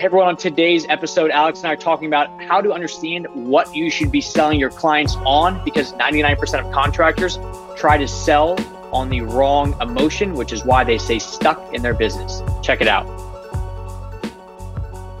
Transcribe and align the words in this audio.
Hey 0.00 0.06
everyone, 0.06 0.28
on 0.28 0.36
today's 0.38 0.86
episode, 0.88 1.30
Alex 1.30 1.58
and 1.58 1.68
I 1.68 1.74
are 1.74 1.76
talking 1.76 2.06
about 2.06 2.30
how 2.40 2.62
to 2.62 2.72
understand 2.72 3.26
what 3.34 3.76
you 3.76 3.90
should 3.90 4.10
be 4.10 4.22
selling 4.22 4.58
your 4.58 4.70
clients 4.70 5.14
on 5.26 5.62
because 5.62 5.92
99% 5.92 6.64
of 6.64 6.72
contractors 6.72 7.38
try 7.76 7.98
to 7.98 8.08
sell 8.08 8.56
on 8.94 9.10
the 9.10 9.20
wrong 9.20 9.78
emotion, 9.78 10.32
which 10.32 10.54
is 10.54 10.64
why 10.64 10.84
they 10.84 10.96
stay 10.96 11.18
stuck 11.18 11.74
in 11.74 11.82
their 11.82 11.92
business. 11.92 12.40
Check 12.62 12.80
it 12.80 12.88
out. 12.88 13.04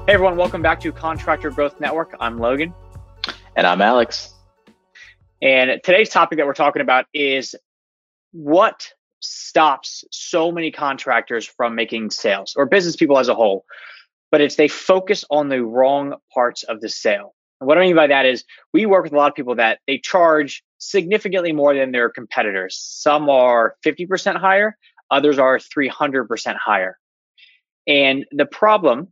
Hey 0.06 0.14
everyone, 0.14 0.38
welcome 0.38 0.62
back 0.62 0.80
to 0.80 0.92
Contractor 0.92 1.50
Growth 1.50 1.78
Network. 1.78 2.16
I'm 2.18 2.38
Logan. 2.38 2.72
And 3.56 3.66
I'm 3.66 3.82
Alex. 3.82 4.32
And 5.42 5.78
today's 5.84 6.08
topic 6.08 6.38
that 6.38 6.46
we're 6.46 6.54
talking 6.54 6.80
about 6.80 7.04
is 7.12 7.54
what 8.32 8.94
stops 9.20 10.04
so 10.10 10.50
many 10.50 10.70
contractors 10.70 11.44
from 11.44 11.74
making 11.74 12.12
sales 12.12 12.54
or 12.56 12.64
business 12.64 12.96
people 12.96 13.18
as 13.18 13.28
a 13.28 13.34
whole 13.34 13.66
but 14.30 14.40
it's 14.40 14.56
they 14.56 14.68
focus 14.68 15.24
on 15.30 15.48
the 15.48 15.62
wrong 15.64 16.14
parts 16.32 16.62
of 16.62 16.80
the 16.80 16.88
sale. 16.88 17.34
And 17.60 17.68
what 17.68 17.78
I 17.78 17.82
mean 17.82 17.96
by 17.96 18.06
that 18.06 18.26
is 18.26 18.44
we 18.72 18.86
work 18.86 19.04
with 19.04 19.12
a 19.12 19.16
lot 19.16 19.30
of 19.30 19.34
people 19.34 19.56
that 19.56 19.80
they 19.86 19.98
charge 19.98 20.62
significantly 20.78 21.52
more 21.52 21.74
than 21.74 21.92
their 21.92 22.08
competitors. 22.08 22.78
Some 22.80 23.28
are 23.28 23.76
50% 23.84 24.36
higher, 24.36 24.76
others 25.10 25.38
are 25.38 25.58
300% 25.58 26.56
higher. 26.56 26.98
And 27.86 28.24
the 28.32 28.46
problem 28.46 29.08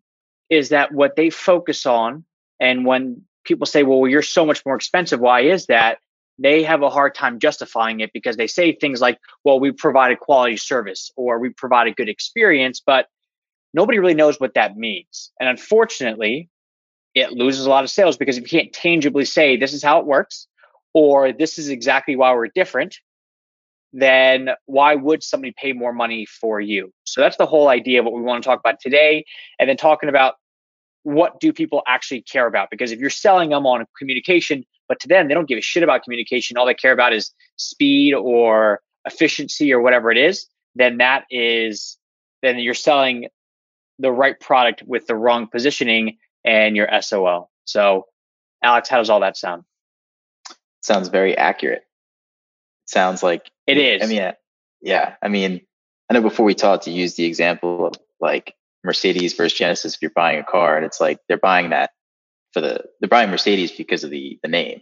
is 0.49 0.71
that 0.71 0.93
what 0.93 1.17
they 1.17 1.31
focus 1.31 1.85
on, 1.85 2.25
and 2.61 2.87
when 2.87 3.23
people 3.45 3.67
say, 3.67 3.83
well, 3.83 4.09
you're 4.09 4.23
so 4.23 4.47
much 4.47 4.65
more 4.65 4.77
expensive, 4.77 5.21
why 5.21 5.41
is 5.41 5.67
that? 5.67 5.99
They 6.39 6.63
have 6.63 6.83
a 6.83 6.91
hard 6.91 7.15
time 7.15 7.41
justifying 7.41 8.01
it 8.01 8.13
because 8.13 8.37
they 8.37 8.47
say 8.47 8.73
things 8.73 9.01
like, 9.01 9.19
well, 9.45 9.59
we 9.59 9.73
provide 9.73 10.13
a 10.13 10.17
quality 10.17 10.57
service 10.57 11.11
or 11.17 11.39
we 11.39 11.51
provide 11.51 11.89
a 11.89 11.93
good 11.93 12.09
experience, 12.09 12.81
but 12.85 13.09
nobody 13.79 14.01
really 14.01 14.15
knows 14.23 14.41
what 14.41 14.55
that 14.55 14.77
means. 14.77 15.31
And 15.39 15.49
unfortunately, 15.49 16.49
it 17.15 17.31
loses 17.33 17.65
a 17.65 17.71
lot 17.71 17.85
of 17.85 17.91
sales 17.91 18.17
because 18.17 18.37
if 18.37 18.43
you 18.43 18.59
can't 18.59 18.73
tangibly 18.73 19.25
say 19.25 19.57
this 19.57 19.73
is 19.73 19.85
how 19.85 20.01
it 20.01 20.07
works 20.07 20.49
or 20.95 21.33
this 21.33 21.59
is 21.59 21.69
exactly 21.69 22.17
why 22.17 22.35
we're 22.35 22.49
different, 22.49 22.97
then 23.93 24.51
why 24.67 24.97
would 24.97 25.23
somebody 25.23 25.55
pay 25.57 25.73
more 25.73 25.93
money 25.93 26.27
for 26.27 26.61
you? 26.61 26.93
So 27.05 27.21
that's 27.21 27.37
the 27.37 27.47
whole 27.47 27.69
idea 27.69 28.01
of 28.01 28.05
what 28.05 28.15
we 28.15 28.21
want 28.21 28.43
to 28.43 28.49
talk 28.49 28.59
about 28.59 28.81
today. 28.81 29.25
And 29.61 29.69
then 29.69 29.77
talking 29.77 30.09
about 30.09 30.35
what 31.05 31.39
do 31.39 31.53
people 31.53 31.83
actually 31.87 32.23
care 32.23 32.49
about? 32.49 32.71
Because 32.71 32.91
if 32.91 32.99
you're 32.99 33.11
selling 33.11 33.51
them 33.51 33.65
on 33.65 33.87
communication, 33.97 34.65
but 34.89 34.99
to 35.01 35.09
them, 35.09 35.29
they 35.29 35.35
don't 35.35 35.49
give 35.49 35.59
a 35.59 35.63
shit 35.63 35.85
about 35.85 36.03
communication, 36.03 36.57
all 36.57 36.67
they 36.67 36.75
care 36.75 36.93
about 36.93 37.13
is 37.13 37.31
speed 37.57 38.13
or 38.13 38.81
efficiency 39.07 39.73
or 39.73 39.81
whatever 39.81 40.11
it 40.11 40.19
is, 40.19 40.47
then 40.75 40.99
that 40.99 41.25
is, 41.31 41.97
then 42.43 42.59
you're 42.59 42.75
selling 42.75 43.29
the 43.99 44.13
right 44.13 44.39
product 44.39 44.83
with 44.87 45.07
the 45.07 45.15
wrong 45.15 45.47
positioning 45.47 46.19
and 46.45 46.77
your 46.77 46.89
SOL. 47.01 47.51
So, 47.65 48.07
Alex, 48.63 48.89
how 48.89 48.99
does 48.99 49.11
all 49.11 49.21
that 49.21 49.37
sound? 49.37 49.65
Sounds 50.81 51.09
very 51.09 51.37
accurate. 51.37 51.83
Sounds 52.87 53.23
like 53.23 53.51
it 53.67 53.77
is. 53.77 54.03
I 54.03 54.07
mean, 54.07 54.33
yeah. 54.81 55.15
I 55.23 55.29
mean, 55.29 55.61
I 56.09 56.15
know 56.15 56.23
before 56.23 56.47
we 56.47 56.55
talked, 56.55 56.85
to 56.85 56.91
use 56.91 57.15
the 57.15 57.25
example 57.25 57.87
of 57.87 57.95
like 58.21 58.55
Mercedes 58.85 59.35
versus 59.35 59.59
Genesis. 59.59 59.95
If 59.95 60.03
you're 60.03 60.11
buying 60.11 60.39
a 60.39 60.45
car, 60.45 60.77
and 60.77 60.87
it's 60.87 61.01
like 61.01 61.19
they're 61.29 61.37
buying 61.37 61.71
that 61.71 61.91
for 62.53 62.61
the 62.61 62.85
they're 63.01 63.09
buying 63.09 63.31
Mercedes 63.31 63.73
because 63.73 64.05
of 64.05 64.11
the 64.11 64.39
the 64.43 64.49
name. 64.49 64.81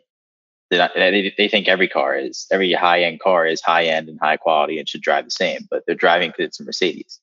Not, 0.71 0.93
they, 0.97 1.33
they 1.39 1.49
think 1.49 1.69
every 1.69 1.89
car 1.89 2.17
is 2.17 2.47
every 2.51 2.73
high 2.73 3.03
end 3.03 3.21
car 3.21 3.47
is 3.47 3.63
high 3.63 3.85
end 3.85 4.09
and 4.09 4.19
high 4.21 4.37
quality 4.37 4.79
and 4.79 4.89
should 4.89 5.03
drive 5.03 5.25
the 5.25 5.31
same, 5.31 5.67
but 5.71 5.85
they're 5.87 5.95
driving 5.95 6.31
because 6.31 6.47
it's 6.47 6.61
a 6.61 6.65
Mercedes. 6.65 7.21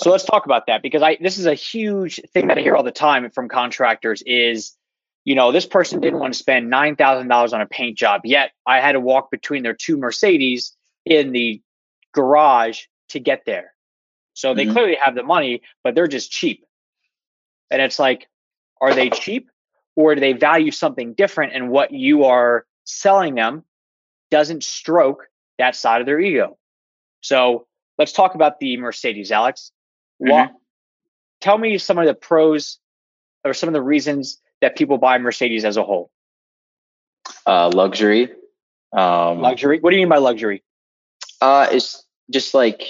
So 0.00 0.10
let's 0.10 0.24
talk 0.24 0.46
about 0.46 0.66
that 0.66 0.82
because 0.82 1.02
I 1.02 1.18
this 1.20 1.38
is 1.38 1.46
a 1.46 1.54
huge 1.54 2.20
thing 2.32 2.48
that 2.48 2.58
I 2.58 2.62
hear 2.62 2.74
all 2.74 2.82
the 2.82 2.90
time 2.90 3.30
from 3.30 3.48
contractors 3.48 4.22
is 4.22 4.76
you 5.24 5.34
know 5.34 5.52
this 5.52 5.66
person 5.66 6.00
didn't 6.00 6.18
want 6.18 6.32
to 6.32 6.38
spend 6.38 6.72
$9,000 6.72 7.52
on 7.52 7.60
a 7.60 7.66
paint 7.66 7.98
job 7.98 8.22
yet 8.24 8.52
I 8.66 8.80
had 8.80 8.92
to 8.92 9.00
walk 9.00 9.30
between 9.30 9.62
their 9.62 9.74
two 9.74 9.98
Mercedes 9.98 10.74
in 11.04 11.32
the 11.32 11.60
garage 12.12 12.82
to 13.10 13.20
get 13.20 13.44
there. 13.44 13.74
So 14.34 14.54
they 14.54 14.64
mm-hmm. 14.64 14.72
clearly 14.72 14.96
have 15.02 15.14
the 15.14 15.22
money 15.22 15.62
but 15.84 15.94
they're 15.94 16.08
just 16.08 16.30
cheap. 16.30 16.64
And 17.70 17.82
it's 17.82 17.98
like 17.98 18.28
are 18.80 18.94
they 18.94 19.10
cheap 19.10 19.50
or 19.94 20.14
do 20.14 20.20
they 20.22 20.32
value 20.32 20.70
something 20.70 21.12
different 21.12 21.52
and 21.52 21.68
what 21.68 21.92
you 21.92 22.24
are 22.24 22.64
selling 22.84 23.34
them 23.34 23.62
doesn't 24.30 24.64
stroke 24.64 25.28
that 25.58 25.76
side 25.76 26.00
of 26.00 26.06
their 26.06 26.18
ego. 26.18 26.56
So 27.20 27.66
let's 27.98 28.12
talk 28.12 28.34
about 28.34 28.58
the 28.58 28.78
Mercedes, 28.78 29.30
Alex. 29.30 29.70
Mm-hmm. 30.22 30.54
tell 31.40 31.58
me 31.58 31.78
some 31.78 31.98
of 31.98 32.06
the 32.06 32.14
pros 32.14 32.78
or 33.44 33.54
some 33.54 33.68
of 33.68 33.72
the 33.72 33.82
reasons 33.82 34.40
that 34.60 34.76
people 34.76 34.98
buy 34.98 35.18
Mercedes 35.18 35.64
as 35.64 35.76
a 35.76 35.82
whole. 35.82 36.10
Uh, 37.46 37.70
luxury. 37.72 38.30
Um, 38.92 39.40
luxury. 39.40 39.80
What 39.80 39.90
do 39.90 39.96
you 39.96 40.02
mean 40.02 40.08
by 40.08 40.18
luxury? 40.18 40.62
Uh, 41.40 41.66
it's 41.70 42.04
just 42.30 42.54
like 42.54 42.82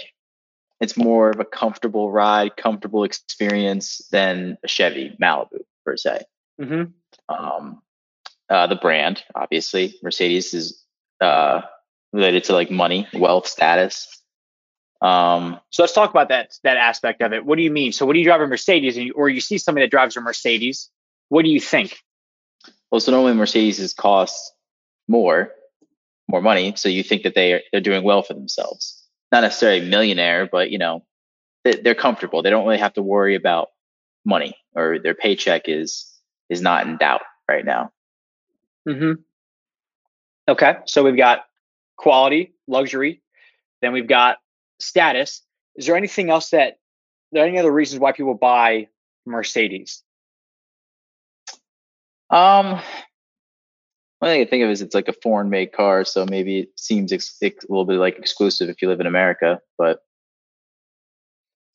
it's 0.81 0.97
more 0.97 1.31
of 1.31 1.41
a 1.41 1.44
comfortable 1.44 2.10
ride, 2.10 2.56
comfortable 2.56 3.04
experience 3.04 4.03
than 4.10 4.59
a 4.64 4.69
Chevy 4.69 5.16
Malibu 5.20 5.60
per 5.84 5.97
se. 5.97 6.25
Mm-hmm. 6.60 7.34
Um, 7.34 7.82
uh, 8.50 8.66
the 8.66 8.76
brand, 8.76 9.22
obviously, 9.34 9.94
Mercedes 10.03 10.53
is 10.53 10.82
uh, 11.20 11.62
related 12.12 12.44
to 12.44 12.53
like 12.53 12.70
money, 12.70 13.09
wealth, 13.14 13.47
status. 13.47 14.21
Um, 15.02 15.58
so 15.70 15.82
let's 15.82 15.92
talk 15.92 16.10
about 16.10 16.28
that 16.28 16.54
that 16.62 16.76
aspect 16.76 17.22
of 17.22 17.32
it. 17.32 17.44
What 17.44 17.56
do 17.56 17.62
you 17.62 17.72
mean? 17.72 17.92
So 17.92 18.06
when 18.06 18.16
you 18.16 18.24
drive 18.24 18.40
a 18.40 18.46
Mercedes, 18.46 18.96
and 18.96 19.06
you, 19.06 19.12
or 19.14 19.28
you 19.28 19.40
see 19.40 19.58
somebody 19.58 19.84
that 19.84 19.90
drives 19.90 20.16
a 20.16 20.20
Mercedes, 20.20 20.90
what 21.28 21.44
do 21.44 21.50
you 21.50 21.60
think? 21.60 21.98
Well, 22.90 23.00
so 23.00 23.10
normally 23.10 23.34
Mercedes 23.34 23.92
costs 23.94 24.52
more, 25.08 25.50
more 26.28 26.40
money. 26.40 26.74
So 26.76 26.88
you 26.88 27.02
think 27.02 27.24
that 27.24 27.34
they 27.34 27.54
are, 27.54 27.60
they're 27.72 27.80
doing 27.80 28.04
well 28.04 28.22
for 28.22 28.34
themselves. 28.34 29.02
Not 29.32 29.40
necessarily 29.40 29.88
millionaire, 29.88 30.48
but 30.50 30.70
you 30.70 30.78
know, 30.78 31.04
they're 31.64 31.94
comfortable. 31.96 32.42
They 32.42 32.50
don't 32.50 32.64
really 32.64 32.78
have 32.78 32.94
to 32.94 33.02
worry 33.02 33.34
about 33.34 33.69
money, 34.24 34.56
or 34.74 34.98
their 35.00 35.14
paycheck 35.14 35.62
is 35.66 36.08
is 36.48 36.62
not 36.62 36.86
in 36.86 36.96
doubt 36.96 37.22
right 37.48 37.64
now. 37.64 37.90
Hmm. 38.88 39.14
Okay, 40.48 40.76
so 40.86 41.02
we've 41.02 41.16
got 41.16 41.44
quality, 41.96 42.52
luxury. 42.69 43.20
Then 43.80 43.92
we've 43.92 44.06
got 44.08 44.38
status, 44.82 45.43
is 45.76 45.87
there 45.87 45.97
anything 45.97 46.31
else 46.31 46.50
that 46.50 46.78
there 47.32 47.47
any 47.47 47.59
other 47.59 47.72
reasons 47.72 48.00
why 48.00 48.12
people 48.12 48.34
buy 48.34 48.88
Mercedes? 49.25 50.03
Um, 52.31 52.81
one 54.19 54.31
thing 54.31 54.43
I 54.43 54.44
think 54.44 54.65
of 54.65 54.70
is 54.70 54.82
it's 54.82 54.94
like 54.94 55.09
a 55.09 55.12
foreign 55.12 55.50
made 55.50 55.72
car, 55.72 56.04
so 56.04 56.25
maybe 56.25 56.60
it 56.60 56.78
seems 56.78 57.12
ex- 57.12 57.38
a 57.43 57.53
little 57.69 57.84
bit 57.84 57.98
like 57.98 58.19
exclusive 58.19 58.69
if 58.69 58.81
you 58.81 58.88
live 58.88 59.00
in 59.00 59.06
America, 59.06 59.60
but 59.76 60.00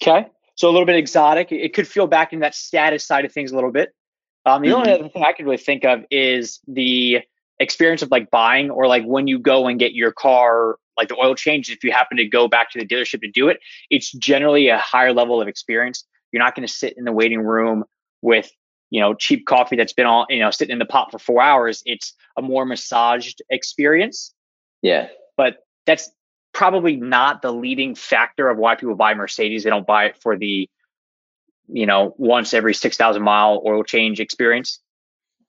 okay, 0.01 0.27
so 0.55 0.69
a 0.69 0.71
little 0.71 0.85
bit 0.85 0.95
exotic. 0.95 1.51
It 1.51 1.73
could 1.73 1.87
feel 1.87 2.07
back 2.07 2.33
in 2.33 2.39
that 2.39 2.55
status 2.55 3.03
side 3.03 3.25
of 3.25 3.31
things 3.31 3.51
a 3.51 3.55
little 3.55 3.71
bit. 3.71 3.93
Um, 4.45 4.61
the 4.61 4.69
mm-hmm. 4.69 4.77
only 4.77 4.91
other 4.91 5.09
thing 5.09 5.23
I 5.23 5.33
could 5.33 5.45
really 5.45 5.57
think 5.57 5.83
of 5.83 6.05
is 6.09 6.59
the 6.67 7.19
experience 7.59 8.01
of 8.01 8.11
like 8.11 8.31
buying 8.31 8.69
or 8.69 8.87
like 8.87 9.03
when 9.03 9.27
you 9.27 9.39
go 9.39 9.67
and 9.67 9.79
get 9.79 9.93
your 9.93 10.11
car 10.11 10.77
like 10.97 11.09
the 11.09 11.15
oil 11.15 11.35
change, 11.35 11.69
if 11.69 11.83
you 11.83 11.91
happen 11.91 12.17
to 12.17 12.25
go 12.25 12.47
back 12.47 12.71
to 12.71 12.79
the 12.79 12.85
dealership 12.85 13.21
to 13.21 13.31
do 13.31 13.47
it, 13.47 13.59
it's 13.89 14.11
generally 14.11 14.67
a 14.69 14.77
higher 14.77 15.13
level 15.13 15.41
of 15.41 15.47
experience. 15.47 16.05
You're 16.31 16.43
not 16.43 16.55
going 16.55 16.67
to 16.67 16.73
sit 16.73 16.95
in 16.97 17.05
the 17.05 17.11
waiting 17.11 17.41
room 17.41 17.85
with, 18.21 18.49
you 18.89 18.99
know, 18.99 19.13
cheap 19.13 19.45
coffee 19.45 19.75
that's 19.75 19.93
been 19.93 20.05
all, 20.05 20.25
you 20.29 20.39
know, 20.39 20.51
sitting 20.51 20.73
in 20.73 20.79
the 20.79 20.85
pot 20.85 21.11
for 21.11 21.19
four 21.19 21.41
hours. 21.41 21.81
It's 21.85 22.13
a 22.37 22.41
more 22.41 22.65
massaged 22.65 23.41
experience. 23.49 24.33
Yeah. 24.81 25.07
But 25.37 25.57
that's 25.85 26.09
probably 26.53 26.95
not 26.95 27.41
the 27.41 27.51
leading 27.51 27.95
factor 27.95 28.49
of 28.49 28.57
why 28.57 28.75
people 28.75 28.95
buy 28.95 29.13
Mercedes. 29.13 29.63
They 29.63 29.69
don't 29.69 29.87
buy 29.87 30.05
it 30.05 30.17
for 30.21 30.37
the, 30.37 30.69
you 31.67 31.85
know, 31.85 32.15
once 32.17 32.53
every 32.53 32.73
6,000 32.73 33.21
mile 33.21 33.61
oil 33.65 33.83
change 33.83 34.19
experience. 34.19 34.79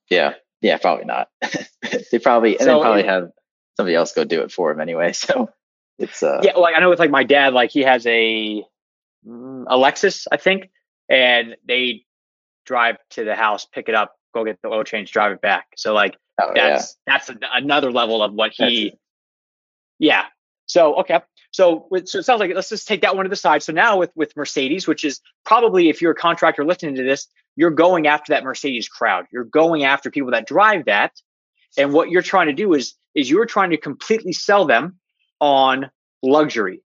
Yeah. 0.09 0.35
Yeah, 0.61 0.77
probably 0.77 1.05
not. 1.05 1.29
they 2.11 2.19
probably, 2.19 2.59
and 2.59 2.67
they 2.67 2.73
probably 2.73 3.03
have 3.03 3.29
somebody 3.77 3.95
else 3.95 4.13
go 4.13 4.23
do 4.23 4.41
it 4.41 4.51
for 4.51 4.71
him 4.71 4.79
anyway. 4.79 5.13
So 5.19 5.49
it's 5.97 6.23
uh 6.23 6.39
yeah. 6.43 6.53
Like 6.53 6.75
I 6.75 6.79
know 6.79 6.89
with 6.89 6.99
like 6.99 7.11
my 7.11 7.25
dad, 7.25 7.53
like 7.53 7.71
he 7.71 7.81
has 7.81 8.05
a 8.07 8.63
mm, 9.27 9.65
a 9.67 9.75
Lexus, 9.75 10.27
I 10.31 10.37
think, 10.37 10.69
and 11.09 11.57
they 11.67 12.05
drive 12.65 12.97
to 13.11 13.25
the 13.25 13.35
house, 13.35 13.65
pick 13.65 13.89
it 13.89 13.95
up, 13.95 14.15
go 14.33 14.45
get 14.45 14.61
the 14.61 14.69
oil 14.69 14.83
change, 14.83 15.11
drive 15.11 15.33
it 15.33 15.41
back. 15.41 15.67
So 15.75 15.93
like 15.93 16.15
oh, 16.41 16.51
that's 16.55 16.97
yeah. 17.05 17.13
that's 17.13 17.29
a, 17.29 17.37
another 17.53 17.91
level 17.91 18.23
of 18.23 18.33
what 18.33 18.53
he. 18.53 18.93
Yeah. 19.97 20.25
So 20.67 20.99
okay. 21.01 21.19
So, 21.51 21.87
so 22.05 22.19
it 22.19 22.25
sounds 22.25 22.39
like 22.39 22.51
let's 22.53 22.69
just 22.69 22.87
take 22.87 23.01
that 23.01 23.15
one 23.15 23.25
to 23.25 23.29
the 23.29 23.35
side. 23.35 23.63
So 23.63 23.73
now 23.73 23.97
with 23.97 24.11
with 24.15 24.35
Mercedes, 24.37 24.87
which 24.87 25.03
is 25.03 25.19
probably 25.45 25.89
if 25.89 26.01
you're 26.01 26.11
a 26.11 26.15
contractor 26.15 26.63
listening 26.63 26.95
to 26.95 27.03
this, 27.03 27.27
you're 27.55 27.71
going 27.71 28.07
after 28.07 28.33
that 28.33 28.43
Mercedes 28.43 28.87
crowd. 28.87 29.25
You're 29.33 29.45
going 29.45 29.83
after 29.83 30.11
people 30.11 30.31
that 30.31 30.47
drive 30.47 30.85
that, 30.85 31.19
and 31.77 31.93
what 31.93 32.09
you're 32.09 32.21
trying 32.21 32.47
to 32.47 32.53
do 32.53 32.73
is 32.73 32.95
is 33.15 33.29
you're 33.29 33.45
trying 33.45 33.71
to 33.71 33.77
completely 33.77 34.33
sell 34.33 34.65
them 34.65 34.99
on 35.39 35.89
luxury. 36.21 36.81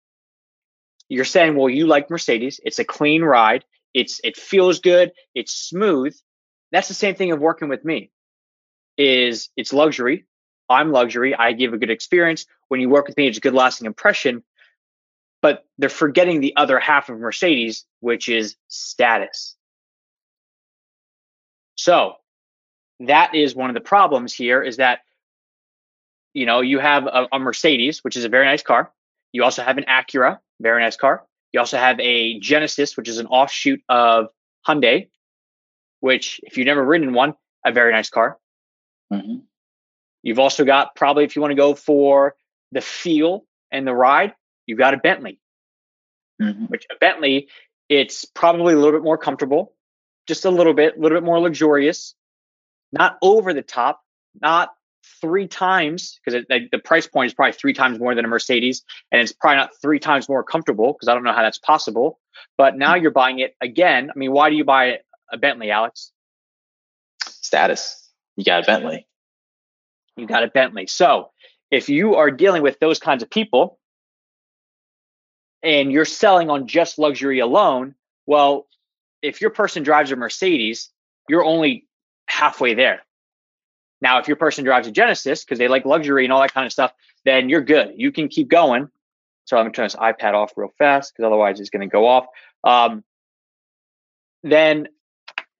You're 1.09 1.25
saying, 1.25 1.55
well, 1.55 1.69
you 1.69 1.85
like 1.85 2.09
Mercedes. 2.09 2.59
It's 2.63 2.79
a 2.79 2.85
clean 2.85 3.21
ride. 3.21 3.65
It's 3.93 4.19
it 4.23 4.37
feels 4.37 4.79
good. 4.79 5.11
It's 5.35 5.53
smooth. 5.53 6.15
That's 6.71 6.87
the 6.87 6.93
same 6.93 7.15
thing 7.15 7.31
of 7.31 7.39
working 7.39 7.69
with 7.69 7.85
me. 7.85 8.11
Is 8.97 9.49
it's 9.55 9.73
luxury. 9.73 10.25
I'm 10.69 10.91
luxury. 10.91 11.35
I 11.35 11.51
give 11.51 11.73
a 11.73 11.77
good 11.77 11.91
experience. 11.91 12.45
When 12.69 12.79
you 12.79 12.89
work 12.89 13.07
with 13.07 13.17
me, 13.17 13.27
it's 13.27 13.37
a 13.37 13.41
good 13.41 13.53
lasting 13.53 13.85
impression. 13.85 14.43
But 15.41 15.65
they're 15.77 15.89
forgetting 15.89 16.39
the 16.39 16.55
other 16.55 16.79
half 16.79 17.09
of 17.09 17.19
Mercedes, 17.19 17.85
which 17.99 18.29
is 18.29 18.55
status. 18.69 19.55
So 21.75 22.15
that 22.99 23.35
is 23.35 23.55
one 23.55 23.69
of 23.69 23.73
the 23.73 23.81
problems 23.81 24.33
here 24.33 24.61
is 24.61 24.77
that 24.77 24.99
you 26.33 26.45
know 26.45 26.61
you 26.61 26.79
have 26.79 27.05
a, 27.05 27.27
a, 27.31 27.39
mercedes 27.39 28.03
which 28.03 28.15
is 28.15 28.25
a 28.25 28.29
very 28.29 28.45
nice 28.45 28.63
car. 28.63 28.91
You 29.31 29.43
also 29.43 29.63
have 29.63 29.77
an 29.77 29.85
acura 29.87 30.39
very 30.59 30.81
nice 30.81 30.95
car. 30.95 31.25
You 31.51 31.59
also 31.59 31.77
have 31.77 31.99
a 31.99 32.39
genesis 32.39 32.95
which 32.95 33.07
is 33.07 33.19
an 33.19 33.27
offshoot 33.27 33.81
of 33.89 34.27
hyundai 34.67 35.09
which 35.99 36.41
if 36.43 36.57
you've 36.57 36.65
never 36.65 36.83
ridden 36.83 37.13
one 37.13 37.33
a 37.65 37.71
very 37.71 37.91
nice 37.91 38.09
car. 38.09 38.37
Mm-hmm. 39.11 39.37
you've 40.23 40.39
also 40.39 40.65
got 40.65 40.95
probably 40.95 41.23
if 41.23 41.35
you 41.35 41.41
want 41.41 41.51
to 41.51 41.55
go 41.55 41.75
for 41.75 42.35
the 42.71 42.81
feel 42.81 43.45
and 43.71 43.85
the 43.85 43.93
ride 43.93 44.33
you've 44.65 44.79
got 44.79 44.95
a 44.95 44.97
bentley. 44.97 45.39
Mm-hmm. 46.41 46.65
which 46.65 46.85
a 46.91 46.95
bentley 46.99 47.47
it's 47.89 48.25
probably 48.25 48.73
a 48.73 48.77
little 48.77 48.91
bit 48.91 49.03
more 49.03 49.19
comfortable 49.19 49.73
just 50.27 50.45
a 50.45 50.49
little 50.49 50.73
bit 50.73 50.97
a 50.97 50.99
little 50.99 51.15
bit 51.15 51.23
more 51.23 51.39
luxurious 51.39 52.15
not 52.93 53.17
over 53.21 53.53
the 53.53 53.61
top, 53.61 54.01
not 54.39 54.69
three 55.19 55.47
times 55.47 56.19
because 56.23 56.45
the 56.47 56.79
price 56.79 57.07
point 57.07 57.27
is 57.27 57.33
probably 57.33 57.53
three 57.53 57.73
times 57.73 57.99
more 57.99 58.15
than 58.15 58.23
a 58.23 58.27
Mercedes, 58.27 58.83
and 59.11 59.21
it's 59.21 59.33
probably 59.33 59.57
not 59.57 59.71
three 59.81 59.99
times 59.99 60.29
more 60.29 60.43
comfortable 60.43 60.93
because 60.93 61.09
I 61.09 61.13
don't 61.13 61.23
know 61.23 61.33
how 61.33 61.41
that's 61.41 61.57
possible. 61.57 62.19
But 62.57 62.77
now 62.77 62.95
you're 62.95 63.11
buying 63.11 63.39
it 63.39 63.55
again. 63.59 64.09
I 64.09 64.17
mean, 64.17 64.31
why 64.31 64.49
do 64.49 64.55
you 64.55 64.63
buy 64.63 64.99
a 65.31 65.37
Bentley, 65.37 65.71
Alex? 65.71 66.11
Status. 67.25 68.09
You 68.35 68.43
got 68.43 68.63
a 68.63 68.65
Bentley. 68.65 69.07
You 70.15 70.25
got 70.25 70.43
a 70.43 70.47
Bentley. 70.47 70.87
So 70.87 71.31
if 71.71 71.89
you 71.89 72.15
are 72.15 72.31
dealing 72.31 72.61
with 72.61 72.79
those 72.79 72.99
kinds 72.99 73.23
of 73.23 73.29
people 73.29 73.79
and 75.61 75.91
you're 75.91 76.05
selling 76.05 76.49
on 76.49 76.67
just 76.67 76.99
luxury 76.99 77.39
alone, 77.39 77.95
well, 78.25 78.67
if 79.21 79.41
your 79.41 79.49
person 79.49 79.83
drives 79.83 80.11
a 80.11 80.15
Mercedes, 80.15 80.89
you're 81.27 81.43
only 81.43 81.87
halfway 82.27 82.73
there. 82.73 83.01
Now, 84.01 84.19
if 84.19 84.27
your 84.27 84.37
person 84.37 84.65
drives 84.65 84.87
a 84.87 84.91
Genesis 84.91 85.43
because 85.43 85.59
they 85.59 85.67
like 85.67 85.85
luxury 85.85 86.25
and 86.25 86.33
all 86.33 86.41
that 86.41 86.53
kind 86.53 86.65
of 86.65 86.73
stuff, 86.73 86.91
then 87.25 87.49
you're 87.49 87.61
good. 87.61 87.93
You 87.95 88.11
can 88.11 88.27
keep 88.27 88.49
going. 88.49 88.89
So 89.45 89.57
I'm 89.57 89.65
to 89.65 89.71
turn 89.71 89.85
this 89.85 89.95
iPad 89.95 90.33
off 90.33 90.53
real 90.55 90.71
fast 90.77 91.13
because 91.13 91.25
otherwise 91.25 91.59
it's 91.59 91.69
going 91.69 91.87
to 91.87 91.91
go 91.91 92.07
off. 92.07 92.25
Um, 92.63 93.03
then 94.43 94.89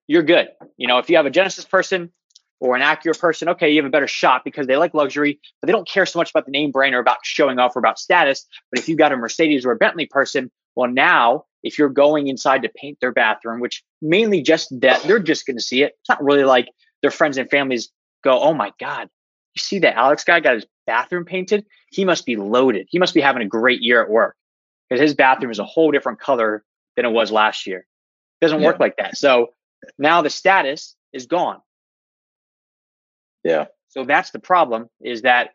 you're 0.06 0.22
good. 0.22 0.48
You 0.76 0.88
know, 0.88 0.98
if 0.98 1.08
you 1.08 1.16
have 1.16 1.26
a 1.26 1.30
Genesis 1.30 1.64
person 1.64 2.12
or 2.60 2.76
an 2.76 2.82
Acura 2.82 3.18
person, 3.18 3.48
okay, 3.50 3.70
you 3.70 3.76
have 3.76 3.86
a 3.86 3.90
better 3.90 4.06
shot 4.06 4.42
because 4.44 4.66
they 4.66 4.76
like 4.76 4.94
luxury, 4.94 5.40
but 5.60 5.66
they 5.66 5.72
don't 5.72 5.88
care 5.88 6.06
so 6.06 6.18
much 6.18 6.30
about 6.30 6.44
the 6.44 6.52
name 6.52 6.70
brand 6.70 6.94
or 6.94 6.98
about 6.98 7.18
showing 7.22 7.58
off 7.58 7.76
or 7.76 7.78
about 7.78 7.98
status. 7.98 8.46
But 8.70 8.78
if 8.78 8.88
you 8.88 8.96
got 8.96 9.12
a 9.12 9.16
Mercedes 9.16 9.64
or 9.64 9.72
a 9.72 9.76
Bentley 9.76 10.06
person, 10.06 10.50
well, 10.76 10.90
now 10.90 11.44
if 11.64 11.78
you're 11.78 11.88
going 11.88 12.28
inside 12.28 12.62
to 12.62 12.68
paint 12.68 12.98
their 13.00 13.10
bathroom, 13.10 13.58
which 13.58 13.82
mainly 14.00 14.42
just 14.42 14.68
that 14.80 15.02
they're 15.02 15.18
just 15.18 15.46
going 15.46 15.56
to 15.56 15.62
see 15.62 15.82
it. 15.82 15.94
It's 16.00 16.08
not 16.08 16.22
really 16.22 16.44
like 16.44 16.68
their 17.02 17.10
friends 17.10 17.38
and 17.38 17.50
families 17.50 17.90
go, 18.22 18.38
"Oh 18.38 18.54
my 18.54 18.72
god, 18.78 19.08
you 19.54 19.60
see 19.60 19.80
that 19.80 19.96
Alex 19.96 20.22
guy 20.22 20.40
got 20.40 20.54
his 20.54 20.66
bathroom 20.86 21.24
painted? 21.24 21.64
He 21.90 22.04
must 22.04 22.24
be 22.26 22.36
loaded. 22.36 22.86
He 22.90 22.98
must 22.98 23.14
be 23.14 23.20
having 23.20 23.42
a 23.42 23.48
great 23.48 23.80
year 23.80 24.02
at 24.02 24.10
work 24.10 24.36
because 24.88 25.00
his 25.00 25.14
bathroom 25.14 25.50
is 25.50 25.58
a 25.58 25.64
whole 25.64 25.90
different 25.90 26.20
color 26.20 26.62
than 26.96 27.04
it 27.04 27.10
was 27.10 27.32
last 27.32 27.66
year." 27.66 27.78
It 28.40 28.44
doesn't 28.44 28.60
yeah. 28.60 28.66
work 28.66 28.78
like 28.78 28.98
that. 28.98 29.16
So 29.16 29.54
now 29.98 30.22
the 30.22 30.30
status 30.30 30.94
is 31.12 31.26
gone. 31.26 31.60
Yeah. 33.42 33.66
So 33.88 34.04
that's 34.04 34.30
the 34.30 34.40
problem 34.40 34.88
is 35.00 35.22
that 35.22 35.50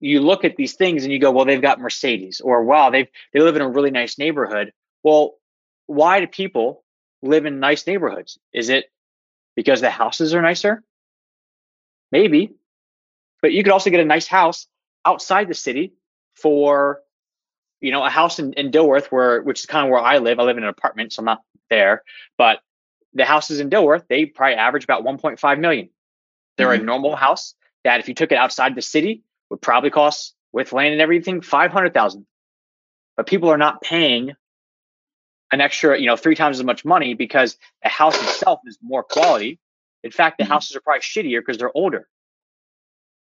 you 0.00 0.20
look 0.20 0.44
at 0.44 0.56
these 0.56 0.74
things 0.74 1.04
and 1.04 1.12
you 1.12 1.18
go, 1.18 1.30
well, 1.30 1.44
they've 1.44 1.60
got 1.60 1.78
Mercedes, 1.78 2.40
or 2.40 2.64
wow, 2.64 2.90
they've 2.90 3.08
they 3.32 3.40
live 3.40 3.56
in 3.56 3.62
a 3.62 3.68
really 3.68 3.90
nice 3.90 4.18
neighborhood. 4.18 4.72
Well, 5.02 5.34
why 5.86 6.20
do 6.20 6.26
people 6.26 6.84
live 7.22 7.46
in 7.46 7.60
nice 7.60 7.86
neighborhoods? 7.86 8.38
Is 8.52 8.68
it 8.68 8.86
because 9.56 9.80
the 9.80 9.90
houses 9.90 10.34
are 10.34 10.42
nicer? 10.42 10.82
Maybe. 12.12 12.54
But 13.42 13.52
you 13.52 13.62
could 13.62 13.72
also 13.72 13.90
get 13.90 14.00
a 14.00 14.04
nice 14.04 14.26
house 14.26 14.66
outside 15.04 15.48
the 15.48 15.54
city 15.54 15.94
for, 16.34 17.00
you 17.80 17.90
know, 17.90 18.04
a 18.04 18.10
house 18.10 18.38
in, 18.38 18.52
in 18.54 18.70
Dilworth 18.70 19.06
where 19.06 19.42
which 19.42 19.60
is 19.60 19.66
kind 19.66 19.86
of 19.86 19.90
where 19.90 20.00
I 20.00 20.18
live. 20.18 20.38
I 20.38 20.44
live 20.44 20.58
in 20.58 20.64
an 20.64 20.68
apartment, 20.68 21.12
so 21.12 21.20
I'm 21.20 21.26
not 21.26 21.42
there. 21.70 22.02
But 22.36 22.60
the 23.14 23.24
houses 23.24 23.60
in 23.60 23.70
Dilworth, 23.70 24.06
they 24.08 24.26
probably 24.26 24.56
average 24.56 24.84
about 24.84 25.04
1.5 25.04 25.58
million. 25.60 25.88
They're 26.56 26.68
mm-hmm. 26.68 26.82
a 26.82 26.86
normal 26.86 27.16
house 27.16 27.54
that 27.84 28.00
if 28.00 28.08
you 28.08 28.14
took 28.14 28.32
it 28.32 28.38
outside 28.38 28.74
the 28.74 28.82
city 28.82 29.22
would 29.48 29.62
probably 29.62 29.90
cost 29.90 30.34
with 30.52 30.72
land 30.72 30.92
and 30.92 31.00
everything 31.00 31.40
500,000. 31.40 32.26
But 33.16 33.26
people 33.26 33.50
are 33.50 33.58
not 33.58 33.82
paying 33.82 34.34
an 35.52 35.60
extra, 35.60 35.98
you 35.98 36.06
know, 36.06 36.16
three 36.16 36.34
times 36.34 36.58
as 36.58 36.64
much 36.64 36.84
money 36.84 37.14
because 37.14 37.56
the 37.82 37.88
house 37.88 38.20
itself 38.22 38.60
is 38.66 38.78
more 38.82 39.02
quality. 39.02 39.58
In 40.02 40.10
fact, 40.10 40.38
the 40.38 40.44
mm-hmm. 40.44 40.52
houses 40.52 40.76
are 40.76 40.80
probably 40.80 41.00
shittier 41.00 41.40
because 41.40 41.58
they're 41.58 41.76
older. 41.76 42.08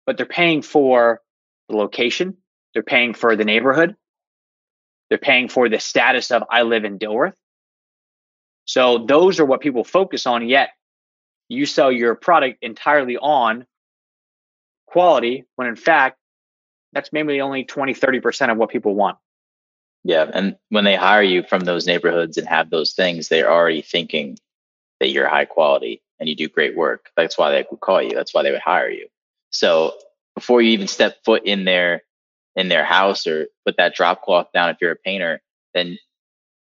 But 0.07 0.17
they're 0.17 0.27
paying 0.27 0.63
for 0.63 1.21
the 1.69 1.77
location, 1.77 2.37
they're 2.75 2.83
paying 2.83 3.15
for 3.15 3.37
the 3.37 3.45
neighborhood, 3.45 3.97
they're 5.09 5.19
paying 5.19 5.49
for 5.49 5.69
the 5.69 5.79
status 5.79 6.31
of 6.31 6.45
I 6.51 6.63
live 6.63 6.85
in 6.85 6.99
Dilworth. 6.99 7.35
So 8.65 9.05
those 9.07 9.41
are 9.41 9.45
what 9.45 9.61
people 9.61 9.85
focus 9.85 10.27
on, 10.27 10.49
yet 10.49 10.71
you 11.49 11.67
sell 11.67 11.93
your 11.93 12.15
product 12.15 12.59
entirely 12.63 13.17
on 13.17 13.67
quality 14.87 15.45
when 15.57 15.69
in 15.69 15.77
fact 15.77 16.19
that's 16.93 17.13
maybe 17.13 17.41
only 17.41 17.65
20 17.65 17.95
30% 17.95 18.53
of 18.53 18.59
what 18.59 18.71
people 18.71 18.95
want 18.95 19.17
yeah, 20.05 20.29
and 20.33 20.57
when 20.69 20.85
they 20.85 20.97
hire 20.97 21.23
you 21.23 21.45
from 21.45 21.61
those 21.61 21.87
neighborhoods 21.87 22.37
and 22.37 22.49
have 22.49 22.71
those 22.71 22.93
things, 22.93 23.29
they're 23.29 23.51
already 23.51 23.83
thinking 23.83 24.37
that 24.99 25.11
you're 25.11 25.29
high 25.29 25.45
quality 25.45 26.03
and 26.19 26.29
you 26.29 26.35
do 26.35 26.49
great 26.49 26.77
work. 26.77 27.11
That's 27.17 27.39
why 27.39 27.51
they 27.53 27.65
would 27.71 27.81
call 27.81 28.03
you. 28.03 28.11
That's 28.11 28.35
why 28.35 28.43
they 28.43 28.51
would 28.51 28.61
hire 28.61 28.91
you. 28.91 29.09
So 29.51 29.93
before 30.35 30.61
you 30.63 30.71
even 30.71 30.89
step 30.89 31.17
foot 31.25 31.43
in 31.45 31.65
their 31.65 32.03
in 32.57 32.69
their 32.69 32.85
house 32.85 33.27
or 33.27 33.47
put 33.65 33.77
that 33.79 33.95
drop 33.95 34.23
cloth 34.23 34.49
down 34.53 34.71
if 34.71 34.77
you're 34.81 34.93
a 34.93 34.97
painter, 34.97 35.41
then 35.73 35.99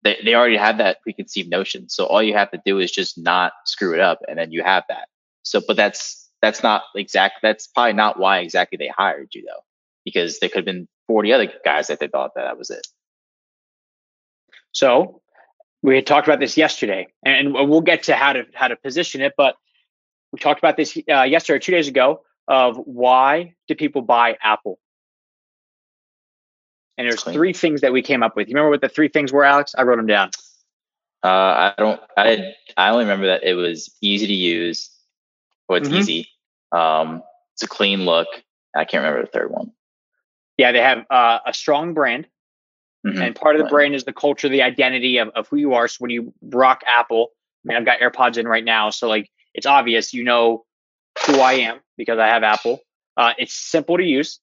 they, 0.03 0.19
they 0.25 0.35
already 0.35 0.57
have 0.57 0.79
that 0.79 1.01
preconceived 1.03 1.51
notion. 1.51 1.89
So 1.89 2.07
all 2.07 2.23
you 2.23 2.35
have 2.35 2.51
to 2.51 2.61
do 2.65 2.79
is 2.79 2.91
just 2.91 3.19
not 3.19 3.53
screw 3.65 3.95
it 3.95 4.01
up 4.01 4.21
and 4.29 4.39
then 4.39 4.53
you 4.53 4.63
have 4.63 4.85
that. 4.89 5.09
So 5.43 5.61
but 5.67 5.77
that's 5.77 6.29
that's 6.43 6.63
not 6.63 6.83
exact 6.95 7.37
that's 7.43 7.69
probably 7.69 7.95
not 7.95 8.19
why 8.19 8.41
exactly 8.41 8.77
they 8.79 8.89
hired 8.89 9.29
you 9.35 9.45
though. 9.47 9.63
Because 10.05 10.41
there 10.41 10.49
could 10.49 10.59
have 10.59 10.65
been 10.65 10.89
40 11.07 11.33
other 11.33 11.53
guys 11.65 11.87
that 11.87 12.01
they 12.01 12.09
thought 12.09 12.33
that, 12.35 12.43
that 12.43 12.59
was 12.59 12.71
it. 12.71 12.87
So 14.79 15.21
we 15.83 15.97
had 15.97 16.07
talked 16.07 16.29
about 16.29 16.39
this 16.39 16.57
yesterday, 16.57 17.09
and 17.25 17.53
we'll 17.53 17.81
get 17.81 18.05
to 18.05 18.15
how 18.15 18.33
to 18.33 18.45
how 18.55 18.69
to 18.69 18.77
position 18.77 19.21
it. 19.21 19.33
But 19.37 19.57
we 20.31 20.39
talked 20.39 20.61
about 20.61 20.77
this 20.77 20.97
uh, 21.11 21.23
yesterday, 21.23 21.59
two 21.59 21.73
days 21.73 21.89
ago, 21.89 22.23
of 22.47 22.77
why 22.77 23.55
do 23.67 23.75
people 23.75 24.03
buy 24.03 24.37
Apple? 24.41 24.79
And 26.97 27.09
there's 27.09 27.25
three 27.25 27.53
things 27.53 27.81
that 27.81 27.93
we 27.93 28.03
came 28.03 28.23
up 28.23 28.37
with. 28.37 28.49
You 28.49 28.55
remember 28.55 28.71
what 28.71 28.81
the 28.81 28.89
three 28.89 29.09
things 29.09 29.33
were, 29.33 29.45
Alex? 29.45 29.75
I 29.77 29.83
wrote 29.83 29.97
them 29.97 30.07
down. 30.07 30.31
Uh, 31.25 31.27
I 31.27 31.75
don't. 31.77 32.01
I 32.17 32.55
I 32.77 32.91
only 32.91 33.05
remember 33.05 33.27
that 33.27 33.43
it 33.43 33.55
was 33.55 33.93
easy 34.01 34.29
to 34.29 34.33
use. 34.33 34.91
Well, 35.69 35.79
it's 35.79 35.89
mm-hmm. 35.89 35.99
easy. 35.99 36.29
Um, 36.71 37.25
it's 37.55 37.65
a 37.65 37.69
clean 37.69 38.05
look. 38.05 38.29
I 38.77 38.85
can't 38.85 39.03
remember 39.03 39.23
the 39.23 39.33
third 39.33 39.51
one. 39.51 39.73
Yeah, 40.57 40.71
they 40.71 40.83
have 40.83 41.05
uh, 41.11 41.41
a 41.45 41.53
strong 41.53 41.95
brand. 41.95 42.29
Mm-hmm. 43.09 43.23
And 43.23 43.35
part 43.35 43.57
of 43.57 43.61
the 43.61 43.65
right. 43.65 43.71
brain 43.71 43.95
is 43.95 44.05
the 44.05 44.13
culture, 44.13 44.49
the 44.49 44.63
identity 44.63 45.19
of, 45.19 45.29
of 45.31 45.49
who 45.49 45.57
you 45.57 45.75
are. 45.75 45.89
So 45.89 45.97
when 45.99 46.11
you 46.11 46.33
rock 46.43 46.83
Apple, 46.87 47.29
I 47.65 47.69
mean, 47.69 47.79
I've 47.79 47.85
got 47.85 48.01
AirPods 48.01 48.39
in 48.39 48.47
right 48.47 48.65
now. 48.65 48.91
So 48.91 49.09
like 49.09 49.31
it's 49.55 49.67
obvious, 49.67 50.13
you 50.13 50.25
know 50.25 50.65
who 51.27 51.41
I 51.41 51.55
am 51.55 51.81
because 51.97 52.19
I 52.19 52.27
have 52.29 52.43
Apple. 52.43 52.81
Uh, 53.17 53.33
it's 53.39 53.55
simple 53.55 53.97
to 53.97 54.05
use. 54.05 54.41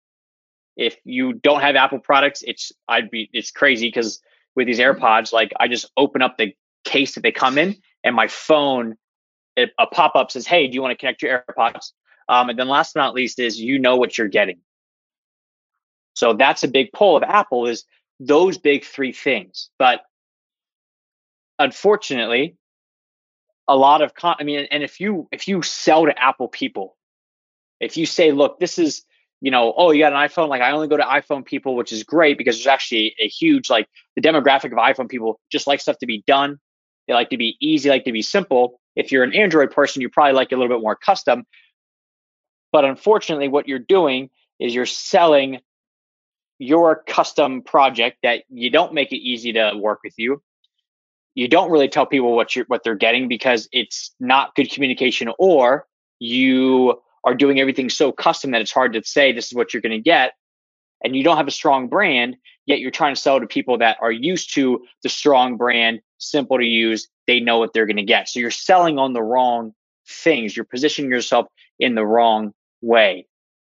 If 0.75 0.97
you 1.05 1.33
don't 1.33 1.61
have 1.61 1.75
Apple 1.75 1.99
products, 1.99 2.43
it's 2.45 2.71
I'd 2.87 3.09
be 3.09 3.29
it's 3.31 3.51
crazy 3.51 3.87
because 3.87 4.19
with 4.55 4.67
these 4.67 4.79
mm-hmm. 4.79 4.99
AirPods, 4.99 5.31
like 5.31 5.53
I 5.59 5.67
just 5.67 5.89
open 5.95 6.21
up 6.21 6.37
the 6.37 6.53
case 6.83 7.15
that 7.15 7.21
they 7.21 7.31
come 7.31 7.57
in, 7.57 7.77
and 8.03 8.15
my 8.15 8.27
phone, 8.27 8.97
it, 9.55 9.71
a 9.79 9.87
pop 9.87 10.15
up 10.15 10.31
says, 10.31 10.45
"Hey, 10.45 10.67
do 10.67 10.75
you 10.75 10.81
want 10.81 10.91
to 10.91 10.97
connect 10.97 11.21
your 11.21 11.45
AirPods?" 11.49 11.91
Um, 12.27 12.49
and 12.49 12.59
then 12.59 12.67
last 12.67 12.93
but 12.93 13.01
not 13.01 13.13
least 13.13 13.39
is 13.39 13.59
you 13.59 13.79
know 13.79 13.95
what 13.95 14.17
you're 14.17 14.27
getting. 14.27 14.59
So 16.15 16.33
that's 16.33 16.63
a 16.63 16.67
big 16.67 16.91
pull 16.91 17.15
of 17.15 17.23
Apple 17.23 17.67
is 17.67 17.85
those 18.19 18.57
big 18.57 18.85
three 18.85 19.11
things. 19.11 19.69
But 19.77 20.01
unfortunately, 21.59 22.55
a 23.67 23.75
lot 23.75 24.01
of 24.01 24.13
con- 24.13 24.37
I 24.39 24.43
mean, 24.43 24.67
and 24.71 24.83
if 24.83 24.99
you 24.99 25.27
if 25.31 25.47
you 25.47 25.61
sell 25.61 26.05
to 26.05 26.17
Apple 26.17 26.47
people, 26.47 26.95
if 27.79 27.97
you 27.97 28.05
say, 28.05 28.31
look, 28.31 28.59
this 28.59 28.77
is 28.77 29.03
you 29.41 29.51
know, 29.51 29.73
oh, 29.75 29.91
you 29.91 29.99
got 29.99 30.13
an 30.13 30.19
iPhone. 30.19 30.47
Like 30.47 30.61
I 30.61 30.71
only 30.71 30.87
go 30.87 30.97
to 30.97 31.03
iPhone 31.03 31.45
people, 31.45 31.75
which 31.75 31.91
is 31.91 32.03
great 32.03 32.37
because 32.37 32.55
there's 32.55 32.67
actually 32.67 33.15
a 33.19 33.27
huge 33.27 33.69
like 33.69 33.87
the 34.15 34.21
demographic 34.21 34.71
of 34.71 34.79
iPhone 34.79 35.09
people 35.09 35.39
just 35.51 35.67
like 35.67 35.81
stuff 35.81 35.97
to 35.99 36.05
be 36.05 36.23
done. 36.25 36.59
They 37.07 37.13
like 37.13 37.29
to 37.29 37.37
be 37.37 37.57
easy, 37.59 37.89
like 37.89 38.05
to 38.05 38.11
be 38.11 38.21
simple. 38.21 38.79
If 38.95 39.11
you're 39.11 39.23
an 39.23 39.33
Android 39.33 39.71
person, 39.71 40.01
you 40.01 40.09
probably 40.09 40.33
like 40.33 40.51
a 40.51 40.55
little 40.55 40.75
bit 40.75 40.81
more 40.81 40.95
custom. 40.95 41.45
But 42.71 42.85
unfortunately, 42.85 43.47
what 43.47 43.67
you're 43.67 43.79
doing 43.79 44.29
is 44.59 44.73
you're 44.73 44.85
selling 44.85 45.59
your 46.59 47.03
custom 47.07 47.61
project 47.61 48.17
that 48.23 48.43
you 48.49 48.69
don't 48.69 48.93
make 48.93 49.11
it 49.11 49.17
easy 49.17 49.53
to 49.53 49.73
work 49.75 49.99
with 50.03 50.13
you. 50.17 50.41
You 51.33 51.47
don't 51.47 51.69
really 51.69 51.89
tell 51.89 52.05
people 52.05 52.35
what 52.35 52.55
you're 52.55 52.65
what 52.67 52.83
they're 52.83 52.95
getting 52.95 53.27
because 53.27 53.67
it's 53.71 54.15
not 54.19 54.55
good 54.55 54.71
communication, 54.71 55.29
or 55.37 55.85
you 56.19 57.01
are 57.25 57.35
doing 57.35 57.59
everything 57.59 57.89
so 57.89 58.11
custom 58.11 58.51
that 58.51 58.61
it's 58.61 58.71
hard 58.71 58.93
to 58.93 59.03
say 59.03 59.33
this 59.33 59.47
is 59.47 59.53
what 59.53 59.73
you're 59.73 59.81
going 59.81 59.91
to 59.91 59.99
get 59.99 60.33
and 61.03 61.15
you 61.15 61.23
don't 61.23 61.37
have 61.37 61.47
a 61.47 61.51
strong 61.51 61.87
brand, 61.87 62.35
yet 62.65 62.79
you're 62.79 62.91
trying 62.91 63.13
to 63.13 63.21
sell 63.21 63.39
to 63.39 63.47
people 63.47 63.77
that 63.77 63.97
are 64.01 64.11
used 64.11 64.53
to 64.55 64.83
the 65.03 65.09
strong 65.09 65.55
brand, 65.55 66.01
simple 66.17 66.57
to 66.57 66.65
use, 66.65 67.07
they 67.27 67.39
know 67.39 67.59
what 67.59 67.73
they're 67.73 67.85
going 67.85 67.95
to 67.97 68.03
get. 68.03 68.27
So 68.27 68.39
you're 68.39 68.51
selling 68.51 68.97
on 68.97 69.13
the 69.13 69.21
wrong 69.21 69.73
things. 70.07 70.55
You're 70.55 70.65
positioning 70.65 71.11
yourself 71.11 71.47
in 71.79 71.93
the 71.95 72.05
wrong 72.05 72.53
way. 72.81 73.27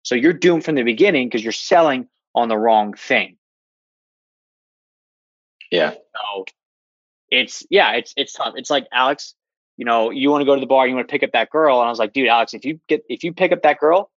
So 0.03 0.15
you're 0.15 0.33
doomed 0.33 0.63
from 0.63 0.75
the 0.75 0.83
beginning 0.83 1.27
because 1.27 1.43
you're 1.43 1.51
selling 1.51 2.07
on 2.37 2.49
the 2.49 2.57
wrong 2.57 2.93
thing. 2.93 3.35
Yeah. 5.71 5.91
So 5.91 6.45
it's 7.31 7.65
yeah, 7.71 7.93
it's 7.93 8.13
it's 8.15 8.33
tough. 8.33 8.53
It's 8.55 8.69
like 8.69 8.87
Alex, 8.93 9.33
you 9.75 9.85
know, 9.85 10.11
you 10.11 10.29
want 10.29 10.41
to 10.41 10.45
go 10.45 10.53
to 10.53 10.61
the 10.61 10.67
bar, 10.67 10.87
you 10.87 10.93
want 10.93 11.07
to 11.07 11.11
pick 11.11 11.23
up 11.23 11.31
that 11.33 11.49
girl, 11.49 11.79
and 11.79 11.87
I 11.87 11.89
was 11.89 11.97
like, 11.97 12.13
dude, 12.13 12.27
Alex, 12.27 12.53
if 12.53 12.63
you 12.63 12.79
get 12.87 13.03
if 13.09 13.23
you 13.23 13.33
pick 13.33 13.51
up 13.51 13.63
that 13.63 13.79
girl, 13.79 14.11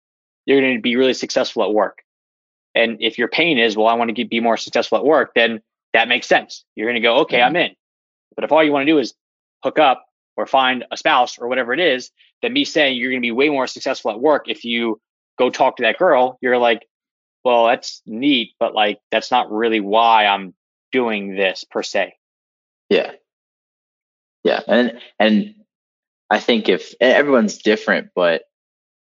you're 0.46 0.60
going 0.60 0.76
to 0.76 0.82
be 0.82 0.98
really 0.98 1.14
successful 1.14 1.64
at 1.64 1.74
work. 1.74 2.04
And 2.76 2.98
if 3.00 3.18
your 3.18 3.30
pain 3.30 3.58
is, 3.58 3.78
well, 3.78 3.88
I 3.88 3.94
want 3.94 4.10
to 4.10 4.14
get, 4.14 4.30
be 4.30 4.42
more 4.42 4.58
successful 4.58 4.98
at 4.98 5.06
work, 5.06 5.32
then 5.34 5.62
that 5.94 6.10
makes 6.10 6.28
sense. 6.28 6.66
You're 6.76 6.88
going 6.88 7.02
to 7.02 7.08
go, 7.08 7.20
okay, 7.20 7.38
mm-hmm. 7.38 7.48
I'm 7.48 7.56
in. 7.56 7.72
But 8.36 8.44
if 8.44 8.52
all 8.52 8.64
you 8.64 8.72
want 8.72 8.86
to 8.86 8.92
do 8.92 9.00
is 9.00 9.16
hook 9.64 9.80
up 9.80 10.06
or 10.38 10.46
find 10.46 10.86
a 10.92 10.98
spouse 10.98 11.40
or 11.40 11.48
whatever 11.48 11.74
it 11.74 11.80
is, 11.80 12.12
then 12.42 12.54
me 12.54 12.66
saying 12.66 12.98
you're 12.98 13.10
going 13.10 13.22
to 13.22 13.26
be 13.26 13.32
way 13.32 13.50
more 13.50 13.66
successful 13.66 14.12
at 14.12 14.20
work 14.20 14.50
if 14.50 14.66
you 14.66 15.02
go 15.40 15.50
talk 15.50 15.78
to 15.78 15.84
that 15.84 15.98
girl, 15.98 16.38
you're 16.42 16.58
like, 16.58 16.86
well, 17.44 17.68
that's 17.68 18.02
neat, 18.06 18.54
but 18.60 18.74
like 18.74 19.00
that's 19.12 19.32
not 19.32 19.52
really 19.52 19.80
why 19.80 20.26
I'm 20.26 20.54
doing 20.92 21.36
this 21.36 21.64
per 21.64 21.84
se. 21.84 22.16
Yeah. 22.90 23.12
Yeah. 24.44 24.62
And 24.68 25.00
and 25.20 25.56
I 26.30 26.40
think 26.40 26.70
if 26.70 26.94
everyone's 27.00 27.58
different, 27.58 28.10
but 28.16 28.44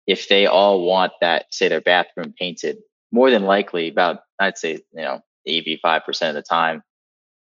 if 0.08 0.28
they 0.28 0.46
all 0.46 0.86
want 0.86 1.14
that, 1.22 1.46
say 1.52 1.68
their 1.68 1.82
bathroom 1.82 2.34
painted, 2.38 2.78
more 3.12 3.30
than 3.30 3.44
likely 3.44 3.90
about 3.90 4.20
I'd 4.40 4.58
say, 4.58 4.74
you 4.94 5.02
know, 5.02 5.22
85% 5.48 6.30
of 6.30 6.36
the 6.36 6.42
time, 6.42 6.84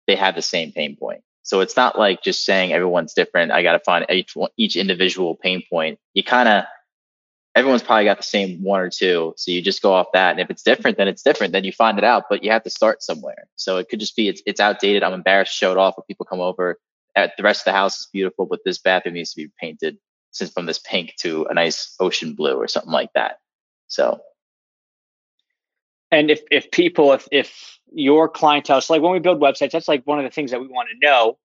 they 0.08 0.16
have 0.16 0.36
the 0.36 0.42
same 0.42 0.72
pain 0.72 0.96
point. 0.96 1.22
So 1.44 1.62
it's 1.62 1.76
not 1.76 1.98
like 1.98 2.22
just 2.24 2.46
saying 2.46 2.74
everyone's 2.74 3.14
different. 3.14 3.52
I 3.52 3.64
got 3.64 3.74
to 3.74 3.80
find 3.80 4.06
each 4.10 4.36
each 4.58 4.76
individual 4.76 5.36
pain 5.36 5.64
point. 5.70 6.00
You 6.14 6.24
kind 6.24 6.50
of 6.50 6.64
everyone's 7.56 7.84
probably 7.84 8.06
got 8.06 8.18
the 8.18 8.24
same 8.24 8.63
one 8.63 8.79
or 8.79 8.89
two. 8.89 9.34
So 9.38 9.51
you 9.51 9.62
just 9.62 9.82
go 9.82 9.94
off 9.94 10.08
that. 10.13 10.32
And 10.32 10.39
if 10.39 10.50
it's 10.50 10.63
different, 10.63 10.98
then 10.98 11.08
it's 11.08 11.24
different. 11.24 11.53
Then 11.53 11.63
you 11.63 11.72
find 11.72 11.98
it 11.98 12.03
out, 12.03 12.25
but 12.29 12.44
you 12.44 12.51
have 12.51 12.63
to 12.63 12.70
start 12.70 13.03
somewhere. 13.03 13.48
So 13.56 13.77
it 13.77 13.89
could 13.89 14.00
just 14.00 14.15
be 14.15 14.27
it's, 14.27 14.41
it's 14.46 14.60
outdated. 14.60 15.03
I'm 15.03 15.13
embarrassed 15.13 15.53
to 15.53 15.58
show 15.58 15.72
it 15.72 15.77
off 15.77 15.98
when 15.98 16.06
people 16.06 16.25
come 16.25 16.41
over. 16.41 16.79
At 17.15 17.36
the 17.38 17.44
rest 17.44 17.62
of 17.62 17.65
the 17.65 17.72
house 17.72 18.00
is 18.00 18.08
beautiful, 18.13 18.46
but 18.46 18.60
this 18.63 18.77
bathroom 18.77 19.15
needs 19.15 19.34
to 19.34 19.41
be 19.41 19.51
painted 19.60 19.98
since 20.32 20.51
from 20.51 20.68
this 20.68 20.79
pink 20.79 21.15
to 21.20 21.46
a 21.50 21.53
nice 21.53 21.96
ocean 22.00 22.34
blue 22.34 22.56
or 22.56 22.68
something 22.68 22.91
like 22.91 23.12
that. 23.13 23.39
So 23.88 24.22
and 26.12 26.32
if 26.32 26.41
if 26.51 26.72
people 26.72 27.13
if 27.13 27.27
if 27.32 27.79
your 27.91 28.29
clientele 28.29 28.82
so 28.82 28.94
like 28.94 29.01
when 29.01 29.12
we 29.12 29.20
build 29.20 29.41
websites 29.41 29.72
that's 29.72 29.88
like 29.88 30.06
one 30.06 30.20
of 30.20 30.24
the 30.24 30.29
things 30.29 30.51
that 30.51 30.62
we 30.62 30.68
want 30.68 30.89
to 30.89 31.06
know 31.06 31.38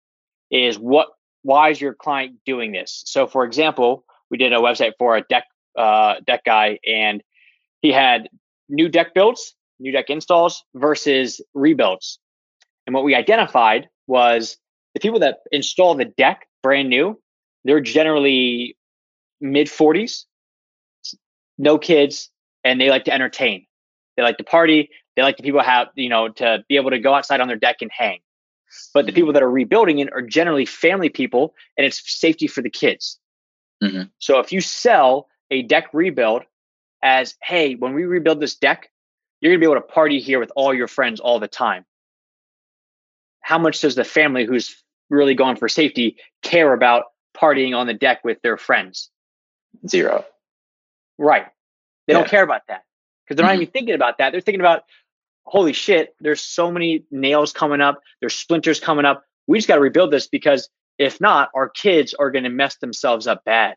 is 0.51 0.79
what 0.79 1.09
why 1.43 1.71
is 1.71 1.81
your 1.81 1.95
client 1.95 2.37
doing 2.45 2.73
this 2.73 3.03
so 3.07 3.27
for 3.27 3.45
example 3.45 4.05
we 4.31 4.37
did 4.37 4.53
a 4.53 4.57
website 4.57 4.93
for 4.99 5.17
a 5.17 5.23
deck 5.23 5.45
uh, 5.77 6.15
deck 6.27 6.45
guy 6.45 6.79
and 6.87 7.23
he 7.81 7.93
had 7.93 8.29
new 8.69 8.89
deck 8.89 9.15
builds 9.15 9.55
new 9.81 9.93
deck 9.93 10.09
installs 10.09 10.65
versus 10.75 11.41
rebuilds 11.55 12.19
and 12.87 12.95
what 12.95 13.05
we 13.05 13.15
identified 13.15 13.89
was 14.07 14.57
the 14.95 15.01
people 15.01 15.21
that 15.21 15.39
install 15.53 15.95
the 15.95 16.05
deck 16.05 16.47
brand 16.63 16.89
new 16.89 17.19
they're 17.65 17.81
generally 17.81 18.77
mid 19.41 19.67
40s 19.67 20.25
no 21.59 21.79
kids 21.79 22.31
and 22.63 22.81
they 22.81 22.91
like 22.91 23.05
to 23.05 23.13
entertain 23.13 23.67
they 24.17 24.23
like 24.23 24.39
to 24.39 24.45
party. 24.45 24.91
They 25.17 25.23
like 25.23 25.37
the 25.37 25.43
people 25.43 25.63
have, 25.63 25.89
you 25.95 26.09
know, 26.09 26.29
to 26.29 26.65
be 26.69 26.77
able 26.77 26.91
to 26.91 26.99
go 26.99 27.15
outside 27.15 27.41
on 27.41 27.49
their 27.49 27.57
deck 27.57 27.77
and 27.81 27.91
hang. 27.93 28.21
But 28.93 29.07
the 29.07 29.13
people 29.13 29.33
that 29.33 29.43
are 29.43 29.51
rebuilding 29.51 30.01
it 30.01 30.13
are 30.13 30.23
generally 30.23 30.67
family 30.67 31.09
people 31.09 31.55
and 31.77 31.87
it's 31.87 32.03
safety 32.05 32.47
for 32.47 32.63
the 32.63 32.71
kids. 32.71 33.19
Mm-hmm. 33.83 34.03
So 34.19 34.41
if 34.41 34.53
you 34.53 34.61
sell 34.61 35.29
a 35.55 35.63
deck 35.63 35.89
rebuild 35.93 36.43
as, 37.03 37.35
hey, 37.43 37.75
when 37.75 37.95
we 37.95 38.05
rebuild 38.05 38.41
this 38.41 38.57
deck, 38.57 38.91
you're 39.41 39.53
going 39.53 39.61
to 39.61 39.67
be 39.67 39.71
able 39.71 39.81
to 39.81 39.93
party 39.93 40.21
here 40.21 40.41
with 40.41 40.53
all 40.57 40.75
your 40.75 40.89
friends 40.89 41.21
all 41.21 41.39
the 41.39 41.49
time. 41.49 41.85
How 43.41 43.59
much 43.59 43.81
does 43.81 43.95
the 43.95 44.05
family 44.05 44.45
who's 44.45 44.83
really 45.11 45.35
gone 45.35 45.57
for 45.57 45.69
safety 45.69 46.17
care 46.43 46.73
about 46.73 47.05
partying 47.37 47.77
on 47.77 47.87
the 47.87 47.95
deck 47.95 48.25
with 48.25 48.41
their 48.43 48.57
friends? 48.57 49.11
Zero. 49.87 50.25
Right. 51.19 51.47
They 52.07 52.15
yeah. 52.15 52.21
don't 52.21 52.29
care 52.29 52.43
about 52.43 52.63
that 52.69 52.85
because 53.25 53.37
they're 53.37 53.47
mm-hmm. 53.47 53.57
not 53.57 53.63
even 53.63 53.73
thinking 53.73 53.95
about 53.95 54.19
that. 54.19 54.33
They're 54.33 54.41
thinking 54.41 54.61
about, 54.61 54.83
holy 55.45 55.73
shit, 55.73 56.15
there's 56.21 56.41
so 56.41 56.73
many 56.73 57.05
nails 57.11 57.53
coming 57.53 57.81
up, 57.81 58.01
there's 58.21 58.35
splinters 58.35 58.81
coming 58.81 59.05
up. 59.05 59.25
We 59.47 59.59
just 59.59 59.69
got 59.69 59.75
to 59.77 59.81
rebuild 59.81 60.11
this 60.11 60.27
because 60.27 60.69
if 60.99 61.21
not, 61.21 61.51
our 61.55 61.69
kids 61.69 62.15
are 62.15 62.31
going 62.31 62.45
to 62.45 62.51
mess 62.51 62.77
themselves 62.77 63.27
up 63.27 63.45
bad. 63.45 63.77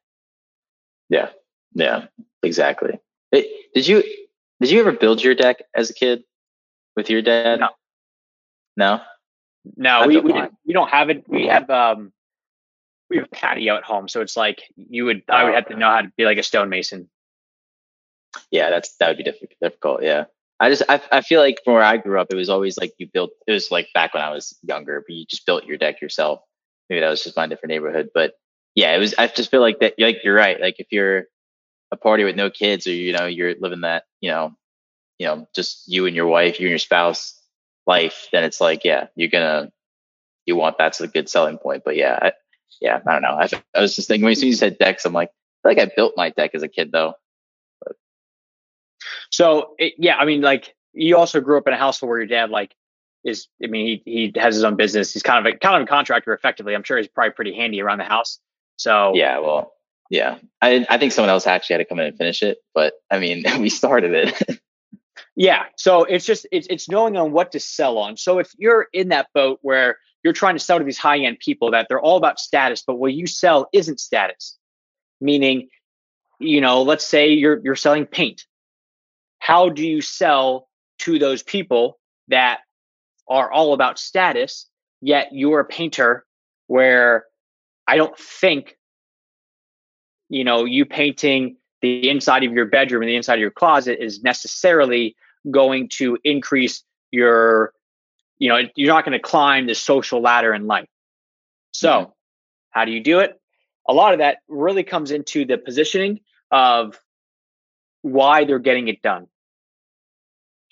Yeah, 1.10 1.30
yeah, 1.74 2.06
exactly. 2.44 3.00
It, 3.32 3.74
did 3.74 3.88
you 3.88 4.04
did 4.62 4.72
you 4.72 4.80
ever 4.80 4.92
build 4.92 5.24
your 5.24 5.36
deck 5.36 5.64
as 5.76 5.90
a 5.90 5.94
kid 5.94 6.24
with 6.96 7.10
your 7.10 7.22
dad? 7.22 7.60
No, 7.60 7.70
no, 8.76 9.02
no. 9.76 10.08
We 10.08 10.20
we, 10.20 10.34
we 10.66 10.74
don't 10.74 10.90
have 10.90 11.10
it. 11.10 11.28
We 11.28 11.48
have 11.48 11.70
um 11.70 12.12
we 13.10 13.18
have 13.18 13.32
patio 13.32 13.76
at 13.78 13.84
home, 13.84 14.08
so 14.08 14.22
it's 14.22 14.38
like 14.38 14.64
you 14.76 15.06
would 15.06 15.24
I 15.30 15.44
would 15.44 15.54
oh, 15.54 15.56
have 15.56 15.68
to 15.68 15.76
know 15.78 15.90
how 15.90 16.02
to 16.02 16.12
be 16.18 16.26
like 16.26 16.38
a 16.38 16.44
stonemason 16.44 17.10
yeah, 18.52 18.70
that's 18.70 18.96
that 18.98 19.10
would 19.10 19.18
be 19.18 19.32
difficult. 19.62 20.04
Yeah, 20.04 20.26
I 20.60 20.70
just 20.70 20.84
I 20.90 21.02
I 21.12 21.22
feel 21.22 21.42
like 21.42 21.60
from 21.64 21.74
where 21.74 21.84
I 21.84 21.98
grew 21.98 22.20
up, 22.20 22.28
it 22.32 22.36
was 22.36 22.50
always 22.50 22.78
like 22.78 22.94
you 22.98 23.08
built. 23.12 23.32
It 23.46 23.52
was 23.52 23.72
like 23.72 23.88
back 23.94 24.14
when 24.14 24.24
I 24.24 24.32
was 24.32 24.58
younger, 24.64 25.04
but 25.06 25.16
you 25.16 25.26
just 25.26 25.46
built 25.46 25.66
your 25.66 25.78
deck 25.78 26.02
yourself. 26.02 26.42
Maybe 26.90 27.02
that 27.02 27.10
was 27.10 27.24
just 27.24 27.38
my 27.38 27.48
different 27.48 27.72
neighborhood, 27.72 28.10
but 28.14 28.34
yeah, 28.76 28.96
it 28.96 29.00
was. 29.00 29.16
I 29.18 29.28
just 29.28 29.52
feel 29.52 29.62
like 29.62 29.80
that. 29.80 29.96
Like 29.98 30.24
you're 30.24 30.36
right. 30.36 30.60
Like 30.60 30.76
if 30.80 30.88
you're 30.92 31.26
a 31.92 31.98
party 31.98 32.24
with 32.24 32.36
no 32.36 32.50
kids, 32.50 32.88
or 32.88 32.92
you 32.92 33.14
know 33.14 33.26
you're 33.26 33.56
living 33.60 33.82
that 33.82 34.04
you 34.22 34.30
know 34.30 34.54
you 35.20 35.28
know 35.28 35.48
just 35.56 35.84
you 35.88 36.06
and 36.06 36.16
your 36.16 36.28
wife, 36.28 36.60
you 36.60 36.68
and 36.68 36.72
your 36.72 36.80
spouse 36.80 37.40
life, 37.86 38.28
then 38.32 38.44
it's 38.44 38.62
like 38.62 38.84
yeah, 38.84 39.08
you're 39.16 39.30
gonna 39.30 39.72
you 40.46 40.56
want 40.56 40.78
that's 40.78 41.02
a 41.02 41.08
good 41.08 41.30
selling 41.30 41.58
point. 41.58 41.84
But 41.86 41.96
yeah, 41.96 42.18
I, 42.22 42.32
yeah, 42.82 43.00
I 43.06 43.14
don't 43.14 43.22
know. 43.22 43.38
I, 43.40 43.50
I 43.76 43.82
was 43.82 43.96
just 43.96 44.08
thinking 44.08 44.26
when 44.26 44.40
you 44.40 44.54
said 44.54 44.78
decks, 44.78 45.06
I'm 45.06 45.14
like, 45.14 45.30
I 45.30 45.74
feel 45.74 45.84
like 45.84 45.92
I 45.92 45.96
built 45.96 46.14
my 46.16 46.30
deck 46.32 46.52
as 46.54 46.64
a 46.64 46.68
kid 46.68 46.92
though. 46.92 47.14
So 49.32 49.76
it, 49.78 49.94
yeah, 49.98 50.18
I 50.18 50.26
mean, 50.26 50.42
like 50.42 50.76
you 50.94 51.18
also 51.18 51.42
grew 51.42 51.58
up 51.58 51.68
in 51.68 51.74
a 51.74 51.78
household 51.78 52.10
where 52.10 52.20
your 52.20 52.28
dad 52.28 52.50
like 52.50 52.74
is. 53.24 53.48
I 53.64 53.68
mean, 53.68 54.02
he 54.06 54.32
he 54.34 54.40
has 54.40 54.56
his 54.56 54.64
own 54.64 54.76
business. 54.76 55.14
He's 55.14 55.24
kind 55.24 55.46
of 55.46 55.54
a 55.54 55.58
kind 55.58 55.76
of 55.76 55.84
a 55.84 55.86
contractor, 55.88 56.34
effectively. 56.34 56.76
I'm 56.76 56.84
sure 56.84 56.98
he's 56.98 57.08
probably 57.08 57.32
pretty 57.32 57.54
handy 57.54 57.82
around 57.82 58.00
the 58.00 58.06
house. 58.06 58.40
So 58.78 59.14
yeah, 59.16 59.40
well, 59.40 59.74
yeah, 60.10 60.38
I 60.62 60.86
I 60.90 60.98
think 60.98 61.12
someone 61.12 61.30
else 61.30 61.48
actually 61.48 61.76
had 61.76 61.80
to 61.80 61.86
come 61.86 62.00
in 62.00 62.08
and 62.08 62.18
finish 62.18 62.44
it, 62.44 62.58
but 62.74 62.94
I 63.12 63.20
mean, 63.20 63.44
we 63.60 63.70
started 63.70 64.14
it. 64.14 64.60
yeah, 65.36 65.66
so 65.76 66.04
it's 66.04 66.26
just 66.26 66.48
it's 66.52 66.68
it's 66.70 66.90
knowing 66.90 67.18
on 67.18 67.32
what 67.32 67.52
to 67.54 67.60
sell 67.60 67.98
on. 67.98 68.18
So 68.18 68.40
if 68.40 68.52
you're 68.58 68.88
in 68.94 69.10
that 69.10 69.28
boat 69.34 69.60
where 69.62 69.98
you're 70.24 70.34
trying 70.34 70.56
to 70.56 70.60
sell 70.60 70.80
to 70.80 70.84
these 70.84 70.98
high 70.98 71.20
end 71.20 71.40
people 71.40 71.72
that 71.72 71.88
they're 71.90 72.02
all 72.02 72.18
about 72.18 72.40
status, 72.40 72.84
but 72.86 72.96
what 72.96 73.14
you 73.14 73.28
sell 73.28 73.70
isn't 73.74 74.00
status, 74.00 74.58
meaning, 75.22 75.70
you 76.40 76.62
know, 76.62 76.84
let's 76.84 77.06
say 77.06 77.30
you're 77.34 77.60
you're 77.64 77.76
selling 77.76 78.06
paint 78.06 78.44
how 79.40 79.70
do 79.70 79.86
you 79.86 80.02
sell 80.02 80.68
to 81.00 81.20
those 81.20 81.44
people 81.44 82.00
that 82.28 82.60
are 83.28 83.52
all 83.52 83.74
about 83.74 84.00
status, 84.00 84.68
yet 85.02 85.30
you're 85.32 85.62
a 85.62 85.66
painter 85.66 86.26
where 86.68 87.26
I 87.88 87.98
don't 87.98 88.18
think, 88.18 88.77
you 90.30 90.44
know, 90.44 90.66
you 90.66 90.86
painting 90.86 91.58
the 91.82 92.10
inside 92.10 92.44
of 92.44 92.54
your 92.54 92.66
bedroom 92.66 93.04
and 93.04 93.10
the 93.10 93.16
inside 93.16 93.36
of 93.36 93.40
your 93.40 93.52
closet 93.52 94.04
is 94.04 94.24
necessarily 94.24 95.16
going 95.50 95.90
to 95.90 96.18
increase 96.24 96.84
your, 97.12 97.74
you 98.40 98.50
know, 98.50 98.62
you're 98.76 98.94
not 98.94 99.06
going 99.06 99.18
to 99.18 99.20
climb 99.20 99.68
the 99.68 99.76
social 99.76 100.22
ladder 100.22 100.54
in 100.54 100.68
life. 100.68 100.90
So, 101.72 101.90
mm-hmm. 101.90 102.12
how 102.72 102.86
do 102.86 102.92
you 102.92 103.04
do 103.04 103.20
it? 103.20 103.40
A 103.88 103.94
lot 103.94 104.14
of 104.14 104.20
that 104.20 104.40
really 104.48 104.84
comes 104.84 105.12
into 105.12 105.46
the 105.46 105.58
positioning 105.58 106.20
of 106.52 107.00
why 108.02 108.46
they're 108.46 108.60
getting 108.60 108.88
it 108.88 109.02
done. 109.02 109.28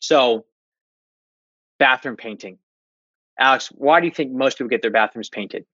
So, 0.01 0.45
bathroom 1.79 2.17
painting. 2.17 2.57
Alex, 3.39 3.67
why 3.67 3.99
do 3.99 4.07
you 4.07 4.13
think 4.13 4.31
most 4.31 4.57
people 4.57 4.69
get 4.69 4.81
their 4.81 4.91
bathrooms 4.91 5.29
painted? 5.29 5.65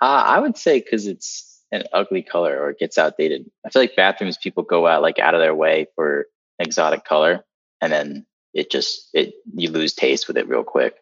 Uh, 0.00 0.24
I 0.26 0.40
would 0.40 0.56
say 0.56 0.80
because 0.80 1.06
it's 1.06 1.51
an 1.72 1.84
ugly 1.92 2.22
color 2.22 2.60
or 2.60 2.70
it 2.70 2.78
gets 2.78 2.98
outdated. 2.98 3.50
I 3.66 3.70
feel 3.70 3.82
like 3.82 3.96
bathrooms 3.96 4.36
people 4.36 4.62
go 4.62 4.86
out 4.86 5.02
like 5.02 5.18
out 5.18 5.34
of 5.34 5.40
their 5.40 5.54
way 5.54 5.86
for 5.96 6.26
exotic 6.58 7.04
color, 7.04 7.44
and 7.80 7.92
then 7.92 8.26
it 8.54 8.70
just 8.70 9.08
it 9.14 9.34
you 9.54 9.70
lose 9.70 9.94
taste 9.94 10.28
with 10.28 10.36
it 10.36 10.48
real 10.48 10.62
quick. 10.62 10.96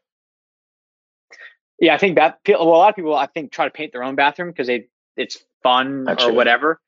Yeah, 1.81 1.95
I 1.95 1.99
think 1.99 2.17
that 2.17 2.39
well, 2.49 2.63
a 2.63 2.65
lot 2.65 2.91
of 2.91 2.97
people 2.97 3.15
I 3.15 3.27
think 3.27 3.53
try 3.53 3.65
to 3.65 3.71
paint 3.71 3.93
their 3.93 4.05
own 4.05 4.15
bathroom 4.15 4.51
because 4.51 4.69
they 4.69 4.87
it's 5.17 5.39
fun 5.63 6.05
Not 6.05 6.23
or 6.23 6.27
true. 6.27 6.35
whatever. 6.35 6.81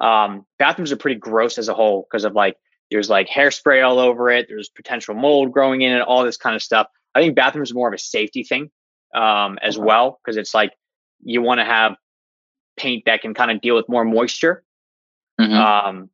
Um, 0.00 0.46
bathrooms 0.58 0.92
are 0.92 0.96
pretty 0.96 1.18
gross 1.20 1.58
as 1.58 1.68
a 1.68 1.74
whole 1.74 2.06
because 2.08 2.24
of 2.24 2.32
like 2.32 2.56
there's 2.90 3.10
like 3.10 3.28
hairspray 3.28 3.86
all 3.86 3.98
over 3.98 4.30
it. 4.30 4.46
There's 4.48 4.68
potential 4.68 5.14
mold 5.14 5.52
growing 5.52 5.82
in 5.82 5.92
it, 5.92 6.00
all 6.00 6.24
this 6.24 6.36
kind 6.36 6.56
of 6.56 6.62
stuff. 6.62 6.86
I 7.14 7.20
think 7.20 7.36
bathrooms 7.36 7.72
are 7.72 7.74
more 7.74 7.88
of 7.88 7.94
a 7.94 7.98
safety 7.98 8.44
thing 8.44 8.70
um, 9.14 9.58
as 9.60 9.76
okay. 9.76 9.84
well 9.84 10.20
because 10.24 10.36
it's 10.36 10.54
like 10.54 10.72
you 11.22 11.42
want 11.42 11.58
to 11.58 11.64
have 11.64 11.96
paint 12.78 13.04
that 13.06 13.20
can 13.20 13.34
kind 13.34 13.50
of 13.50 13.60
deal 13.60 13.74
with 13.74 13.88
more 13.88 14.04
moisture. 14.04 14.62
Mm-hmm. 15.40 15.54
Um, 15.54 16.10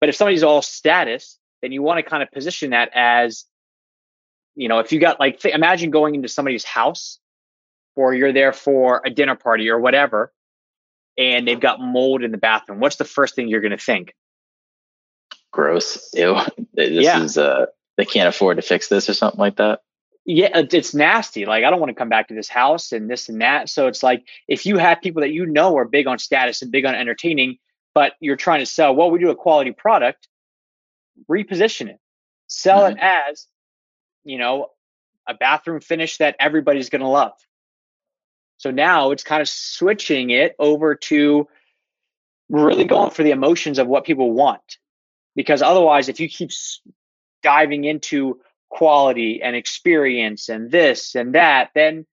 but 0.00 0.08
if 0.08 0.16
somebody's 0.16 0.42
all 0.42 0.60
status, 0.60 1.38
then 1.62 1.72
you 1.72 1.82
want 1.82 1.98
to 1.98 2.02
kind 2.02 2.22
of 2.22 2.30
position 2.30 2.70
that 2.70 2.90
as, 2.94 3.46
you 4.54 4.68
know, 4.68 4.80
if 4.80 4.92
you 4.92 5.00
got 5.00 5.18
like, 5.18 5.40
th- 5.40 5.54
imagine 5.54 5.90
going 5.90 6.14
into 6.14 6.28
somebody's 6.28 6.64
house 6.64 7.18
or 7.96 8.12
you're 8.14 8.32
there 8.32 8.52
for 8.52 9.00
a 9.04 9.10
dinner 9.10 9.36
party 9.36 9.70
or 9.70 9.78
whatever, 9.78 10.32
and 11.16 11.46
they've 11.46 11.60
got 11.60 11.80
mold 11.80 12.22
in 12.22 12.32
the 12.32 12.38
bathroom. 12.38 12.80
What's 12.80 12.96
the 12.96 13.04
first 13.04 13.34
thing 13.34 13.48
you're 13.48 13.60
going 13.60 13.70
to 13.70 13.78
think? 13.78 14.14
Gross. 15.52 16.10
Ew. 16.12 16.36
This 16.74 17.04
yeah. 17.04 17.22
is, 17.22 17.38
uh, 17.38 17.66
they 17.96 18.04
can't 18.04 18.28
afford 18.28 18.56
to 18.56 18.62
fix 18.62 18.88
this 18.88 19.08
or 19.08 19.14
something 19.14 19.38
like 19.38 19.56
that 19.56 19.80
yeah, 20.26 20.48
it's 20.54 20.94
nasty. 20.94 21.44
Like 21.44 21.64
I 21.64 21.70
don't 21.70 21.80
want 21.80 21.90
to 21.90 21.94
come 21.94 22.08
back 22.08 22.28
to 22.28 22.34
this 22.34 22.48
house 22.48 22.92
and 22.92 23.10
this 23.10 23.28
and 23.28 23.40
that. 23.42 23.68
So 23.68 23.86
it's 23.86 24.02
like 24.02 24.26
if 24.48 24.64
you 24.64 24.78
have 24.78 25.02
people 25.02 25.20
that 25.22 25.32
you 25.32 25.46
know 25.46 25.76
are 25.76 25.84
big 25.84 26.06
on 26.06 26.18
status 26.18 26.62
and 26.62 26.72
big 26.72 26.86
on 26.86 26.94
entertaining, 26.94 27.58
but 27.94 28.14
you're 28.20 28.36
trying 28.36 28.60
to 28.60 28.66
sell, 28.66 28.94
well, 28.94 29.10
we 29.10 29.18
do 29.18 29.30
a 29.30 29.36
quality 29.36 29.72
product, 29.72 30.28
reposition 31.30 31.88
it, 31.88 32.00
sell 32.46 32.82
mm-hmm. 32.82 32.96
it 32.96 33.02
as, 33.02 33.46
you 34.24 34.38
know, 34.38 34.68
a 35.28 35.34
bathroom 35.34 35.80
finish 35.80 36.18
that 36.18 36.36
everybody's 36.38 36.90
going 36.90 37.02
to 37.02 37.08
love. 37.08 37.32
So 38.56 38.70
now 38.70 39.10
it's 39.10 39.24
kind 39.24 39.42
of 39.42 39.48
switching 39.48 40.30
it 40.30 40.54
over 40.58 40.94
to 40.94 41.48
really 42.48 42.84
going 42.84 43.10
for 43.10 43.22
the 43.22 43.30
emotions 43.30 43.78
of 43.78 43.86
what 43.86 44.04
people 44.04 44.32
want. 44.32 44.78
Because 45.36 45.62
otherwise, 45.62 46.08
if 46.08 46.20
you 46.20 46.28
keep 46.28 46.50
diving 47.42 47.84
into 47.84 48.40
quality 48.74 49.40
and 49.40 49.54
experience 49.54 50.48
and 50.48 50.68
this 50.68 51.14
and 51.14 51.36
that, 51.36 51.70
then 51.74 52.04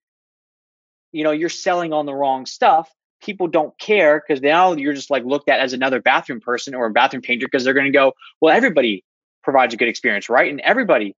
you 1.10 1.24
know 1.24 1.32
you're 1.32 1.48
selling 1.48 1.92
on 1.92 2.06
the 2.06 2.14
wrong 2.14 2.46
stuff. 2.46 2.88
People 3.20 3.48
don't 3.48 3.76
care 3.78 4.20
because 4.20 4.40
now 4.40 4.72
you're 4.72 4.94
just 4.94 5.10
like 5.10 5.24
looked 5.24 5.48
at 5.48 5.60
as 5.60 5.72
another 5.72 6.00
bathroom 6.00 6.40
person 6.40 6.74
or 6.74 6.86
a 6.86 6.90
bathroom 6.90 7.22
painter 7.22 7.46
because 7.46 7.64
they're 7.64 7.74
going 7.74 7.86
to 7.86 7.92
go, 7.92 8.12
well, 8.40 8.54
everybody 8.54 9.04
provides 9.42 9.74
a 9.74 9.76
good 9.76 9.88
experience, 9.88 10.28
right? 10.28 10.50
And 10.50 10.60
everybody 10.60 11.16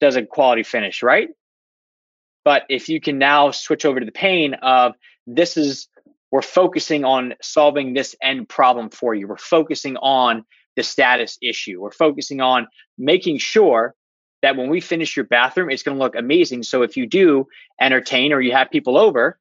does 0.00 0.16
a 0.16 0.24
quality 0.24 0.62
finish, 0.62 1.02
right? 1.02 1.30
But 2.44 2.62
if 2.68 2.88
you 2.88 3.00
can 3.00 3.18
now 3.18 3.50
switch 3.50 3.84
over 3.84 3.98
to 3.98 4.06
the 4.06 4.12
pain 4.12 4.54
of 4.54 4.94
this 5.26 5.56
is 5.56 5.88
we're 6.30 6.42
focusing 6.42 7.04
on 7.04 7.34
solving 7.42 7.92
this 7.92 8.14
end 8.22 8.48
problem 8.48 8.90
for 8.90 9.14
you. 9.14 9.26
We're 9.26 9.36
focusing 9.36 9.96
on 9.96 10.44
the 10.76 10.82
status 10.84 11.38
issue. 11.42 11.80
We're 11.80 11.90
focusing 11.90 12.40
on 12.40 12.68
making 12.98 13.38
sure 13.38 13.94
that 14.42 14.56
when 14.56 14.68
we 14.68 14.80
finish 14.80 15.16
your 15.16 15.24
bathroom, 15.24 15.70
it's 15.70 15.82
going 15.82 15.96
to 15.96 16.02
look 16.02 16.14
amazing. 16.14 16.62
So 16.62 16.82
if 16.82 16.96
you 16.96 17.06
do 17.06 17.48
entertain 17.80 18.32
or 18.32 18.40
you 18.40 18.52
have 18.52 18.70
people 18.70 18.96
over, 18.96 19.38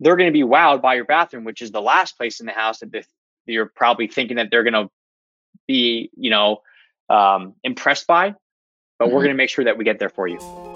they're 0.00 0.16
going 0.16 0.28
to 0.28 0.32
be 0.32 0.42
wowed 0.42 0.82
by 0.82 0.94
your 0.94 1.04
bathroom, 1.04 1.44
which 1.44 1.62
is 1.62 1.70
the 1.70 1.80
last 1.80 2.16
place 2.16 2.40
in 2.40 2.46
the 2.46 2.52
house 2.52 2.80
that 2.80 3.06
you're 3.46 3.66
probably 3.66 4.08
thinking 4.08 4.36
that 4.36 4.50
they're 4.50 4.64
going 4.64 4.72
to 4.72 4.90
be, 5.68 6.10
you 6.16 6.30
know, 6.30 6.62
um, 7.08 7.54
impressed 7.62 8.06
by. 8.06 8.34
But 8.98 9.06
mm-hmm. 9.06 9.14
we're 9.14 9.20
going 9.20 9.34
to 9.34 9.36
make 9.36 9.50
sure 9.50 9.64
that 9.64 9.78
we 9.78 9.84
get 9.84 9.98
there 9.98 10.10
for 10.10 10.26
you. 10.26 10.71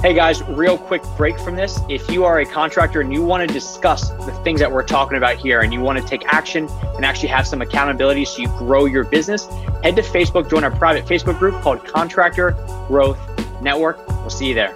Hey 0.00 0.14
guys, 0.14 0.44
real 0.44 0.78
quick 0.78 1.02
break 1.16 1.40
from 1.40 1.56
this. 1.56 1.80
If 1.88 2.08
you 2.08 2.24
are 2.24 2.38
a 2.38 2.46
contractor 2.46 3.00
and 3.00 3.12
you 3.12 3.20
want 3.24 3.48
to 3.48 3.52
discuss 3.52 4.10
the 4.10 4.30
things 4.44 4.60
that 4.60 4.70
we're 4.70 4.84
talking 4.84 5.16
about 5.16 5.38
here 5.38 5.62
and 5.62 5.72
you 5.72 5.80
want 5.80 5.98
to 5.98 6.04
take 6.04 6.24
action 6.32 6.68
and 6.94 7.04
actually 7.04 7.30
have 7.30 7.48
some 7.48 7.62
accountability 7.62 8.24
so 8.24 8.42
you 8.42 8.48
grow 8.50 8.84
your 8.84 9.02
business, 9.02 9.46
head 9.82 9.96
to 9.96 10.02
Facebook, 10.02 10.48
join 10.48 10.62
our 10.62 10.70
private 10.70 11.04
Facebook 11.04 11.36
group 11.40 11.60
called 11.62 11.84
Contractor 11.84 12.52
Growth 12.86 13.18
Network. 13.60 14.06
We'll 14.06 14.30
see 14.30 14.46
you 14.46 14.54
there. 14.54 14.72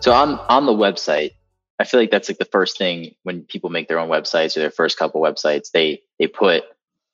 So 0.00 0.12
on 0.12 0.38
on 0.50 0.66
the 0.66 0.74
website, 0.74 1.30
I 1.78 1.84
feel 1.84 2.00
like 2.00 2.10
that's 2.10 2.28
like 2.28 2.36
the 2.36 2.44
first 2.44 2.76
thing 2.76 3.14
when 3.22 3.44
people 3.44 3.70
make 3.70 3.88
their 3.88 3.98
own 3.98 4.10
websites 4.10 4.58
or 4.58 4.60
their 4.60 4.70
first 4.70 4.98
couple 4.98 5.22
websites, 5.22 5.70
they 5.70 6.02
they 6.18 6.26
put, 6.26 6.64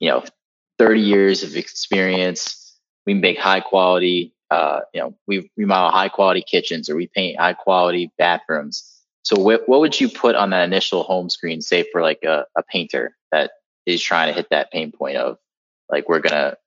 you 0.00 0.10
know, 0.10 0.24
30 0.80 1.00
years 1.00 1.44
of 1.44 1.54
experience, 1.54 2.76
we 3.06 3.14
make 3.14 3.38
high 3.38 3.60
quality 3.60 4.31
uh, 4.52 4.80
you 4.92 5.00
know, 5.00 5.14
we 5.26 5.50
remodel 5.56 5.90
high 5.90 6.10
quality 6.10 6.42
kitchens 6.42 6.90
or 6.90 6.96
we 6.96 7.06
paint 7.06 7.40
high 7.40 7.54
quality 7.54 8.12
bathrooms. 8.18 8.84
So 9.22 9.40
what, 9.40 9.66
what 9.66 9.80
would 9.80 9.98
you 9.98 10.08
put 10.10 10.34
on 10.34 10.50
that 10.50 10.64
initial 10.64 11.04
home 11.04 11.30
screen, 11.30 11.62
say 11.62 11.86
for 11.90 12.02
like 12.02 12.22
a, 12.22 12.44
a 12.54 12.62
painter 12.62 13.16
that 13.30 13.52
is 13.86 14.02
trying 14.02 14.28
to 14.28 14.34
hit 14.34 14.48
that 14.50 14.70
pain 14.70 14.92
point 14.92 15.16
of 15.16 15.38
like, 15.88 16.06
we're 16.08 16.18
going 16.18 16.32
to 16.32 16.58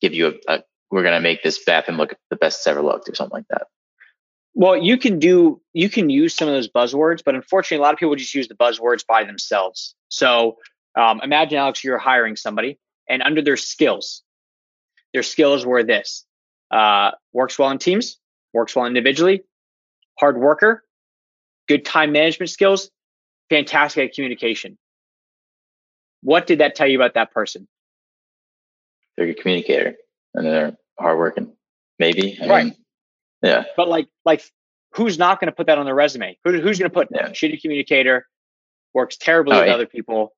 give 0.00 0.14
you 0.14 0.26
a, 0.28 0.54
a 0.54 0.62
we're 0.92 1.02
going 1.02 1.14
to 1.14 1.20
make 1.20 1.42
this 1.42 1.64
bathroom 1.64 1.96
look 1.96 2.14
the 2.30 2.36
best 2.36 2.60
it's 2.60 2.66
ever 2.66 2.82
looked 2.82 3.08
or 3.08 3.14
something 3.14 3.38
like 3.38 3.48
that. 3.48 3.66
Well, 4.54 4.76
you 4.76 4.98
can 4.98 5.18
do 5.18 5.60
you 5.72 5.88
can 5.88 6.10
use 6.10 6.34
some 6.34 6.46
of 6.46 6.54
those 6.54 6.68
buzzwords, 6.68 7.22
but 7.24 7.34
unfortunately, 7.34 7.78
a 7.78 7.80
lot 7.80 7.94
of 7.94 7.98
people 7.98 8.14
just 8.14 8.34
use 8.34 8.48
the 8.48 8.54
buzzwords 8.54 9.06
by 9.06 9.24
themselves. 9.24 9.94
So 10.08 10.58
um, 10.94 11.20
imagine, 11.22 11.58
Alex, 11.58 11.82
you're 11.82 11.96
hiring 11.96 12.36
somebody, 12.36 12.78
and 13.08 13.22
under 13.22 13.40
their 13.40 13.56
skills, 13.56 14.22
their 15.14 15.22
skills 15.22 15.64
were 15.64 15.82
this: 15.82 16.26
uh, 16.72 17.12
works 17.32 17.58
well 17.58 17.70
in 17.70 17.78
teams, 17.78 18.18
works 18.52 18.74
well 18.74 18.86
individually, 18.86 19.42
hard 20.18 20.38
worker, 20.38 20.82
good 21.68 21.84
time 21.84 22.12
management 22.12 22.50
skills, 22.50 22.90
fantastic 23.50 24.08
at 24.08 24.14
communication. 24.14 24.78
What 26.22 26.46
did 26.46 26.60
that 26.60 26.74
tell 26.74 26.86
you 26.86 26.98
about 26.98 27.14
that 27.14 27.32
person? 27.32 27.68
They're 29.16 29.26
a 29.26 29.34
good 29.34 29.42
communicator 29.42 29.94
and 30.34 30.46
they're 30.46 30.76
hardworking. 30.98 31.52
Maybe. 31.98 32.38
I 32.40 32.46
right. 32.46 32.64
Mean, 32.64 32.76
yeah. 33.42 33.64
But 33.76 33.88
like, 33.88 34.08
like, 34.24 34.42
who's 34.94 35.18
not 35.18 35.40
going 35.40 35.46
to 35.46 35.54
put 35.54 35.66
that 35.66 35.78
on 35.78 35.84
their 35.84 35.94
resume? 35.94 36.38
Who, 36.44 36.60
who's 36.60 36.78
going 36.78 36.90
to 36.90 36.94
put 36.94 37.08
yeah. 37.10 37.28
shitty 37.30 37.60
communicator, 37.60 38.26
works 38.94 39.16
terribly 39.16 39.56
oh, 39.56 39.60
with 39.60 39.68
yeah. 39.68 39.74
other 39.74 39.86
people, 39.86 40.32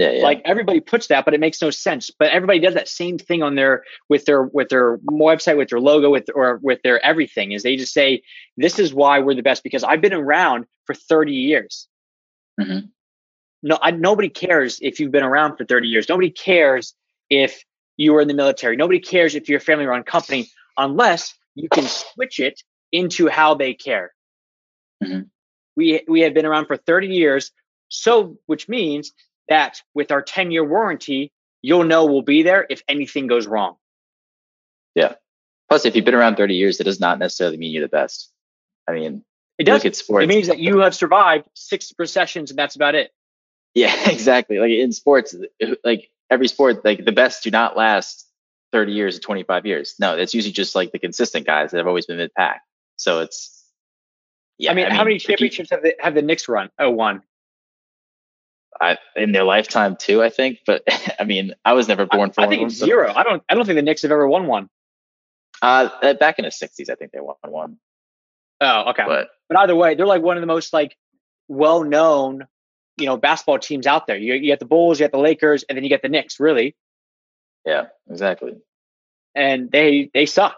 yeah, 0.00 0.12
yeah. 0.12 0.22
Like 0.22 0.40
everybody 0.46 0.80
puts 0.80 1.08
that, 1.08 1.26
but 1.26 1.34
it 1.34 1.40
makes 1.40 1.60
no 1.60 1.68
sense. 1.68 2.10
But 2.10 2.30
everybody 2.30 2.58
does 2.58 2.72
that 2.72 2.88
same 2.88 3.18
thing 3.18 3.42
on 3.42 3.54
their 3.54 3.84
with 4.08 4.24
their 4.24 4.44
with 4.44 4.70
their 4.70 4.96
website, 4.98 5.58
with 5.58 5.68
their 5.68 5.78
logo, 5.78 6.08
with 6.08 6.30
or 6.34 6.58
with 6.62 6.80
their 6.80 7.04
everything. 7.04 7.52
Is 7.52 7.62
they 7.62 7.76
just 7.76 7.92
say, 7.92 8.22
"This 8.56 8.78
is 8.78 8.94
why 8.94 9.18
we're 9.18 9.34
the 9.34 9.42
best," 9.42 9.62
because 9.62 9.84
I've 9.84 10.00
been 10.00 10.14
around 10.14 10.64
for 10.86 10.94
thirty 10.94 11.34
years. 11.34 11.86
Mm-hmm. 12.58 12.86
No, 13.62 13.78
I, 13.82 13.90
nobody 13.90 14.30
cares 14.30 14.78
if 14.80 15.00
you've 15.00 15.12
been 15.12 15.22
around 15.22 15.58
for 15.58 15.66
thirty 15.66 15.88
years. 15.88 16.08
Nobody 16.08 16.30
cares 16.30 16.94
if 17.28 17.62
you 17.98 18.14
were 18.14 18.22
in 18.22 18.28
the 18.28 18.32
military. 18.32 18.76
Nobody 18.76 19.00
cares 19.00 19.34
if 19.34 19.50
you're 19.50 19.58
a 19.58 19.60
family-run 19.60 20.04
company, 20.04 20.48
unless 20.78 21.34
you 21.54 21.68
can 21.68 21.84
switch 21.84 22.40
it 22.40 22.62
into 22.90 23.28
how 23.28 23.54
they 23.54 23.74
care. 23.74 24.14
Mm-hmm. 25.04 25.24
We 25.76 26.02
we 26.08 26.22
have 26.22 26.32
been 26.32 26.46
around 26.46 26.68
for 26.68 26.78
thirty 26.78 27.08
years, 27.08 27.52
so 27.90 28.38
which 28.46 28.66
means 28.66 29.12
that 29.50 29.82
with 29.94 30.10
our 30.10 30.22
10 30.22 30.50
year 30.50 30.64
warranty, 30.64 31.30
you'll 31.60 31.84
know 31.84 32.06
we'll 32.06 32.22
be 32.22 32.42
there 32.42 32.66
if 32.70 32.82
anything 32.88 33.26
goes 33.26 33.46
wrong. 33.46 33.76
Yeah. 34.94 35.14
Plus, 35.68 35.84
if 35.84 35.94
you've 35.94 36.04
been 36.04 36.14
around 36.14 36.36
30 36.36 36.54
years, 36.54 36.80
it 36.80 36.84
does 36.84 36.98
not 36.98 37.18
necessarily 37.18 37.58
mean 37.58 37.72
you're 37.72 37.84
the 37.84 37.88
best. 37.88 38.32
I 38.88 38.92
mean, 38.92 39.24
it 39.58 39.64
does. 39.64 39.80
Look 39.80 39.86
at 39.86 39.96
sports. 39.96 40.24
It 40.24 40.28
means 40.28 40.48
that 40.48 40.58
you 40.58 40.78
have 40.78 40.94
survived 40.94 41.46
six 41.54 41.92
recessions 41.98 42.50
and 42.50 42.58
that's 42.58 42.76
about 42.76 42.94
it. 42.94 43.12
Yeah, 43.74 43.94
exactly. 44.10 44.58
Like 44.58 44.70
in 44.70 44.92
sports, 44.92 45.36
like 45.84 46.10
every 46.30 46.48
sport, 46.48 46.84
like 46.84 47.04
the 47.04 47.12
best 47.12 47.44
do 47.44 47.50
not 47.50 47.76
last 47.76 48.26
30 48.72 48.92
years 48.92 49.16
or 49.16 49.20
25 49.20 49.66
years. 49.66 49.94
No, 50.00 50.16
that's 50.16 50.34
usually 50.34 50.52
just 50.52 50.74
like 50.74 50.92
the 50.92 50.98
consistent 50.98 51.46
guys 51.46 51.70
that 51.70 51.78
have 51.78 51.86
always 51.86 52.06
been 52.06 52.16
mid 52.16 52.32
pack. 52.34 52.62
So 52.96 53.20
it's, 53.20 53.64
yeah. 54.58 54.70
I 54.70 54.74
mean, 54.74 54.86
I 54.86 54.88
mean 54.88 54.96
how 54.96 55.04
many 55.04 55.18
championships 55.18 55.70
have 55.70 55.82
the, 55.82 55.94
have 56.00 56.14
the 56.14 56.22
Knicks 56.22 56.48
run? 56.48 56.70
Oh, 56.78 56.90
one. 56.90 57.22
I, 58.80 58.98
in 59.14 59.32
their 59.32 59.44
lifetime 59.44 59.96
too, 59.96 60.22
I 60.22 60.30
think. 60.30 60.60
But 60.66 60.82
I 61.20 61.24
mean, 61.24 61.54
I 61.64 61.74
was 61.74 61.88
never 61.88 62.06
born 62.06 62.30
for 62.32 62.40
I, 62.40 62.44
I 62.44 62.48
think 62.48 62.62
it's 62.62 62.76
zero. 62.76 63.12
I 63.14 63.22
don't. 63.22 63.42
I 63.48 63.54
don't 63.54 63.66
think 63.66 63.76
the 63.76 63.82
Knicks 63.82 64.02
have 64.02 64.10
ever 64.10 64.26
won 64.26 64.46
one. 64.46 64.68
Uh, 65.62 66.14
back 66.14 66.38
in 66.38 66.44
the 66.44 66.50
'60s, 66.50 66.88
I 66.90 66.94
think 66.94 67.12
they 67.12 67.20
won 67.20 67.36
one. 67.46 67.76
Oh, 68.60 68.90
okay. 68.90 69.04
But, 69.06 69.30
but 69.48 69.58
either 69.58 69.74
way, 69.74 69.94
they're 69.94 70.06
like 70.06 70.22
one 70.22 70.36
of 70.36 70.40
the 70.42 70.46
most 70.46 70.72
like 70.72 70.96
well-known, 71.48 72.46
you 72.98 73.06
know, 73.06 73.16
basketball 73.16 73.58
teams 73.58 73.86
out 73.86 74.06
there. 74.06 74.16
You 74.16 74.34
you 74.34 74.46
get 74.46 74.58
the 74.58 74.66
Bulls, 74.66 74.98
you 74.98 75.04
get 75.04 75.12
the 75.12 75.18
Lakers, 75.18 75.64
and 75.64 75.76
then 75.76 75.84
you 75.84 75.90
get 75.90 76.02
the 76.02 76.08
Knicks. 76.08 76.40
Really. 76.40 76.76
Yeah. 77.66 77.86
Exactly. 78.10 78.56
And 79.34 79.70
they 79.70 80.10
they 80.12 80.26
suck. 80.26 80.56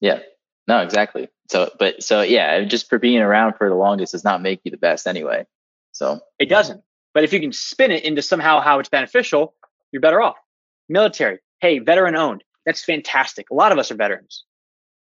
Yeah. 0.00 0.20
No, 0.66 0.80
exactly. 0.80 1.28
So, 1.50 1.70
but 1.78 2.02
so 2.02 2.22
yeah, 2.22 2.64
just 2.64 2.88
for 2.88 2.98
being 2.98 3.20
around 3.20 3.54
for 3.56 3.68
the 3.68 3.74
longest 3.74 4.12
does 4.12 4.24
not 4.24 4.42
make 4.42 4.60
you 4.64 4.70
the 4.70 4.76
best 4.76 5.06
anyway. 5.06 5.46
So 5.92 6.20
it 6.38 6.48
doesn't. 6.48 6.82
But 7.14 7.24
if 7.24 7.32
you 7.32 7.40
can 7.40 7.52
spin 7.52 7.92
it 7.92 8.04
into 8.04 8.20
somehow 8.20 8.60
how 8.60 8.80
it's 8.80 8.88
beneficial, 8.88 9.54
you're 9.92 10.02
better 10.02 10.20
off. 10.20 10.36
Military, 10.88 11.38
hey, 11.60 11.78
veteran 11.78 12.16
owned. 12.16 12.44
That's 12.66 12.84
fantastic. 12.84 13.50
A 13.50 13.54
lot 13.54 13.72
of 13.72 13.78
us 13.78 13.90
are 13.90 13.94
veterans. 13.94 14.44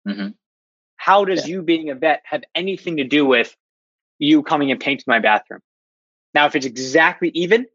Mm-hmm. 0.08 0.30
How 0.98 1.26
does 1.26 1.48
yeah. 1.48 1.56
you 1.56 1.62
being 1.62 1.90
a 1.90 1.96
vet 1.96 2.22
have 2.26 2.44
anything 2.54 2.98
to 2.98 3.04
do 3.04 3.26
with 3.26 3.56
you 4.20 4.44
coming 4.44 4.70
and 4.72 4.80
painting 4.80 5.06
my 5.08 5.20
bathroom? 5.20 5.62
Now, 6.34 6.46
if 6.46 6.56
it's 6.56 6.66
exactly 6.66 7.30
even, 7.34 7.68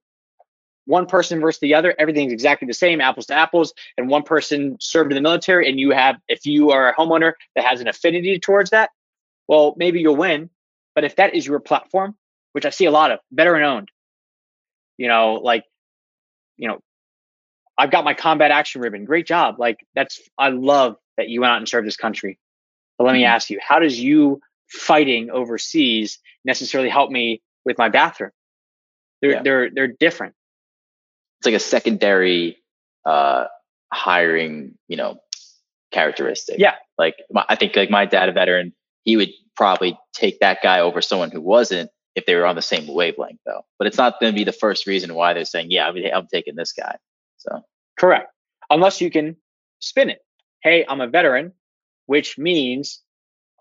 one 0.85 1.07
person 1.07 1.41
versus 1.41 1.61
the 1.61 1.75
other, 1.75 1.95
everything's 1.99 2.33
exactly 2.33 2.67
the 2.67 2.75
same, 2.75 3.01
apples 3.01 3.27
to 3.27 3.35
apples, 3.35 3.75
and 3.97 4.09
one 4.09 4.23
person 4.23 4.79
served 4.81 5.13
in 5.13 5.17
the 5.17 5.23
military, 5.23 5.69
and 5.69 5.79
you 5.79 5.91
have, 5.91 6.17
if 6.29 6.47
you 6.47 6.71
are 6.71 6.89
a 6.89 6.95
homeowner 6.95 7.33
that 7.55 7.65
has 7.65 7.81
an 7.81 7.89
affinity 7.89 8.39
towards 8.39 8.71
that, 8.71 8.91
well, 9.47 9.75
maybe 9.77 10.01
you'll 10.01 10.17
win. 10.17 10.51
But 10.95 11.05
if 11.05 11.17
that 11.17 11.35
is 11.35 11.47
your 11.47 11.61
platform, 11.61 12.17
which 12.53 12.65
I 12.65 12.71
see 12.71 12.87
a 12.87 12.91
lot 12.91 13.11
of, 13.11 13.21
veteran 13.31 13.63
owned, 13.63 13.91
you 14.99 15.09
know, 15.09 15.35
like, 15.35 15.65
you 16.59 16.69
know, 16.69 16.81
I've 17.79 17.91
got 17.91 18.05
my 18.05 18.15
combat 18.15 18.51
action 18.51 18.83
ribbon. 18.83 19.07
Great 19.07 19.27
job. 19.27 19.59
Like, 19.59 19.87
that's, 19.95 20.21
I 20.37 20.51
love 20.51 20.97
that 21.17 21.29
you 21.29 21.41
went 21.41 21.53
out 21.53 21.59
and 21.59 21.69
served 21.69 21.87
this 21.87 21.97
country. 21.97 22.39
But 22.99 23.05
let 23.05 23.15
me 23.15 23.21
mm-hmm. 23.21 23.35
ask 23.35 23.49
you, 23.49 23.59
how 23.67 23.79
does 23.79 23.99
you 23.99 24.41
fighting 24.69 25.31
overseas 25.31 26.19
necessarily 26.45 26.91
help 26.91 27.11
me 27.11 27.41
with 27.65 27.79
my 27.79 27.89
bathroom? 27.89 28.33
They're, 29.23 29.31
yeah. 29.31 29.43
they're, 29.43 29.71
they're 29.71 29.89
different 29.89 30.35
it's 31.39 31.47
like 31.47 31.55
a 31.55 31.61
secondary 31.61 32.59
uh, 33.05 33.45
hiring, 33.93 34.75
you 34.89 34.97
know, 34.97 35.19
characteristic. 35.93 36.59
Yeah. 36.59 36.75
Like 36.99 37.17
my, 37.31 37.45
I 37.49 37.55
think 37.55 37.77
like 37.77 37.91
my 37.91 38.07
dad, 38.07 38.29
a 38.29 38.33
veteran, 38.33 38.75
he 39.05 39.17
would 39.17 39.31
probably 39.57 39.99
take 40.13 40.41
that 40.41 40.59
guy 40.63 40.81
over 40.81 41.01
someone 41.01 41.31
who 41.31 41.41
wasn't 41.41 41.91
if 42.19 42.27
they 42.27 42.35
were 42.35 42.47
on 42.47 42.57
the 42.57 42.63
same 42.63 42.87
wavelength 42.87 43.41
though. 43.47 43.63
But 43.79 43.87
it's 43.87 43.97
not 43.97 44.21
going 44.21 44.33
to 44.33 44.37
be 44.37 44.45
the 44.45 44.53
first 44.53 44.87
reason 44.87 45.15
why 45.15 45.33
they're 45.33 45.45
saying, 45.45 45.71
yeah, 45.71 45.89
I'm, 45.89 45.97
I'm 46.15 46.27
taking 46.27 46.57
this 46.57 46.73
guy. 46.73 46.97
So 47.39 47.63
correct. 47.99 48.33
Unless 48.69 49.01
you 49.01 49.11
can 49.11 49.37
spin 49.79 50.11
it. 50.11 50.19
Hey, 50.63 50.85
I'm 50.87 51.01
a 51.01 51.07
veteran, 51.07 51.53
which 52.07 52.37
means 52.37 53.01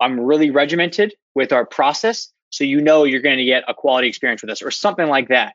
I'm 0.00 0.20
really 0.20 0.50
regimented 0.50 1.14
with 1.34 1.52
our 1.52 1.64
process. 1.64 2.32
So 2.50 2.64
you 2.64 2.80
know 2.80 3.04
you're 3.04 3.22
going 3.22 3.38
to 3.38 3.44
get 3.44 3.64
a 3.68 3.74
quality 3.74 4.08
experience 4.08 4.42
with 4.42 4.50
us 4.50 4.62
or 4.62 4.70
something 4.70 5.06
like 5.06 5.28
that. 5.28 5.54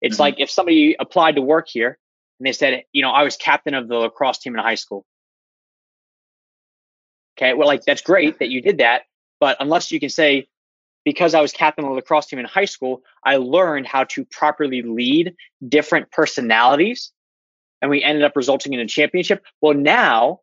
It's 0.00 0.16
mm-hmm. 0.16 0.22
like 0.22 0.34
if 0.38 0.50
somebody 0.50 0.96
applied 0.98 1.36
to 1.36 1.42
work 1.42 1.66
here 1.68 1.98
and 2.38 2.46
they 2.46 2.52
said, 2.52 2.84
you 2.92 3.02
know, 3.02 3.10
I 3.10 3.24
was 3.24 3.36
captain 3.36 3.74
of 3.74 3.88
the 3.88 3.96
lacrosse 3.96 4.38
team 4.38 4.54
in 4.54 4.60
high 4.60 4.74
school. 4.74 5.04
Okay, 7.38 7.54
well, 7.54 7.66
like 7.66 7.84
that's 7.84 8.02
great 8.02 8.40
that 8.40 8.50
you 8.50 8.60
did 8.60 8.78
that, 8.78 9.02
but 9.40 9.56
unless 9.60 9.92
you 9.92 10.00
can 10.00 10.08
say, 10.08 10.48
because 11.08 11.32
I 11.32 11.40
was 11.40 11.52
captain 11.52 11.86
of 11.86 11.90
the 11.90 11.94
lacrosse 11.94 12.26
team 12.26 12.38
in 12.38 12.44
high 12.44 12.66
school, 12.66 13.00
I 13.24 13.36
learned 13.36 13.86
how 13.86 14.04
to 14.04 14.26
properly 14.26 14.82
lead 14.82 15.34
different 15.66 16.10
personalities, 16.10 17.12
and 17.80 17.90
we 17.90 18.02
ended 18.02 18.24
up 18.24 18.36
resulting 18.36 18.74
in 18.74 18.80
a 18.80 18.86
championship. 18.86 19.42
Well, 19.62 19.72
now 19.72 20.40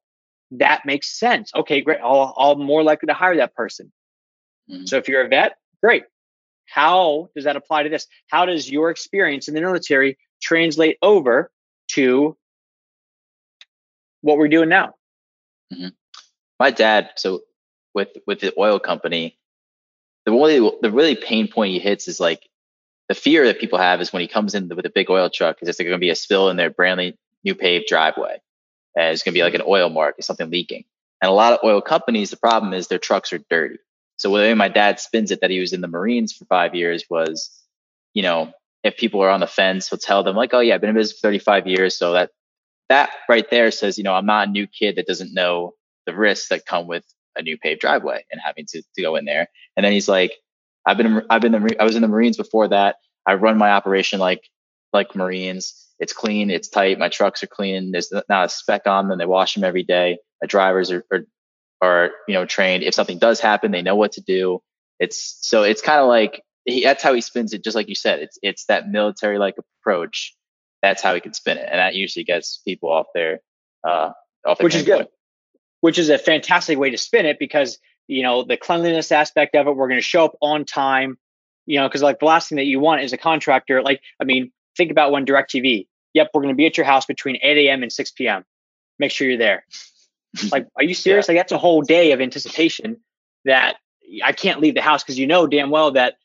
that 0.50 0.84
makes 0.84 1.20
sense. 1.20 1.52
Okay, 1.54 1.82
great. 1.82 2.00
I'll, 2.04 2.34
I'll 2.36 2.56
more 2.56 2.82
likely 2.82 3.06
to 3.06 3.14
hire 3.14 3.38
that 3.38 3.54
person. 3.54 3.92
Mm-hmm. 4.68 4.86
So 4.86 4.98
if 4.98 5.08
you're 5.08 5.24
a 5.24 5.28
vet, 5.28 5.58
great. 5.84 6.06
How 6.66 7.30
does 7.36 7.44
that 7.44 7.56
apply 7.56 7.84
to 7.84 7.90
this? 7.90 8.08
How 8.32 8.48
does 8.48 8.68
your 8.68 8.90
experience 8.90 9.48
in 9.48 9.54
the 9.54 9.62
military 9.62 10.18
translate 10.42 10.98
over 11.04 11.52
to 11.90 12.36
what 14.22 14.40
we're 14.40 14.48
doing 14.48 14.70
now? 14.70 14.96
Mm-hmm. 15.72 15.90
My 16.60 16.72
dad, 16.72 17.12
so 17.18 17.42
with 17.94 18.10
with 18.26 18.40
the 18.40 18.52
oil 18.58 18.80
company, 18.80 19.38
the 20.26 20.32
really 20.32 20.72
the 20.82 20.92
really 20.92 21.16
pain 21.16 21.48
point 21.50 21.74
he 21.74 21.80
hits 21.80 22.08
is 22.08 22.20
like 22.20 22.42
the 23.10 23.16
fear 23.16 23.46
that 23.48 23.60
people 23.60 23.80
have 23.80 24.02
is 24.02 24.14
when 24.14 24.22
he 24.22 24.28
comes 24.30 24.56
in 24.56 24.70
with 24.70 24.86
a 24.86 24.92
big 24.92 25.10
oil 25.12 25.30
truck, 25.30 25.58
is 25.62 25.78
there 25.78 25.86
going 25.86 25.98
to 25.98 26.00
be 26.00 26.12
a 26.12 26.16
spill 26.16 26.50
in 26.50 26.58
their 26.58 26.72
brand 26.72 27.16
new 27.44 27.56
paved 27.56 27.88
driveway, 27.88 28.40
and 28.96 29.14
it's 29.14 29.24
going 29.24 29.34
to 29.34 29.40
be 29.40 29.44
like 29.44 29.56
an 29.56 29.64
oil 29.68 29.90
mark, 29.90 30.16
something 30.22 30.50
leaking. 30.52 30.86
And 31.22 31.30
a 31.30 31.34
lot 31.34 31.54
of 31.54 31.60
oil 31.64 31.82
companies, 31.82 32.32
the 32.32 32.38
problem 32.38 32.74
is 32.74 32.88
their 32.88 33.00
trucks 33.00 33.34
are 33.34 33.40
dirty. 33.50 33.78
So 34.18 34.30
the 34.30 34.36
way 34.36 34.54
my 34.56 34.70
dad 34.70 35.00
spins 35.00 35.32
it 35.32 35.42
that 35.42 35.52
he 35.52 35.60
was 35.60 35.74
in 35.74 35.82
the 35.82 35.88
Marines 35.88 36.34
for 36.34 36.46
five 36.46 36.76
years 36.76 37.06
was, 37.10 37.52
you 38.14 38.24
know, 38.24 38.54
if 38.84 38.98
people 38.98 39.22
are 39.22 39.30
on 39.30 39.40
the 39.42 39.48
fence, 39.48 39.90
he'll 39.90 40.00
tell 40.00 40.24
them 40.24 40.36
like, 40.36 40.54
oh 40.54 40.60
yeah, 40.62 40.76
I've 40.76 40.82
been 40.82 40.92
in 40.92 40.96
business 40.96 41.20
for 41.20 41.28
35 41.28 41.68
years. 41.68 41.98
So 41.98 42.14
that 42.14 42.32
that 42.90 43.10
right 43.30 43.50
there 43.50 43.72
says, 43.72 43.98
you 43.98 44.04
know, 44.04 44.14
I'm 44.14 44.26
not 44.26 44.48
a 44.48 44.52
new 44.52 44.68
kid 44.68 44.98
that 44.98 45.08
doesn't 45.08 45.34
know 45.34 45.74
the 46.06 46.16
risks 46.16 46.50
that 46.50 46.66
come 46.66 46.88
with 46.88 47.04
a 47.38 47.42
new 47.42 47.58
paved 47.58 47.82
driveway 47.82 48.26
and 48.32 48.42
having 48.44 48.66
to, 48.68 48.82
to 48.96 49.02
go 49.02 49.16
in 49.16 49.26
there. 49.26 49.48
And 49.76 49.86
then 49.86 49.92
he's 49.92 50.08
like, 50.08 50.34
I've 50.86 50.98
been 50.98 51.24
I've 51.30 51.42
been 51.42 51.52
the, 51.52 51.76
I 51.80 51.84
was 51.84 51.96
in 51.96 52.02
the 52.02 52.08
Marines 52.08 52.38
before 52.38 52.68
that. 52.70 52.98
I 53.26 53.36
run 53.36 53.58
my 53.58 53.72
operation 53.72 54.20
like 54.20 54.50
like 54.94 55.16
Marines. 55.16 55.82
It's 56.00 56.14
clean, 56.14 56.50
it's 56.50 56.68
tight. 56.68 57.00
My 57.00 57.10
trucks 57.10 57.44
are 57.44 57.48
clean. 57.48 57.92
There's 57.92 58.12
not 58.12 58.46
a 58.46 58.50
speck 58.50 58.86
on 58.86 59.08
them. 59.08 59.18
They 59.18 59.26
wash 59.26 59.56
them 59.56 59.64
every 59.64 59.84
day. 59.84 60.18
My 60.42 60.48
drivers 60.48 60.92
are, 60.92 61.04
are 61.12 61.26
are 61.82 62.12
you 62.28 62.34
know 62.34 62.46
trained. 62.46 62.84
If 62.84 62.94
something 62.94 63.20
does 63.20 63.40
happen, 63.40 63.72
they 63.72 63.82
know 63.82 63.96
what 63.96 64.14
to 64.14 64.22
do. 64.22 64.62
It's 65.00 65.38
so 65.42 65.64
it's 65.64 65.82
kind 65.82 66.02
of 66.02 66.08
like 66.08 66.42
he, 66.66 66.84
that's 66.84 67.04
how 67.04 67.14
he 67.14 67.22
spins 67.22 67.54
it. 67.54 67.64
Just 67.64 67.76
like 67.76 67.90
you 67.90 67.96
said, 67.96 68.20
it's 68.20 68.38
it's 68.42 68.66
that 68.66 68.90
military 68.90 69.38
like 69.38 69.56
approach. 69.82 70.36
That's 70.82 71.02
how 71.02 71.16
he 71.16 71.22
can 71.22 71.34
spin 71.34 71.58
it, 71.58 71.68
and 71.70 71.80
that 71.80 71.96
usually 71.96 72.26
gets 72.26 72.62
people 72.66 72.92
off 72.92 73.08
their 73.16 73.40
uh, 73.84 74.12
off 74.46 74.60
their 74.60 74.66
which 74.66 74.76
is 74.76 74.84
good. 74.84 75.08
Which 75.82 76.00
is 76.00 76.10
a 76.10 76.18
fantastic 76.18 76.78
way 76.78 76.90
to 76.90 76.98
spin 76.98 77.26
it 77.26 77.38
because 77.40 77.78
you 78.08 78.24
know 78.24 78.44
the 78.44 78.58
cleanliness 78.58 79.12
aspect 79.12 79.56
of 79.56 79.68
it. 79.68 79.76
We're 79.76 79.88
going 79.88 80.00
to 80.00 80.06
show 80.06 80.26
up 80.26 80.36
on 80.42 80.66
time. 80.66 81.18
You 81.66 81.80
know, 81.80 81.88
because 81.88 82.04
like 82.04 82.20
the 82.20 82.26
last 82.26 82.50
thing 82.50 82.58
that 82.58 82.66
you 82.66 82.80
want 82.80 83.02
is 83.02 83.12
a 83.12 83.18
contractor. 83.18 83.82
Like, 83.82 84.02
I 84.22 84.24
mean, 84.24 84.52
think 84.78 84.92
about 84.92 85.12
when 85.12 85.26
Directv. 85.26 85.88
Yep, 86.14 86.30
we're 86.34 86.42
going 86.42 86.54
to 86.54 86.58
be 86.58 86.66
at 86.66 86.78
your 86.78 86.86
house 86.86 87.06
between 87.06 87.38
8 87.42 87.58
a.m. 87.68 87.84
and 87.84 87.92
6 87.92 88.12
p.m. 88.12 88.46
Make 89.00 89.12
sure 89.12 89.28
you're 89.28 89.38
there. 89.38 89.66
Like, 90.52 90.68
are 90.76 90.84
you 90.84 90.94
serious? 90.94 91.28
Yeah. 91.28 91.32
Like, 91.32 91.40
that's 91.40 91.54
a 91.54 91.58
whole 91.58 91.82
day 91.82 92.12
of 92.12 92.20
anticipation 92.20 92.98
that 93.46 93.78
I 94.22 94.34
can't 94.34 94.60
leave 94.60 94.76
the 94.76 94.82
house 94.82 95.02
because 95.02 95.18
you 95.18 95.28
know 95.28 95.48
damn 95.48 95.70
well 95.70 95.92
that 95.92 96.16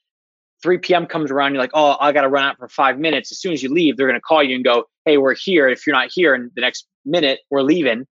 3 0.62 0.78
p.m. 0.78 1.06
comes 1.06 1.30
around. 1.30 1.54
You're 1.54 1.62
like, 1.62 1.70
oh, 1.74 1.96
I 2.00 2.12
got 2.12 2.22
to 2.22 2.28
run 2.28 2.44
out 2.44 2.58
for 2.58 2.68
five 2.68 2.98
minutes. 2.98 3.32
As 3.32 3.38
soon 3.38 3.52
as 3.52 3.62
you 3.62 3.72
leave, 3.72 3.96
they're 3.96 4.06
going 4.06 4.18
to 4.18 4.20
call 4.20 4.42
you 4.42 4.54
and 4.54 4.64
go, 4.64 4.84
hey, 5.04 5.16
we're 5.16 5.34
here. 5.34 5.68
If 5.68 5.86
you're 5.86 5.94
not 5.96 6.08
here 6.12 6.34
in 6.34 6.50
the 6.54 6.60
next 6.60 6.86
minute, 7.04 7.40
we're 7.50 7.62
leaving. 7.62 8.06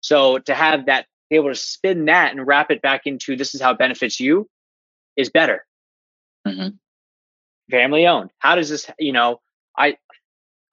So 0.00 0.38
to 0.38 0.54
have 0.54 0.86
that, 0.86 1.06
be 1.30 1.36
able 1.36 1.48
to 1.48 1.54
spin 1.54 2.06
that 2.06 2.32
and 2.32 2.46
wrap 2.46 2.70
it 2.70 2.82
back 2.82 3.02
into 3.06 3.36
this 3.36 3.54
is 3.54 3.60
how 3.60 3.72
it 3.72 3.78
benefits 3.78 4.18
you 4.18 4.48
is 5.16 5.30
better. 5.30 5.66
Mm-hmm. 6.46 6.76
Family 7.70 8.06
owned. 8.06 8.30
How 8.38 8.54
does 8.54 8.70
this, 8.70 8.90
you 8.98 9.12
know, 9.12 9.40
I, 9.76 9.96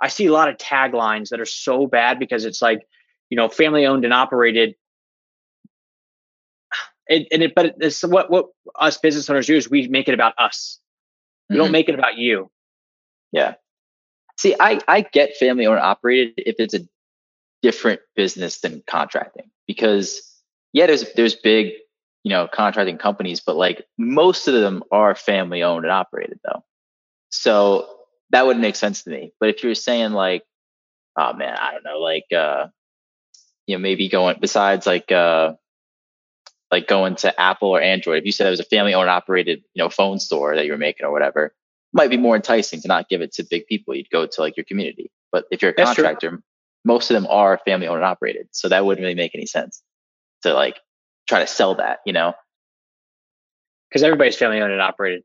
I 0.01 0.07
see 0.07 0.27
a 0.27 0.31
lot 0.31 0.49
of 0.49 0.57
taglines 0.57 1.29
that 1.29 1.39
are 1.39 1.45
so 1.45 1.87
bad 1.87 2.19
because 2.19 2.45
it's 2.45 2.61
like, 2.61 2.87
you 3.29 3.37
know, 3.37 3.49
family 3.49 3.85
owned 3.85 4.05
and 4.05 4.13
operated. 4.13 4.75
And, 7.09 7.27
and 7.31 7.43
it, 7.43 7.53
but 7.55 7.75
it's 7.79 8.03
what 8.03 8.31
what 8.31 8.47
us 8.73 8.97
business 8.97 9.29
owners 9.29 9.45
do 9.45 9.55
is 9.55 9.69
we 9.69 9.87
make 9.87 10.07
it 10.07 10.13
about 10.13 10.33
us. 10.39 10.79
We 11.49 11.53
mm-hmm. 11.53 11.63
don't 11.63 11.71
make 11.71 11.87
it 11.87 11.95
about 11.95 12.17
you. 12.17 12.49
Yeah. 13.31 13.55
See, 14.37 14.55
I 14.59 14.79
I 14.87 15.01
get 15.01 15.37
family 15.37 15.67
owned 15.67 15.79
operated 15.79 16.33
if 16.37 16.55
it's 16.59 16.73
a 16.73 16.79
different 17.61 18.01
business 18.15 18.59
than 18.59 18.83
contracting 18.87 19.51
because 19.67 20.34
yeah, 20.75 20.87
there's 20.87 21.05
there's 21.13 21.35
big 21.35 21.71
you 22.25 22.31
know 22.31 22.49
contracting 22.51 22.97
companies, 22.97 23.39
but 23.39 23.55
like 23.55 23.85
most 23.97 24.49
of 24.49 24.53
them 24.53 24.83
are 24.91 25.15
family 25.15 25.63
owned 25.63 25.85
and 25.85 25.91
operated 25.91 26.37
though. 26.43 26.65
So 27.29 27.87
that 28.31 28.45
would 28.45 28.59
make 28.59 28.75
sense 28.75 29.03
to 29.03 29.09
me. 29.09 29.31
But 29.39 29.49
if 29.49 29.63
you're 29.63 29.73
saying 29.73 30.11
like, 30.11 30.43
oh 31.17 31.31
man, 31.33 31.55
I 31.57 31.71
don't 31.71 31.85
know, 31.85 31.99
like 31.99 32.25
uh 32.35 32.67
you 33.67 33.77
know, 33.77 33.81
maybe 33.81 34.09
going 34.09 34.37
besides 34.41 34.85
like 34.85 35.13
uh 35.13 35.53
like 36.71 36.89
going 36.89 37.15
to 37.17 37.39
Apple 37.39 37.69
or 37.69 37.79
Android, 37.79 38.19
if 38.19 38.25
you 38.25 38.33
said 38.33 38.47
it 38.47 38.49
was 38.49 38.59
a 38.59 38.65
family 38.65 38.93
owned 38.93 39.09
operated, 39.09 39.63
you 39.75 39.81
know, 39.81 39.89
phone 39.89 40.19
store 40.19 40.57
that 40.57 40.65
you 40.65 40.73
were 40.73 40.77
making 40.77 41.05
or 41.05 41.11
whatever, 41.13 41.55
might 41.93 42.09
be 42.09 42.17
more 42.17 42.35
enticing 42.35 42.81
to 42.81 42.89
not 42.89 43.07
give 43.07 43.21
it 43.21 43.31
to 43.35 43.43
big 43.49 43.65
people. 43.67 43.95
You'd 43.95 44.09
go 44.09 44.27
to 44.27 44.41
like 44.41 44.57
your 44.57 44.65
community. 44.65 45.09
But 45.31 45.45
if 45.51 45.61
you're 45.61 45.71
a 45.71 45.73
That's 45.77 45.91
contractor, 45.91 46.31
true. 46.31 46.43
most 46.83 47.09
of 47.09 47.13
them 47.13 47.27
are 47.29 47.61
family 47.63 47.87
owned 47.87 47.99
and 47.99 48.05
operated. 48.05 48.49
So 48.51 48.67
that 48.67 48.85
wouldn't 48.85 49.03
really 49.03 49.15
make 49.15 49.33
any 49.35 49.45
sense 49.45 49.81
to 50.45 50.53
like 50.53 50.79
try 51.27 51.39
to 51.39 51.47
sell 51.47 51.75
that, 51.75 51.99
you 52.05 52.13
know? 52.13 52.33
Because 53.89 54.03
everybody's 54.03 54.37
family 54.37 54.61
owned 54.61 54.71
and 54.71 54.81
operated. 54.81 55.23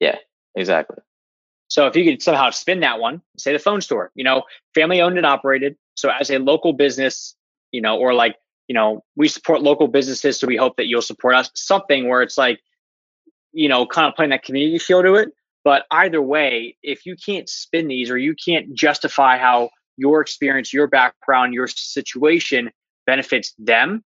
Yeah, 0.00 0.16
exactly. 0.54 0.98
So 1.68 1.86
if 1.86 1.96
you 1.96 2.04
could 2.04 2.22
somehow 2.22 2.50
spin 2.50 2.80
that 2.80 3.00
one, 3.00 3.22
say 3.36 3.52
the 3.52 3.58
phone 3.58 3.80
store, 3.80 4.12
you 4.14 4.24
know, 4.24 4.44
family 4.74 5.00
owned 5.00 5.16
and 5.16 5.26
operated. 5.26 5.76
So 5.94 6.10
as 6.10 6.30
a 6.30 6.38
local 6.38 6.72
business, 6.72 7.34
you 7.72 7.80
know, 7.80 7.98
or 7.98 8.14
like, 8.14 8.36
you 8.68 8.74
know, 8.74 9.04
we 9.16 9.28
support 9.28 9.62
local 9.62 9.88
businesses, 9.88 10.38
so 10.38 10.46
we 10.46 10.56
hope 10.56 10.76
that 10.76 10.86
you'll 10.86 11.02
support 11.02 11.34
us. 11.34 11.50
Something 11.54 12.08
where 12.08 12.22
it's 12.22 12.38
like, 12.38 12.60
you 13.52 13.68
know, 13.68 13.86
kind 13.86 14.08
of 14.08 14.14
playing 14.14 14.30
that 14.30 14.42
community 14.42 14.78
feel 14.78 15.02
to 15.02 15.14
it. 15.14 15.30
But 15.64 15.86
either 15.90 16.22
way, 16.22 16.76
if 16.82 17.06
you 17.06 17.16
can't 17.16 17.48
spin 17.48 17.88
these 17.88 18.10
or 18.10 18.18
you 18.18 18.34
can't 18.34 18.72
justify 18.74 19.38
how 19.38 19.70
your 19.96 20.20
experience, 20.20 20.72
your 20.72 20.86
background, 20.86 21.54
your 21.54 21.66
situation 21.66 22.70
benefits 23.06 23.54
them, 23.58 24.04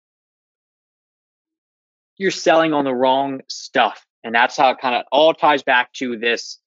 you're 2.17 2.31
selling 2.31 2.73
on 2.73 2.85
the 2.85 2.93
wrong 2.93 3.41
stuff. 3.47 4.05
And 4.23 4.33
that's 4.33 4.57
how 4.57 4.71
it 4.71 4.79
kind 4.79 4.95
of 4.95 5.03
all 5.11 5.33
ties 5.33 5.63
back 5.63 5.93
to 5.93 6.17
this 6.17 6.59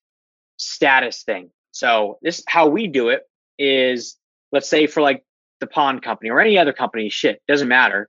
status 0.56 1.22
thing. 1.22 1.50
So 1.72 2.18
this 2.22 2.42
how 2.46 2.68
we 2.68 2.86
do 2.86 3.08
it 3.08 3.22
is 3.58 4.16
let's 4.52 4.68
say 4.68 4.86
for 4.86 5.00
like 5.00 5.24
the 5.60 5.66
pond 5.66 6.02
company 6.02 6.30
or 6.30 6.40
any 6.40 6.58
other 6.58 6.72
company, 6.72 7.10
shit, 7.10 7.42
doesn't 7.46 7.68
matter. 7.68 8.08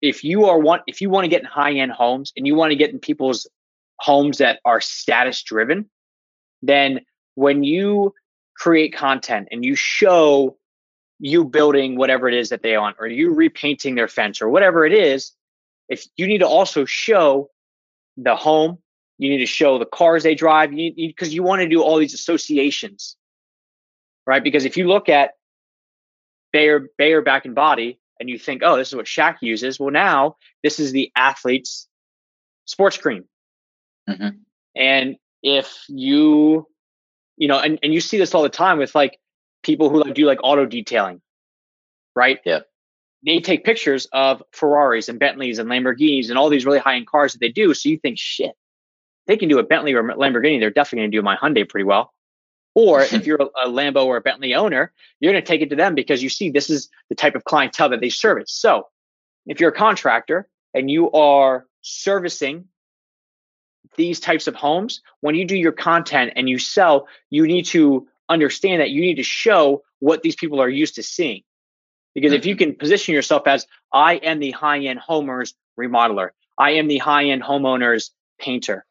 If 0.00 0.24
you 0.24 0.46
are 0.46 0.58
one 0.58 0.80
if 0.86 1.00
you 1.00 1.10
want 1.10 1.24
to 1.24 1.28
get 1.28 1.40
in 1.40 1.46
high 1.46 1.74
end 1.74 1.92
homes 1.92 2.32
and 2.36 2.46
you 2.46 2.54
want 2.54 2.70
to 2.70 2.76
get 2.76 2.90
in 2.90 2.98
people's 2.98 3.48
homes 3.98 4.38
that 4.38 4.60
are 4.64 4.80
status 4.80 5.42
driven, 5.42 5.88
then 6.62 7.00
when 7.34 7.62
you 7.62 8.14
create 8.56 8.94
content 8.94 9.48
and 9.50 9.64
you 9.64 9.74
show 9.74 10.56
you 11.18 11.44
building 11.44 11.96
whatever 11.96 12.28
it 12.28 12.34
is 12.34 12.48
that 12.48 12.62
they 12.62 12.76
want 12.76 12.96
or 12.98 13.06
you 13.06 13.32
repainting 13.32 13.94
their 13.94 14.08
fence 14.08 14.42
or 14.42 14.48
whatever 14.48 14.84
it 14.84 14.92
is, 14.92 15.32
if 15.92 16.06
you 16.16 16.26
need 16.26 16.38
to 16.38 16.48
also 16.48 16.84
show 16.86 17.50
the 18.16 18.34
home, 18.34 18.78
you 19.18 19.28
need 19.28 19.38
to 19.38 19.46
show 19.46 19.78
the 19.78 19.86
cars 19.86 20.22
they 20.22 20.34
drive, 20.34 20.72
you 20.72 20.92
because 20.96 21.32
you, 21.32 21.36
you 21.36 21.42
want 21.42 21.60
to 21.60 21.68
do 21.68 21.82
all 21.82 21.98
these 21.98 22.14
associations, 22.14 23.16
right? 24.26 24.42
Because 24.42 24.64
if 24.64 24.76
you 24.76 24.88
look 24.88 25.10
at 25.10 25.32
Bayer 26.52 26.88
Bayer 26.96 27.20
back 27.20 27.44
and 27.44 27.54
body 27.54 28.00
and 28.18 28.30
you 28.30 28.38
think, 28.38 28.62
oh, 28.64 28.76
this 28.76 28.88
is 28.88 28.96
what 28.96 29.04
Shaq 29.04 29.36
uses, 29.42 29.78
well, 29.78 29.90
now 29.90 30.36
this 30.62 30.80
is 30.80 30.92
the 30.92 31.12
athlete's 31.14 31.88
sports 32.64 32.96
cream. 32.96 33.24
Mm-hmm. 34.08 34.38
And 34.74 35.16
if 35.42 35.84
you, 35.88 36.66
you 37.36 37.48
know, 37.48 37.58
and, 37.58 37.78
and 37.82 37.92
you 37.92 38.00
see 38.00 38.16
this 38.16 38.34
all 38.34 38.42
the 38.42 38.48
time 38.48 38.78
with 38.78 38.94
like 38.94 39.18
people 39.62 39.90
who 39.90 40.02
like 40.02 40.14
do 40.14 40.24
like 40.24 40.38
auto 40.42 40.64
detailing, 40.64 41.20
right? 42.16 42.40
Yeah 42.46 42.60
they 43.24 43.40
take 43.40 43.64
pictures 43.64 44.06
of 44.12 44.42
Ferraris 44.52 45.08
and 45.08 45.18
Bentleys 45.18 45.58
and 45.58 45.68
Lamborghinis 45.68 46.28
and 46.28 46.38
all 46.38 46.48
these 46.48 46.66
really 46.66 46.78
high 46.78 46.96
end 46.96 47.06
cars 47.06 47.32
that 47.32 47.38
they 47.40 47.50
do. 47.50 47.72
So 47.74 47.88
you 47.88 47.98
think, 47.98 48.18
shit, 48.18 48.52
they 49.26 49.36
can 49.36 49.48
do 49.48 49.58
a 49.58 49.62
Bentley 49.62 49.92
or 49.94 50.08
a 50.08 50.16
Lamborghini. 50.16 50.58
They're 50.58 50.70
definitely 50.70 51.02
going 51.02 51.12
to 51.12 51.16
do 51.18 51.22
my 51.22 51.36
Hyundai 51.36 51.68
pretty 51.68 51.84
well. 51.84 52.12
Or 52.74 53.02
if 53.02 53.26
you're 53.26 53.40
a, 53.40 53.66
a 53.66 53.68
Lambo 53.68 54.04
or 54.04 54.16
a 54.16 54.20
Bentley 54.20 54.54
owner, 54.54 54.92
you're 55.20 55.32
going 55.32 55.42
to 55.42 55.46
take 55.46 55.60
it 55.60 55.70
to 55.70 55.76
them 55.76 55.94
because 55.94 56.22
you 56.22 56.28
see 56.28 56.50
this 56.50 56.70
is 56.70 56.88
the 57.08 57.14
type 57.14 57.34
of 57.34 57.44
clientele 57.44 57.90
that 57.90 58.00
they 58.00 58.10
service. 58.10 58.52
So 58.52 58.88
if 59.46 59.60
you're 59.60 59.70
a 59.70 59.74
contractor 59.74 60.48
and 60.74 60.90
you 60.90 61.10
are 61.12 61.66
servicing 61.82 62.66
these 63.96 64.20
types 64.20 64.46
of 64.46 64.54
homes, 64.54 65.00
when 65.20 65.34
you 65.34 65.44
do 65.44 65.56
your 65.56 65.72
content 65.72 66.32
and 66.36 66.48
you 66.48 66.58
sell, 66.58 67.06
you 67.30 67.46
need 67.46 67.66
to 67.66 68.08
understand 68.28 68.80
that 68.80 68.90
you 68.90 69.02
need 69.02 69.16
to 69.16 69.22
show 69.22 69.82
what 69.98 70.22
these 70.22 70.34
people 70.34 70.60
are 70.60 70.68
used 70.68 70.94
to 70.96 71.02
seeing. 71.02 71.42
Because 72.14 72.32
if 72.32 72.44
you 72.44 72.54
mm-hmm. 72.54 72.70
can 72.70 72.76
position 72.76 73.14
yourself 73.14 73.46
as 73.46 73.66
I 73.92 74.16
am 74.16 74.38
the 74.38 74.50
high 74.50 74.80
end 74.80 75.00
homeowner's 75.00 75.54
remodeler, 75.78 76.30
I 76.58 76.72
am 76.72 76.88
the 76.88 76.98
high 76.98 77.26
end 77.26 77.42
homeowner's 77.42 78.10
painter, 78.38 78.84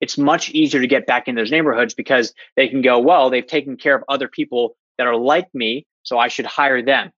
it's 0.00 0.16
much 0.16 0.50
easier 0.50 0.80
to 0.80 0.86
get 0.86 1.06
back 1.06 1.28
in 1.28 1.34
those 1.34 1.50
neighborhoods 1.50 1.94
because 1.94 2.34
they 2.56 2.68
can 2.68 2.80
go, 2.82 2.98
well, 2.98 3.30
they've 3.30 3.46
taken 3.46 3.76
care 3.76 3.94
of 3.94 4.02
other 4.08 4.28
people 4.28 4.76
that 4.98 5.06
are 5.06 5.16
like 5.16 5.54
me, 5.54 5.86
so 6.02 6.18
I 6.18 6.28
should 6.28 6.46
hire 6.46 6.82
them. 6.82 7.12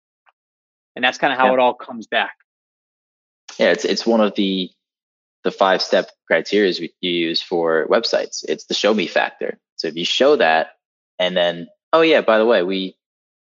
And 0.97 1.05
that's 1.05 1.18
kind 1.18 1.33
of 1.33 1.38
how 1.38 1.47
yeah. 1.47 1.53
it 1.55 1.59
all 1.61 1.75
comes 1.75 2.07
back. 2.07 2.37
Yeah, 3.59 3.71
it's 3.71 3.85
it's 3.85 4.07
one 4.07 4.21
of 4.21 4.35
the 4.35 4.71
the 5.45 5.51
five 5.51 5.81
step 5.83 6.11
criteria 6.27 6.73
you 6.73 6.88
use 7.01 7.42
for 7.42 7.87
websites. 7.88 8.45
It's 8.49 8.66
the 8.66 8.75
show 8.75 8.92
me 8.92 9.07
factor. 9.07 9.59
So 9.77 9.88
if 9.88 9.97
you 9.97 10.05
show 10.05 10.37
that, 10.37 10.73
and 11.18 11.37
then 11.37 11.68
oh 11.92 12.01
yeah, 12.01 12.21
by 12.21 12.38
the 12.38 12.47
way, 12.47 12.62
we 12.62 12.97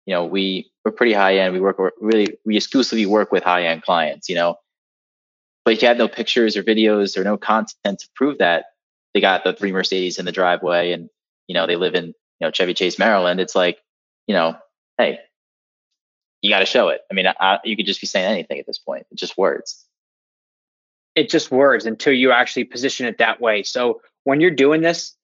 you 0.07 0.15
know 0.15 0.25
we 0.25 0.71
we're 0.87 0.93
pretty 0.93 1.13
high 1.13 1.39
end. 1.39 1.53
We 1.53 1.59
work 1.59 1.79
really 2.01 2.39
we 2.45 2.57
exclusively 2.57 3.07
work 3.07 3.33
with 3.33 3.43
high 3.43 3.65
end 3.65 3.83
clients. 3.83 4.29
You 4.29 4.37
know, 4.37 4.57
but 5.65 5.75
if 5.75 5.83
you 5.83 5.89
have 5.89 5.97
no 5.97 6.07
pictures 6.07 6.57
or 6.57 6.63
videos 6.63 7.19
or 7.19 7.25
no 7.25 7.37
content 7.37 7.99
to 7.99 8.09
prove 8.15 8.39
that, 8.39 8.67
they 9.13 9.21
got 9.21 9.43
the 9.43 9.53
three 9.53 9.73
Mercedes 9.73 10.21
in 10.21 10.25
the 10.25 10.31
driveway, 10.31 10.93
and 10.93 11.11
you 11.49 11.55
know 11.55 11.67
they 11.67 11.75
live 11.75 11.97
in 11.97 12.05
you 12.05 12.15
know 12.41 12.53
Chevy 12.53 12.73
Chase, 12.73 13.01
Maryland. 13.01 13.41
It's 13.41 13.57
like 13.57 13.81
you 14.29 14.35
know, 14.35 14.57
hey, 14.97 15.19
you 16.41 16.51
got 16.51 16.61
to 16.61 16.67
show 16.67 16.91
it. 16.91 17.01
I 17.11 17.15
mean, 17.15 17.27
I, 17.27 17.59
you 17.65 17.77
could 17.77 17.87
just 17.87 18.01
be 18.01 18.07
saying 18.07 18.31
anything 18.31 18.61
at 18.61 18.67
this 18.67 18.79
point. 18.79 19.07
It's 19.11 19.21
just 19.21 19.37
words. 19.37 19.85
It's 21.17 21.33
just 21.33 21.51
words 21.51 21.87
until 21.87 22.13
you 22.13 22.31
actually 22.31 22.65
position 22.65 23.07
it 23.07 23.19
that 23.19 23.41
way. 23.41 23.65
So 23.65 24.03
when 24.23 24.41
you're 24.41 24.53
doing 24.53 24.83
this, 24.83 25.17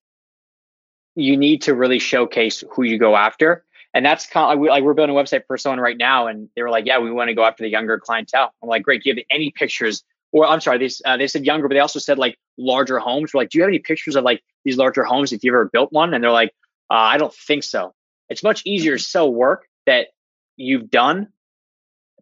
you 1.14 1.36
need 1.36 1.62
to 1.62 1.74
really 1.74 2.00
showcase 2.00 2.64
who 2.72 2.82
you 2.82 2.98
go 2.98 3.14
after 3.14 3.64
and 3.94 4.04
that's 4.04 4.26
kind 4.26 4.58
of 4.58 4.64
like 4.64 4.82
we're 4.82 4.94
building 4.94 5.14
a 5.14 5.18
website 5.18 5.46
for 5.46 5.58
someone 5.58 5.80
right 5.80 5.96
now, 5.96 6.26
and 6.26 6.48
they 6.56 6.62
were 6.62 6.70
like, 6.70 6.86
"Yeah, 6.86 6.98
we 6.98 7.10
want 7.10 7.28
to 7.28 7.34
go 7.34 7.44
after 7.44 7.62
the 7.62 7.70
younger 7.70 7.98
clientele." 7.98 8.52
I'm 8.62 8.68
like, 8.68 8.82
"Great, 8.82 9.02
do 9.02 9.10
you 9.10 9.16
have 9.16 9.24
any 9.30 9.50
pictures?" 9.50 10.02
Or 10.32 10.46
I'm 10.46 10.60
sorry, 10.62 10.78
they 10.78 10.90
uh, 11.04 11.16
they 11.18 11.26
said 11.26 11.44
younger, 11.44 11.68
but 11.68 11.74
they 11.74 11.80
also 11.80 11.98
said 11.98 12.18
like 12.18 12.38
larger 12.56 12.98
homes. 12.98 13.34
We're 13.34 13.42
like, 13.42 13.50
"Do 13.50 13.58
you 13.58 13.62
have 13.62 13.68
any 13.68 13.80
pictures 13.80 14.16
of 14.16 14.24
like 14.24 14.42
these 14.64 14.78
larger 14.78 15.04
homes 15.04 15.32
if 15.32 15.44
you 15.44 15.52
ever 15.52 15.68
built 15.70 15.92
one?" 15.92 16.14
And 16.14 16.24
they're 16.24 16.30
like, 16.30 16.54
uh, 16.90 16.94
"I 16.94 17.18
don't 17.18 17.34
think 17.34 17.64
so." 17.64 17.94
It's 18.30 18.42
much 18.42 18.62
easier 18.64 18.96
to 18.96 19.02
sell 19.02 19.32
work 19.32 19.68
that 19.84 20.08
you've 20.56 20.90
done 20.90 21.28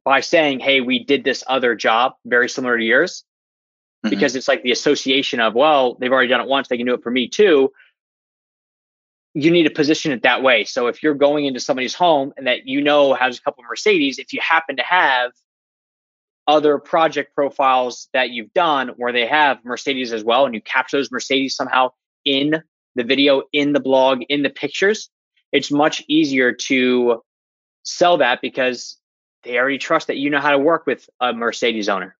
by 0.04 0.20
saying, 0.20 0.58
"Hey, 0.58 0.80
we 0.80 1.04
did 1.04 1.22
this 1.22 1.44
other 1.46 1.76
job 1.76 2.14
very 2.24 2.48
similar 2.48 2.76
to 2.76 2.84
yours," 2.84 3.24
mm-hmm. 4.04 4.10
because 4.10 4.34
it's 4.34 4.48
like 4.48 4.64
the 4.64 4.72
association 4.72 5.38
of, 5.38 5.54
"Well, 5.54 5.94
they've 6.00 6.10
already 6.10 6.28
done 6.28 6.40
it 6.40 6.48
once; 6.48 6.66
they 6.66 6.78
can 6.78 6.86
do 6.86 6.94
it 6.94 7.02
for 7.04 7.12
me 7.12 7.28
too." 7.28 7.70
You 9.34 9.50
need 9.50 9.64
to 9.64 9.70
position 9.70 10.12
it 10.12 10.22
that 10.22 10.42
way. 10.42 10.64
So 10.64 10.88
if 10.88 11.02
you're 11.02 11.14
going 11.14 11.46
into 11.46 11.60
somebody's 11.60 11.94
home 11.94 12.32
and 12.36 12.46
that 12.46 12.66
you 12.66 12.80
know 12.80 13.14
has 13.14 13.38
a 13.38 13.42
couple 13.42 13.64
Mercedes, 13.68 14.18
if 14.18 14.32
you 14.32 14.40
happen 14.42 14.76
to 14.76 14.82
have 14.82 15.32
other 16.48 16.78
project 16.78 17.34
profiles 17.34 18.08
that 18.12 18.30
you've 18.30 18.52
done 18.52 18.88
where 18.96 19.12
they 19.12 19.26
have 19.26 19.64
Mercedes 19.64 20.12
as 20.12 20.24
well, 20.24 20.46
and 20.46 20.54
you 20.54 20.60
capture 20.60 20.96
those 20.96 21.12
Mercedes 21.12 21.54
somehow 21.54 21.90
in 22.24 22.62
the 22.96 23.04
video, 23.04 23.42
in 23.52 23.72
the 23.72 23.80
blog, 23.80 24.22
in 24.28 24.42
the 24.42 24.50
pictures, 24.50 25.10
it's 25.52 25.70
much 25.70 26.02
easier 26.08 26.52
to 26.52 27.22
sell 27.84 28.18
that 28.18 28.40
because 28.40 28.98
they 29.44 29.58
already 29.58 29.78
trust 29.78 30.08
that 30.08 30.16
you 30.16 30.28
know 30.28 30.40
how 30.40 30.50
to 30.50 30.58
work 30.58 30.86
with 30.86 31.08
a 31.20 31.32
Mercedes 31.32 31.88
owner. 31.88 32.16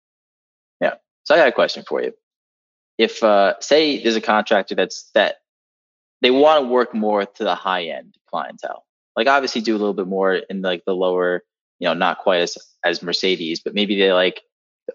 Yeah. 0.81 0.95
So 1.25 1.35
I 1.35 1.39
got 1.39 1.49
a 1.49 1.53
question 1.53 1.85
for 1.87 2.03
you. 2.03 2.13
If 2.99 3.23
uh, 3.23 3.55
say 3.61 4.03
there's 4.03 4.17
a 4.17 4.21
contractor 4.21 4.75
that's 4.75 5.11
that 5.15 5.37
they 6.23 6.31
want 6.31 6.63
to 6.63 6.69
work 6.69 6.95
more 6.95 7.25
to 7.25 7.45
the 7.45 7.55
high 7.55 7.85
end 7.85 8.17
clientele. 8.29 8.85
Like 9.17 9.27
obviously 9.27 9.61
do 9.61 9.75
a 9.75 9.79
little 9.79 9.95
bit 9.95 10.07
more 10.07 10.35
in 10.35 10.63
like 10.63 10.85
the 10.87 10.95
lower, 10.95 11.43
you 11.79 11.89
know, 11.89 11.95
not 11.95 12.19
quite 12.19 12.43
as 12.43 12.59
as 12.85 13.03
Mercedes, 13.03 13.61
but 13.61 13.75
maybe 13.75 13.99
they 13.99 14.13
like 14.13 14.43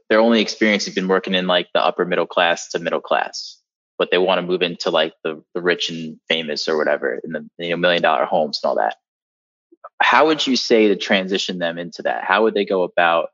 their 0.09 0.19
only 0.19 0.41
experience 0.41 0.85
has 0.85 0.95
been 0.95 1.07
working 1.07 1.35
in 1.35 1.47
like 1.47 1.67
the 1.73 1.83
upper 1.83 2.05
middle 2.05 2.27
class 2.27 2.69
to 2.69 2.79
middle 2.79 3.01
class, 3.01 3.57
but 3.97 4.11
they 4.11 4.17
want 4.17 4.39
to 4.39 4.47
move 4.47 4.61
into 4.61 4.89
like 4.89 5.13
the 5.23 5.43
the 5.53 5.61
rich 5.61 5.89
and 5.89 6.19
famous 6.27 6.67
or 6.67 6.77
whatever 6.77 7.19
in 7.23 7.31
the 7.31 7.47
you 7.57 7.69
know 7.69 7.77
million 7.77 8.01
dollar 8.01 8.25
homes 8.25 8.59
and 8.63 8.69
all 8.69 8.75
that. 8.75 8.95
How 10.01 10.27
would 10.27 10.45
you 10.45 10.55
say 10.55 10.89
to 10.89 10.95
transition 10.95 11.59
them 11.59 11.77
into 11.77 12.01
that? 12.03 12.23
How 12.23 12.43
would 12.43 12.53
they 12.53 12.65
go 12.65 12.83
about 12.83 13.29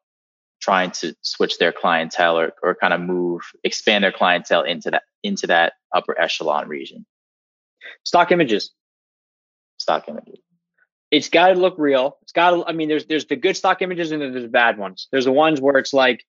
trying 0.62 0.92
to 0.92 1.16
switch 1.22 1.58
their 1.58 1.72
clientele 1.72 2.38
or, 2.38 2.54
or 2.62 2.76
kind 2.76 2.94
of 2.94 3.02
move 3.02 3.42
expand 3.64 4.04
their 4.04 4.12
clientele 4.12 4.64
into 4.64 4.92
that 4.92 5.04
into 5.24 5.48
that 5.48 5.74
upper 5.94 6.20
echelon 6.20 6.68
region? 6.68 7.06
Stock 8.04 8.32
images. 8.32 8.72
Stock 9.78 10.08
images. 10.08 10.40
It's 11.10 11.30
got 11.30 11.50
to 11.50 11.56
look 11.56 11.76
real. 11.78 12.18
It's 12.22 12.32
got 12.32 12.52
to. 12.52 12.66
I 12.66 12.72
mean, 12.72 12.88
there's 12.88 13.06
there's 13.06 13.26
the 13.26 13.36
good 13.36 13.58
stock 13.58 13.82
images 13.82 14.12
and 14.12 14.22
then 14.22 14.32
there's 14.32 14.44
the 14.44 14.50
bad 14.50 14.78
ones. 14.78 15.08
There's 15.12 15.26
the 15.26 15.32
ones 15.32 15.60
where 15.60 15.78
it's 15.78 15.94
like, 15.94 16.26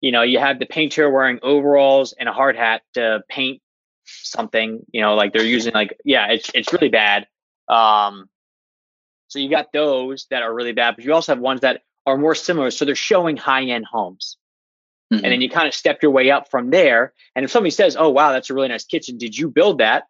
you 0.00 0.10
know, 0.10 0.22
you 0.22 0.38
have 0.38 0.58
the 0.58 0.66
painter 0.66 1.10
wearing 1.10 1.38
overalls 1.42 2.14
and 2.18 2.28
a 2.28 2.32
hard 2.32 2.56
hat 2.56 2.82
to 2.94 3.22
paint 3.28 3.60
something. 4.04 4.80
You 4.90 5.02
know, 5.02 5.14
like 5.14 5.32
they're 5.32 5.44
using 5.44 5.74
like 5.74 5.98
yeah, 6.04 6.28
it's 6.30 6.50
it's 6.54 6.72
really 6.72 6.88
bad. 6.88 7.26
Um, 7.68 8.28
so 9.28 9.38
you 9.38 9.50
got 9.50 9.72
those 9.72 10.26
that 10.30 10.42
are 10.42 10.54
really 10.54 10.72
bad, 10.72 10.96
but 10.96 11.04
you 11.04 11.12
also 11.12 11.32
have 11.32 11.40
ones 11.40 11.60
that 11.60 11.82
are 12.06 12.16
more 12.16 12.34
similar. 12.34 12.70
So 12.70 12.84
they're 12.84 12.94
showing 12.94 13.36
high 13.36 13.64
end 13.64 13.86
homes. 13.90 14.36
Mm-hmm. 15.12 15.24
And 15.24 15.32
then 15.32 15.40
you 15.40 15.50
kind 15.50 15.68
of 15.68 15.74
step 15.74 16.02
your 16.02 16.10
way 16.10 16.30
up 16.30 16.50
from 16.50 16.70
there. 16.70 17.12
And 17.36 17.44
if 17.44 17.50
somebody 17.50 17.70
says, 17.70 17.96
"Oh 17.98 18.08
wow, 18.08 18.32
that's 18.32 18.50
a 18.50 18.54
really 18.54 18.68
nice 18.68 18.84
kitchen. 18.84 19.18
Did 19.18 19.36
you 19.36 19.48
build 19.48 19.78
that?" 19.78 20.04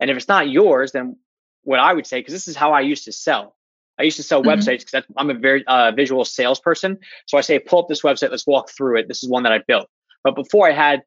And 0.00 0.10
if 0.10 0.16
it's 0.16 0.28
not 0.28 0.48
yours, 0.48 0.92
then 0.92 1.16
what 1.62 1.80
I 1.80 1.92
would 1.92 2.06
say, 2.06 2.20
because 2.20 2.32
this 2.32 2.48
is 2.48 2.56
how 2.56 2.72
I 2.72 2.80
used 2.80 3.04
to 3.04 3.12
sell. 3.12 3.56
I 3.98 4.04
used 4.04 4.16
to 4.16 4.22
sell 4.22 4.42
mm-hmm. 4.42 4.50
websites 4.50 4.84
because 4.84 5.04
I'm 5.16 5.30
a 5.30 5.34
very 5.34 5.64
uh, 5.66 5.92
visual 5.92 6.24
salesperson. 6.24 6.98
So 7.26 7.36
I 7.36 7.40
say, 7.40 7.58
pull 7.58 7.80
up 7.80 7.88
this 7.88 8.02
website, 8.02 8.30
let's 8.30 8.46
walk 8.46 8.70
through 8.70 8.98
it. 8.98 9.08
This 9.08 9.22
is 9.22 9.28
one 9.28 9.42
that 9.42 9.52
I 9.52 9.58
built. 9.58 9.88
But 10.24 10.34
before 10.34 10.68
I 10.68 10.72
had 10.72 11.02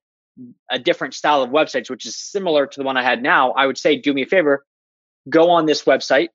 a 0.69 0.79
different 0.79 1.13
style 1.13 1.41
of 1.41 1.49
websites, 1.49 1.89
which 1.89 2.05
is 2.05 2.15
similar 2.15 2.67
to 2.67 2.79
the 2.79 2.83
one 2.83 2.97
I 2.97 3.03
had 3.03 3.21
now, 3.21 3.51
I 3.51 3.65
would 3.65 3.77
say, 3.77 3.95
do 3.97 4.13
me 4.13 4.23
a 4.23 4.25
favor, 4.25 4.65
go 5.29 5.51
on 5.51 5.65
this 5.65 5.83
website. 5.83 6.29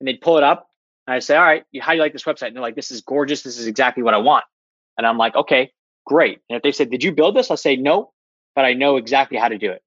And 0.00 0.08
they'd 0.08 0.20
pull 0.20 0.38
it 0.38 0.44
up. 0.44 0.68
And 1.06 1.14
I'd 1.14 1.24
say, 1.24 1.36
all 1.36 1.44
right, 1.44 1.64
how 1.80 1.92
do 1.92 1.96
you 1.96 2.02
like 2.02 2.12
this 2.12 2.24
website? 2.24 2.48
And 2.48 2.56
they're 2.56 2.62
like, 2.62 2.76
this 2.76 2.90
is 2.90 3.00
gorgeous. 3.00 3.42
This 3.42 3.58
is 3.58 3.66
exactly 3.66 4.02
what 4.02 4.14
I 4.14 4.18
want. 4.18 4.44
And 4.96 5.06
I'm 5.06 5.18
like, 5.18 5.34
okay, 5.34 5.72
great. 6.06 6.40
And 6.48 6.56
if 6.56 6.62
they 6.62 6.72
said, 6.72 6.90
did 6.90 7.02
you 7.02 7.12
build 7.12 7.34
this? 7.36 7.50
I'll 7.50 7.56
say, 7.56 7.76
no, 7.76 8.12
but 8.54 8.64
I 8.64 8.74
know 8.74 8.96
exactly 8.96 9.38
how 9.38 9.48
to 9.48 9.58
do 9.58 9.70
it. 9.70 9.82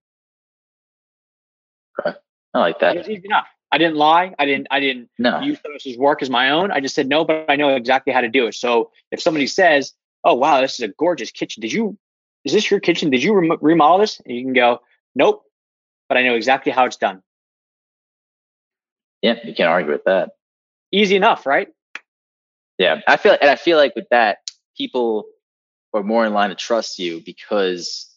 Okay. 1.99 2.17
I 2.53 2.59
like 2.59 2.79
that. 2.79 2.95
It 2.95 2.99
was 2.99 3.09
easy 3.09 3.25
enough. 3.25 3.47
I 3.71 3.77
didn't 3.77 3.95
lie. 3.95 4.33
I 4.37 4.45
didn't. 4.45 4.67
I 4.69 4.79
didn't 4.79 5.09
no. 5.17 5.39
use 5.39 5.59
someone's 5.61 5.97
work 5.97 6.21
as 6.21 6.29
my 6.29 6.49
own. 6.49 6.71
I 6.71 6.81
just 6.81 6.93
said 6.93 7.07
no, 7.07 7.23
but 7.23 7.45
I 7.49 7.55
know 7.55 7.75
exactly 7.75 8.11
how 8.11 8.21
to 8.21 8.27
do 8.27 8.47
it. 8.47 8.55
So 8.55 8.91
if 9.11 9.21
somebody 9.21 9.47
says, 9.47 9.93
"Oh 10.25 10.33
wow, 10.33 10.59
this 10.59 10.73
is 10.73 10.81
a 10.81 10.89
gorgeous 10.89 11.31
kitchen," 11.31 11.61
did 11.61 11.71
you 11.71 11.97
is 12.43 12.53
this 12.53 12.69
your 12.71 12.79
kitchen? 12.79 13.09
Did 13.09 13.23
you 13.23 13.33
rem- 13.33 13.57
remodel 13.61 13.99
this? 13.99 14.19
And 14.25 14.35
you 14.35 14.43
can 14.43 14.53
go, 14.53 14.81
nope, 15.15 15.43
but 16.09 16.17
I 16.17 16.23
know 16.23 16.35
exactly 16.35 16.71
how 16.71 16.85
it's 16.85 16.97
done. 16.97 17.21
Yeah, 19.21 19.35
you 19.43 19.53
can't 19.53 19.69
argue 19.69 19.91
with 19.91 20.03
that. 20.05 20.31
Easy 20.91 21.15
enough, 21.15 21.45
right? 21.45 21.67
Yeah, 22.77 23.01
I 23.07 23.17
feel, 23.17 23.37
and 23.39 23.49
I 23.49 23.55
feel 23.55 23.77
like 23.77 23.95
with 23.95 24.07
that, 24.09 24.39
people 24.75 25.25
are 25.93 26.01
more 26.01 26.25
in 26.25 26.33
line 26.33 26.49
to 26.49 26.55
trust 26.55 26.97
you 26.97 27.21
because 27.23 28.10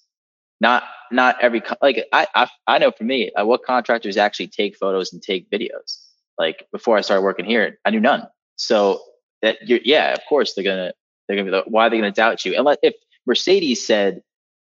not 0.64 0.82
not 1.12 1.36
every 1.42 1.62
like 1.82 2.06
I 2.12 2.26
I, 2.34 2.48
I 2.66 2.78
know 2.78 2.90
for 2.90 3.04
me, 3.04 3.30
uh, 3.32 3.44
what 3.44 3.62
contractors 3.64 4.16
actually 4.16 4.48
take 4.48 4.76
photos 4.76 5.12
and 5.12 5.22
take 5.22 5.50
videos. 5.50 6.00
Like 6.38 6.66
before 6.72 6.96
I 6.96 7.02
started 7.02 7.22
working 7.22 7.44
here, 7.44 7.78
I 7.84 7.90
knew 7.90 8.00
none. 8.00 8.26
So 8.56 9.02
that 9.42 9.68
you're, 9.68 9.80
yeah, 9.84 10.14
of 10.14 10.20
course 10.26 10.54
they're 10.54 10.64
gonna 10.64 10.92
they're 11.28 11.36
gonna 11.36 11.50
be 11.50 11.56
like, 11.56 11.66
why 11.66 11.86
are 11.86 11.90
they 11.90 11.98
gonna 11.98 12.10
doubt 12.10 12.44
you? 12.44 12.58
Unless 12.58 12.78
if 12.82 12.94
Mercedes 13.26 13.86
said, 13.86 14.22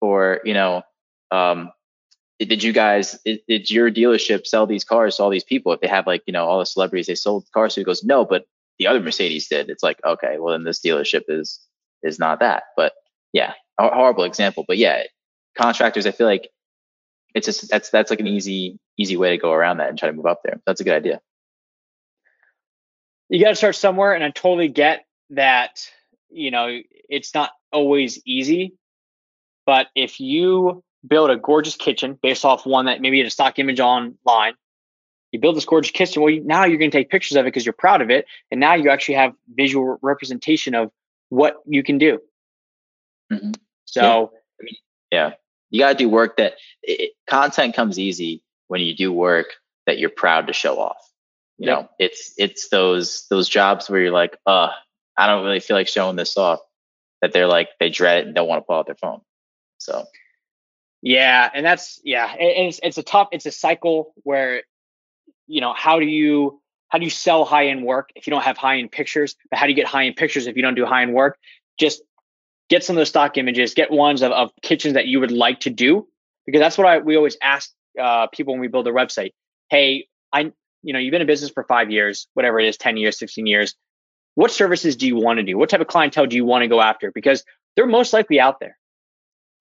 or 0.03 0.41
you 0.45 0.53
know, 0.53 0.83
um, 1.31 1.73
did 2.39 2.63
you 2.63 2.75
guys 2.75 3.19
did, 3.25 3.41
did 3.49 3.71
your 3.71 3.91
dealership 3.91 4.47
sell 4.47 4.67
these 4.67 4.85
cars 4.85 5.17
to 5.17 5.23
all 5.23 5.31
these 5.31 5.51
people? 5.53 5.73
If 5.73 5.81
they 5.81 5.89
have 5.89 6.07
like 6.07 6.23
you 6.27 6.33
know 6.35 6.45
all 6.45 6.59
the 6.59 6.67
celebrities 6.67 7.07
they 7.07 7.15
sold 7.15 7.47
cars 7.55 7.75
to, 7.75 7.81
he 7.81 7.85
goes 7.85 8.05
no, 8.05 8.27
but 8.27 8.45
the 8.79 8.87
other 8.87 9.01
Mercedes 9.01 9.49
did. 9.49 9.71
It's 9.71 9.83
like 9.83 9.99
okay, 10.05 10.37
well 10.39 10.53
then 10.53 10.65
this 10.65 10.81
dealership 10.81 11.23
is 11.29 11.61
is 12.03 12.19
not 12.19 12.41
that. 12.41 12.65
But 12.77 12.93
yeah, 13.33 13.55
horrible 13.81 14.25
example. 14.25 14.67
But 14.69 14.77
yeah, 14.77 15.05
contractors, 15.59 16.07
I 16.07 16.13
feel 16.13 16.27
like 16.27 16.51
it's 17.35 17.47
just 17.47 17.69
that's 17.69 17.91
that's 17.91 18.11
like 18.11 18.21
an 18.21 18.27
easy 18.27 18.79
easy 18.97 19.17
way 19.17 19.31
to 19.31 19.39
go 19.39 19.53
around 19.53 19.79
that 19.79 19.91
and 19.91 19.99
try 19.99 20.09
to 20.09 20.15
move 20.15 20.27
up 20.27 20.41
there. 20.45 20.61
That's 20.67 20.81
a 20.81 20.85
good 20.85 20.95
idea. 20.95 21.21
You 23.29 23.43
got 23.45 23.51
to 23.51 23.57
start 23.57 23.77
somewhere, 23.77 24.15
and 24.15 24.25
I 24.25 24.31
totally 24.31 24.69
get 24.69 25.05
that. 25.31 25.87
You 26.31 26.51
know, 26.51 26.81
it's 27.09 27.35
not 27.35 27.51
always 27.73 28.21
easy, 28.27 28.75
but 29.67 29.89
if 29.95 30.21
you 30.21 30.83
build 31.07 31.31
a 31.31 31.37
gorgeous 31.37 31.77
kitchen 31.77 32.19
based 32.21 32.45
off 32.45 32.67
one 32.67 32.87
that 32.87 33.01
maybe 33.01 33.19
you 33.19 33.23
had 33.23 33.29
a 33.29 33.31
stock 33.31 33.59
image 33.59 33.81
online, 33.81 34.55
you 35.33 35.41
build 35.41 35.57
this 35.57 35.65
gorgeous 35.65 35.91
kitchen. 35.91 36.23
Well, 36.23 36.35
now 36.45 36.65
you're 36.65 36.79
going 36.79 36.91
to 36.91 36.97
take 36.97 37.11
pictures 37.11 37.37
of 37.37 37.45
it 37.45 37.49
because 37.49 37.65
you're 37.65 37.73
proud 37.73 38.03
of 38.03 38.11
it, 38.11 38.27
and 38.51 38.61
now 38.61 38.75
you 38.75 38.91
actually 38.91 39.15
have 39.15 39.33
visual 39.55 39.99
representation 40.03 40.75
of 40.75 40.91
what 41.29 41.57
you 41.67 41.83
can 41.83 41.99
do. 41.99 42.19
Mm-hmm. 43.33 43.53
So, 43.85 44.03
yeah. 44.03 44.17
I 44.61 44.65
mean, 44.65 44.77
yeah, 45.11 45.31
you 45.71 45.81
got 45.81 45.91
to 45.91 45.95
do 45.95 46.09
work 46.09 46.37
that 46.37 46.55
it, 46.83 47.13
content 47.29 47.75
comes 47.75 47.99
easy 47.99 48.43
when 48.69 48.81
you 48.81 48.95
do 48.95 49.13
work 49.13 49.47
that 49.87 49.99
you're 49.99 50.11
proud 50.11 50.47
to 50.47 50.53
show 50.53 50.79
off. 50.79 50.97
You 51.59 51.69
yep. 51.69 51.79
know, 51.79 51.89
it's 51.99 52.35
it's 52.39 52.69
those 52.69 53.27
those 53.31 53.49
jobs 53.49 53.91
where 53.91 54.01
you're 54.01 54.13
like, 54.13 54.37
uh, 54.47 54.71
I 55.17 55.27
don't 55.27 55.45
really 55.45 55.61
feel 55.61 55.77
like 55.77 55.89
showing 55.89 56.17
this 56.17 56.37
off. 56.37 56.61
That 57.21 57.33
they're 57.33 57.49
like 57.49 57.71
they 57.81 57.91
dread 57.91 58.19
it 58.19 58.27
and 58.27 58.35
don't 58.35 58.47
want 58.47 58.63
to 58.63 58.65
pull 58.65 58.77
out 58.77 58.87
their 58.87 58.95
phone. 58.95 59.23
So, 59.79 60.05
yeah, 61.03 61.51
and 61.53 61.67
that's 61.67 62.01
yeah, 62.05 62.33
it's 62.39 62.79
it's 62.83 62.99
a 62.99 63.03
tough, 63.03 63.29
it's 63.33 63.47
a 63.47 63.51
cycle 63.51 64.15
where, 64.23 64.63
you 65.49 65.61
know, 65.61 65.73
how 65.73 65.99
do 65.99 66.07
you 66.07 66.61
how 66.89 66.99
do 66.99 67.05
you 67.05 67.11
sell 67.11 67.45
high 67.45 67.69
end 67.69 67.85
work 67.85 68.11
if 68.15 68.27
you 68.27 68.31
don't 68.31 68.45
have 68.45 68.57
high 68.57 68.79
end 68.79 68.93
pictures? 68.93 69.35
But 69.51 69.59
how 69.59 69.67
do 69.67 69.71
you 69.71 69.77
get 69.77 69.87
high 69.87 70.07
end 70.07 70.15
pictures 70.15 70.47
if 70.47 70.55
you 70.55 70.63
don't 70.63 70.77
do 70.77 70.87
high 70.87 71.03
end 71.03 71.13
work? 71.13 71.39
Just 71.79 72.03
get 72.69 72.85
some 72.85 72.97
of 72.97 72.99
those 72.99 73.09
stock 73.09 73.39
images, 73.39 73.75
get 73.75 73.91
ones 73.91 74.23
of, 74.23 74.33
of 74.33 74.51
kitchens 74.63 74.95
that 74.95 75.07
you 75.07 75.21
would 75.21 75.31
like 75.31 75.61
to 75.61 75.71
do, 75.71 76.07
because 76.47 76.61
that's 76.61 76.79
what 76.79 76.87
I, 76.87 76.99
we 76.99 77.17
always 77.17 77.37
ask 77.43 77.71
uh, 77.99 78.27
people 78.29 78.55
when 78.55 78.61
we 78.61 78.69
build 78.69 78.87
a 78.87 78.93
website. 78.93 79.33
Hey, 79.71 80.07
I, 80.33 80.53
you 80.83 80.93
know, 80.93 80.99
you've 80.99 81.13
been 81.13 81.21
in 81.21 81.27
business 81.27 81.51
for 81.51 81.65
five 81.65 81.91
years, 81.91 82.29
whatever 82.35 82.61
it 82.61 82.69
is, 82.69 82.77
10 82.77 82.97
years, 82.97 83.19
16 83.19 83.47
years. 83.47 83.75
What 84.35 84.51
services 84.51 84.97
do 84.97 85.07
you 85.07 85.17
want 85.17 85.39
to 85.39 85.43
do? 85.43 85.59
What 85.59 85.69
type 85.69 85.81
of 85.81 85.89
clientele 85.89 86.27
do 86.27 86.37
you 86.37 86.45
want 86.45 86.63
to 86.63 86.69
go 86.69 86.81
after? 86.81 87.11
Because 87.11 87.45
they're 87.75 87.87
most 87.87 88.13
likely 88.13 88.39
out 88.39 88.61
there. 88.61 88.79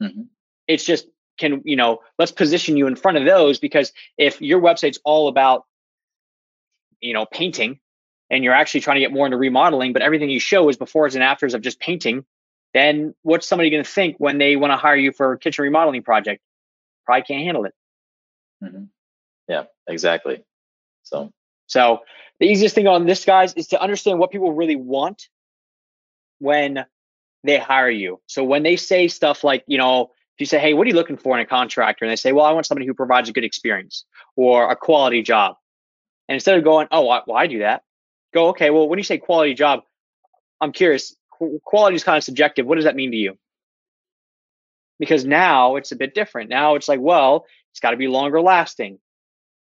Mm-hmm. 0.02 0.24
It's 0.68 0.86
just, 0.86 1.08
can, 1.40 1.62
you 1.66 1.76
know, 1.76 2.00
let's 2.20 2.32
position 2.32 2.78
you 2.78 2.88
in 2.88 2.96
front 2.96 3.18
of 3.18 3.26
those 3.26 3.60
because 3.60 3.92
if 4.18 4.42
your 4.42 4.62
website's 4.62 5.00
all 5.04 5.28
about, 5.28 5.64
you 7.00 7.14
know, 7.14 7.26
painting 7.26 7.80
and 8.30 8.44
you're 8.44 8.54
actually 8.54 8.82
trying 8.82 8.96
to 8.96 9.02
get 9.02 9.14
more 9.14 9.26
into 9.26 9.38
remodeling, 9.38 9.94
but 9.94 10.02
everything 10.02 10.30
you 10.30 10.40
show 10.40 10.70
is 10.70 10.78
befores 10.78 11.16
and 11.16 11.24
afters 11.24 11.54
of 11.54 11.62
just 11.62 11.80
painting, 11.80 12.26
then 12.74 13.16
what's 13.24 13.48
somebody 13.48 13.70
going 13.70 13.84
to 13.84 13.90
think 13.90 14.18
when 14.20 14.38
they 14.38 14.56
want 14.56 14.72
to 14.72 14.78
hire 14.78 14.96
you 14.96 15.12
for 15.12 15.34
a 15.34 15.40
kitchen 15.40 15.64
remodeling 15.64 16.04
project? 16.04 16.42
Probably 17.06 17.24
can't 17.24 17.44
handle 17.44 17.66
it. 17.66 17.74
Mm-hmm. 18.64 18.84
Yeah, 19.48 19.64
exactly. 19.88 20.44
So, 21.04 21.32
so 21.68 22.02
the 22.40 22.48
easiest 22.48 22.76
thing 22.76 22.88
on 22.88 23.06
this, 23.06 23.26
guys, 23.26 23.54
is 23.54 23.68
to 23.68 23.82
understand 23.82 24.20
what 24.20 24.32
people 24.32 24.54
really 24.54 24.76
want 24.76 25.30
when 26.40 26.86
they 27.44 27.58
hire 27.58 27.90
you. 27.90 28.20
So 28.28 28.44
when 28.44 28.64
they 28.64 28.76
say 28.76 29.08
stuff 29.08 29.44
like, 29.44 29.64
you 29.68 29.78
know, 29.78 30.12
if 30.36 30.42
you 30.42 30.46
say, 30.46 30.60
"Hey, 30.60 30.74
what 30.74 30.86
are 30.86 30.90
you 30.90 30.96
looking 30.96 31.18
for 31.18 31.36
in 31.36 31.42
a 31.42 31.48
contractor?" 31.48 32.06
and 32.06 32.12
they 32.12 32.16
say, 32.16 32.32
"Well, 32.32 32.46
I 32.46 32.52
want 32.52 32.68
somebody 32.68 32.86
who 32.86 32.94
provides 32.94 33.28
a 33.28 33.34
good 33.34 33.44
experience 33.44 34.06
or 34.36 34.70
a 34.70 34.76
quality 34.76 35.24
job," 35.24 35.56
and 36.28 36.36
instead 36.36 36.58
of 36.58 36.64
going, 36.64 36.88
"Oh, 36.92 37.08
well, 37.08 37.24
I 37.36 37.48
do 37.48 37.60
that," 37.60 37.84
go, 38.36 38.50
"Okay, 38.50 38.70
well, 38.70 38.88
when 38.88 39.00
you 39.00 39.04
say 39.04 39.18
quality 39.18 39.56
job, 39.56 39.82
I'm 40.62 40.72
curious 40.72 41.16
quality 41.64 41.96
is 41.96 42.04
kind 42.04 42.18
of 42.18 42.24
subjective. 42.24 42.66
What 42.66 42.76
does 42.76 42.86
that 42.86 42.96
mean 42.96 43.12
to 43.12 43.18
you? 43.18 43.38
Because 45.00 45.26
now 45.26 45.76
it's 45.76 45.92
a 45.92 45.96
bit 45.96 46.16
different. 46.16 46.50
Now 46.50 46.76
it's 46.76 46.88
like, 46.88 47.00
well, 47.00 47.46
it's 47.72 47.80
got 47.80 47.92
to 47.92 47.98
be 47.98 48.08
longer 48.08 48.42
lasting. 48.42 49.00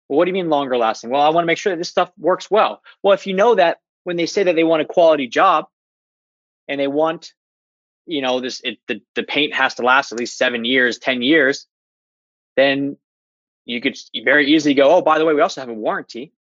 Well, 0.08 0.18
what 0.18 0.24
do 0.24 0.30
you 0.30 0.34
mean 0.34 0.48
longer 0.48 0.76
lasting? 0.76 1.10
Well, 1.10 1.20
I 1.20 1.30
want 1.30 1.44
to 1.44 1.46
make 1.46 1.58
sure 1.58 1.72
that 1.72 1.78
this 1.78 1.88
stuff 1.88 2.10
works 2.18 2.50
well. 2.50 2.82
Well, 3.02 3.14
if 3.14 3.26
you 3.26 3.34
know 3.34 3.56
that 3.56 3.78
when 4.04 4.16
they 4.16 4.26
say 4.26 4.44
that 4.44 4.54
they 4.54 4.64
want 4.64 4.82
a 4.82 4.86
quality 4.86 5.26
job 5.26 5.66
and 6.66 6.80
they 6.80 6.86
want, 6.86 7.32
you 8.06 8.22
know, 8.22 8.40
this 8.40 8.60
it, 8.64 8.78
the 8.86 9.02
the 9.14 9.22
paint 9.22 9.54
has 9.54 9.74
to 9.74 9.82
last 9.82 10.12
at 10.12 10.18
least 10.18 10.38
seven 10.38 10.64
years, 10.64 10.98
ten 10.98 11.20
years, 11.20 11.66
then 12.56 12.96
you 13.68 13.82
could 13.82 13.96
very 14.24 14.52
easily 14.54 14.74
go, 14.74 14.96
oh, 14.96 15.02
by 15.02 15.18
the 15.18 15.26
way, 15.26 15.34
we 15.34 15.42
also 15.42 15.60
have 15.60 15.68
a 15.68 15.74
warranty. 15.74 16.32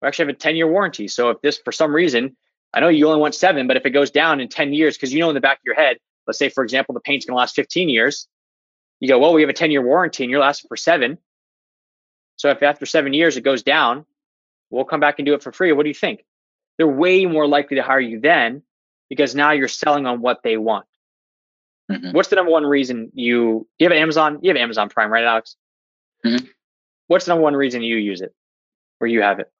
We 0.00 0.08
actually 0.08 0.26
have 0.26 0.36
a 0.36 0.38
10 0.38 0.56
year 0.56 0.70
warranty. 0.70 1.08
So 1.08 1.30
if 1.30 1.40
this, 1.42 1.58
for 1.58 1.72
some 1.72 1.94
reason, 1.94 2.36
I 2.74 2.80
know 2.80 2.88
you 2.88 3.06
only 3.08 3.20
want 3.20 3.34
seven, 3.34 3.66
but 3.66 3.76
if 3.76 3.84
it 3.84 3.90
goes 3.90 4.10
down 4.10 4.40
in 4.40 4.48
10 4.48 4.72
years, 4.72 4.96
because 4.96 5.12
you 5.12 5.20
know 5.20 5.28
in 5.28 5.34
the 5.34 5.40
back 5.40 5.58
of 5.58 5.64
your 5.64 5.74
head, 5.74 5.98
let's 6.26 6.38
say, 6.38 6.48
for 6.48 6.64
example, 6.64 6.94
the 6.94 7.00
paint's 7.00 7.26
going 7.26 7.34
to 7.34 7.38
last 7.38 7.54
15 7.54 7.88
years, 7.88 8.28
you 9.00 9.08
go, 9.08 9.18
well, 9.18 9.32
we 9.34 9.42
have 9.42 9.50
a 9.50 9.54
10 9.54 9.70
year 9.70 9.82
warranty 9.82 10.24
and 10.24 10.30
you're 10.30 10.40
lasting 10.40 10.68
for 10.68 10.76
seven. 10.76 11.18
So 12.36 12.50
if 12.50 12.62
after 12.62 12.86
seven 12.86 13.12
years 13.12 13.36
it 13.36 13.42
goes 13.42 13.62
down, 13.62 14.06
we'll 14.70 14.84
come 14.84 15.00
back 15.00 15.18
and 15.18 15.26
do 15.26 15.34
it 15.34 15.42
for 15.42 15.52
free. 15.52 15.72
What 15.72 15.82
do 15.82 15.90
you 15.90 15.94
think? 15.94 16.24
They're 16.78 16.88
way 16.88 17.26
more 17.26 17.46
likely 17.46 17.76
to 17.76 17.82
hire 17.82 18.00
you 18.00 18.20
then 18.20 18.62
because 19.08 19.34
now 19.34 19.52
you're 19.52 19.68
selling 19.68 20.06
on 20.06 20.20
what 20.20 20.42
they 20.42 20.56
want. 20.56 20.86
Mm-hmm. 21.90 22.12
What's 22.12 22.28
the 22.28 22.36
number 22.36 22.52
one 22.52 22.64
reason 22.64 23.10
you, 23.14 23.66
you 23.78 23.86
have 23.86 23.92
Amazon? 23.92 24.38
You 24.40 24.50
have 24.50 24.56
Amazon 24.56 24.88
Prime, 24.88 25.12
right, 25.12 25.24
Alex? 25.24 25.56
Mm-hmm. 26.24 26.46
What's 27.08 27.26
the 27.26 27.32
number 27.32 27.42
one 27.42 27.54
reason 27.54 27.82
you 27.82 27.96
use 27.96 28.22
it 28.22 28.34
or 29.00 29.06
you 29.06 29.20
have 29.20 29.40
it? 29.40 29.52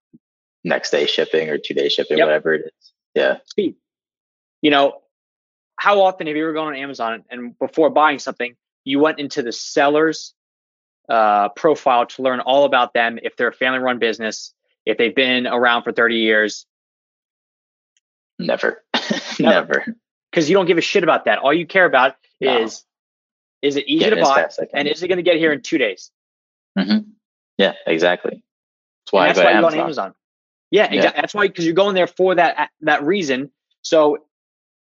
Next 0.64 0.90
day 0.90 1.07
shipping 1.07 1.51
or 1.51 1.59
two 1.59 1.75
day 1.75 1.88
shipping, 1.88 2.18
yep. 2.18 2.27
whatever 2.27 2.55
it 2.55 2.62
is. 2.66 2.92
Yeah. 3.14 3.38
Speed. 3.46 3.77
You 4.61 4.70
know, 4.70 5.01
how 5.77 6.03
often 6.03 6.27
have 6.27 6.37
you 6.37 6.44
ever 6.44 6.53
gone 6.53 6.68
on 6.68 6.77
Amazon 6.77 7.25
and 7.31 7.59
before 7.59 7.90
buying 7.90 8.18
something, 8.18 8.55
you 8.85 9.01
went 9.01 9.18
into 9.18 9.42
the 9.42 9.53
seller's 9.53 10.35
uh, 11.09 11.48
profile 11.51 12.07
to 12.07 12.22
learn 12.22 12.40
all 12.40 12.64
about 12.64 12.94
them, 12.94 13.18
if 13.22 13.37
they're 13.37 13.48
a 13.48 13.53
family 13.53 13.81
run 13.81 13.98
business, 13.98 14.55
if 14.87 14.98
they've 14.98 15.14
been 15.14 15.46
around 15.46 15.83
for 15.83 15.92
30 15.92 16.16
years? 16.16 16.66
Never. 18.38 18.85
Never. 19.40 19.96
Because 20.31 20.48
you 20.48 20.57
don't 20.57 20.66
give 20.66 20.79
a 20.79 20.83
shit 20.83 21.03
about 21.03 21.27
that. 21.27 21.38
All 21.38 21.53
you 21.53 21.66
care 21.66 21.85
about 21.85 22.16
no. 22.40 22.62
is 22.62 22.85
is 23.61 23.77
it 23.77 23.87
easy 23.87 24.11
to 24.11 24.16
buy 24.16 24.48
and 24.75 24.88
is 24.88 25.03
it 25.03 25.09
going 25.09 25.18
to 25.18 25.22
get 25.22 25.37
here 25.37 25.53
in 25.53 25.62
two 25.62 25.79
days? 25.79 26.11
Mm-hmm. 26.77 27.11
Yeah, 27.59 27.75
exactly. 27.87 28.42
That's 29.05 29.12
why, 29.12 29.27
that's 29.29 29.38
I 29.38 29.42
go, 29.42 29.48
why 29.48 29.54
you 29.54 29.60
go 29.60 29.67
on 29.67 29.75
Amazon. 29.75 30.15
Yeah, 30.73 30.88
yeah. 30.90 30.96
Exactly. 30.96 31.20
That's 31.20 31.35
why 31.35 31.48
because 31.48 31.64
you're 31.66 31.75
going 31.75 31.94
there 31.94 32.06
for 32.06 32.35
that 32.35 32.70
that 32.81 33.04
reason. 33.04 33.50
So, 33.83 34.27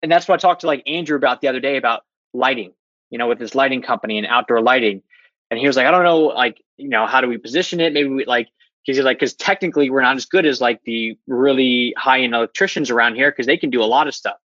and 0.02 0.12
that's 0.12 0.28
what 0.28 0.36
I 0.36 0.38
talked 0.38 0.62
to 0.62 0.68
like 0.68 0.84
Andrew 0.88 1.18
about 1.18 1.42
the 1.42 1.50
other 1.50 1.60
day 1.60 1.78
about 1.78 2.02
lighting. 2.34 2.74
You 3.10 3.18
know, 3.18 3.28
with 3.28 3.40
this 3.40 3.54
lighting 3.54 3.82
company 3.82 4.18
and 4.18 4.26
outdoor 4.26 4.62
lighting, 4.62 5.04
and 5.52 5.60
he 5.60 5.68
was 5.68 5.76
like, 5.76 5.86
I 5.86 5.92
don't 5.92 6.06
know, 6.06 6.22
like 6.22 6.64
you 6.78 6.88
know, 6.88 7.06
how 7.06 7.20
do 7.20 7.28
we 7.28 7.38
position 7.38 7.82
it? 7.82 7.92
Maybe 7.92 8.08
we 8.08 8.26
like 8.26 8.48
because 8.86 8.98
he's 8.98 9.06
like, 9.06 9.20
because 9.20 9.34
technically 9.34 9.90
we're 9.90 10.02
not 10.02 10.16
as 10.16 10.26
good 10.26 10.46
as 10.46 10.62
like 10.62 10.82
the 10.86 11.18
really 11.28 11.94
high 11.98 12.22
end 12.22 12.34
electricians 12.34 12.90
around 12.90 13.16
here 13.16 13.30
because 13.30 13.46
they 13.46 13.58
can 13.58 13.70
do 13.70 13.84
a 13.84 13.86
lot 13.86 14.08
of 14.08 14.16
stuff. 14.16 14.38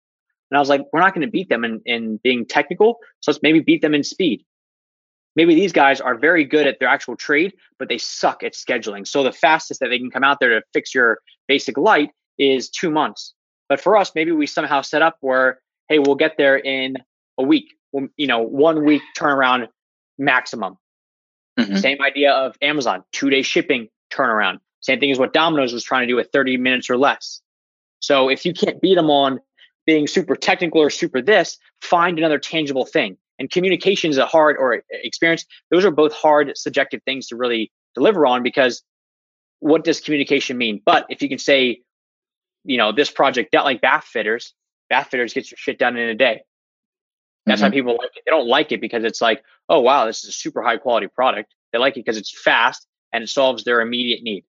And 0.50 0.58
I 0.58 0.60
was 0.60 0.68
like, 0.68 0.82
we're 0.92 1.00
not 1.00 1.14
going 1.14 1.26
to 1.26 1.30
beat 1.30 1.48
them 1.48 1.64
in, 1.64 1.80
in 1.86 2.18
being 2.22 2.44
technical. 2.44 2.98
So 3.20 3.30
let's 3.30 3.42
maybe 3.42 3.60
beat 3.60 3.82
them 3.82 3.94
in 3.94 4.04
speed 4.04 4.44
maybe 5.36 5.54
these 5.54 5.72
guys 5.72 6.00
are 6.00 6.16
very 6.16 6.44
good 6.44 6.66
at 6.66 6.80
their 6.80 6.88
actual 6.88 7.14
trade, 7.14 7.52
but 7.78 7.88
they 7.88 7.98
suck 7.98 8.42
at 8.42 8.54
scheduling. 8.54 9.06
So 9.06 9.22
the 9.22 9.32
fastest 9.32 9.80
that 9.80 9.88
they 9.88 9.98
can 9.98 10.10
come 10.10 10.24
out 10.24 10.40
there 10.40 10.48
to 10.58 10.62
fix 10.72 10.94
your 10.94 11.20
basic 11.46 11.78
light 11.78 12.10
is 12.38 12.68
two 12.68 12.90
months. 12.90 13.34
But 13.68 13.80
for 13.80 13.96
us, 13.96 14.12
maybe 14.14 14.32
we 14.32 14.46
somehow 14.46 14.80
set 14.80 15.02
up 15.02 15.16
where, 15.20 15.60
hey, 15.88 15.98
we'll 15.98 16.14
get 16.16 16.36
there 16.36 16.56
in 16.56 16.96
a 17.38 17.42
week. 17.42 17.74
Well, 17.92 18.08
you 18.16 18.26
know, 18.26 18.40
one 18.40 18.84
week 18.84 19.02
turnaround 19.16 19.68
maximum. 20.18 20.78
Mm-hmm. 21.58 21.76
Same 21.76 22.02
idea 22.02 22.32
of 22.32 22.56
Amazon, 22.62 23.04
two 23.12 23.30
day 23.30 23.42
shipping 23.42 23.88
turnaround. 24.10 24.58
Same 24.80 25.00
thing 25.00 25.10
as 25.10 25.18
what 25.18 25.32
Domino's 25.32 25.72
was 25.72 25.84
trying 25.84 26.02
to 26.02 26.06
do 26.06 26.16
with 26.16 26.28
30 26.32 26.58
minutes 26.58 26.90
or 26.90 26.96
less. 26.96 27.40
So 28.00 28.28
if 28.28 28.44
you 28.44 28.52
can't 28.52 28.80
beat 28.80 28.94
them 28.94 29.10
on 29.10 29.40
being 29.86 30.06
super 30.06 30.36
technical 30.36 30.80
or 30.80 30.90
super 30.90 31.22
this, 31.22 31.58
find 31.80 32.18
another 32.18 32.38
tangible 32.38 32.84
thing. 32.84 33.16
And 33.38 33.50
communication 33.50 34.10
is 34.10 34.18
a 34.18 34.26
hard 34.26 34.56
or 34.58 34.82
experience. 34.90 35.44
Those 35.70 35.84
are 35.84 35.90
both 35.90 36.12
hard 36.12 36.52
subjective 36.56 37.02
things 37.04 37.28
to 37.28 37.36
really 37.36 37.70
deliver 37.94 38.26
on 38.26 38.42
because 38.42 38.82
what 39.60 39.84
does 39.84 40.00
communication 40.00 40.58
mean? 40.58 40.80
But 40.84 41.06
if 41.08 41.22
you 41.22 41.28
can 41.28 41.38
say, 41.38 41.80
you 42.64 42.76
know, 42.76 42.92
this 42.92 43.10
project, 43.10 43.52
not 43.52 43.64
like 43.64 43.80
bath 43.80 44.04
fitters, 44.04 44.54
bath 44.90 45.08
fitters 45.10 45.32
gets 45.32 45.50
your 45.50 45.58
shit 45.58 45.78
done 45.78 45.96
in 45.96 46.08
a 46.08 46.14
day. 46.14 46.42
That's 47.44 47.60
mm-hmm. 47.60 47.66
how 47.66 47.72
people 47.72 47.96
like 47.96 48.10
it. 48.16 48.22
They 48.26 48.30
don't 48.30 48.48
like 48.48 48.72
it 48.72 48.80
because 48.80 49.04
it's 49.04 49.20
like, 49.20 49.42
oh 49.68 49.80
wow, 49.80 50.06
this 50.06 50.24
is 50.24 50.30
a 50.30 50.32
super 50.32 50.62
high 50.62 50.78
quality 50.78 51.06
product. 51.06 51.54
They 51.72 51.78
like 51.78 51.96
it 51.96 52.04
because 52.04 52.16
it's 52.16 52.36
fast 52.42 52.86
and 53.12 53.22
it 53.22 53.28
solves 53.28 53.64
their 53.64 53.80
immediate 53.80 54.22
need. 54.22 54.44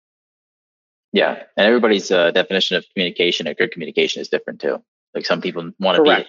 Yeah, 1.13 1.43
and 1.57 1.67
everybody's 1.67 2.11
uh, 2.11 2.31
definition 2.31 2.77
of 2.77 2.87
communication 2.95 3.47
or 3.47 3.55
good 3.55 3.71
communication 3.71 4.23
is 4.23 4.29
different 4.29 4.61
too. 4.61 4.83
Like 5.15 5.27
some 5.27 5.41
people 5.41 5.71
want 5.79 5.97
to 5.97 6.03
be 6.03 6.27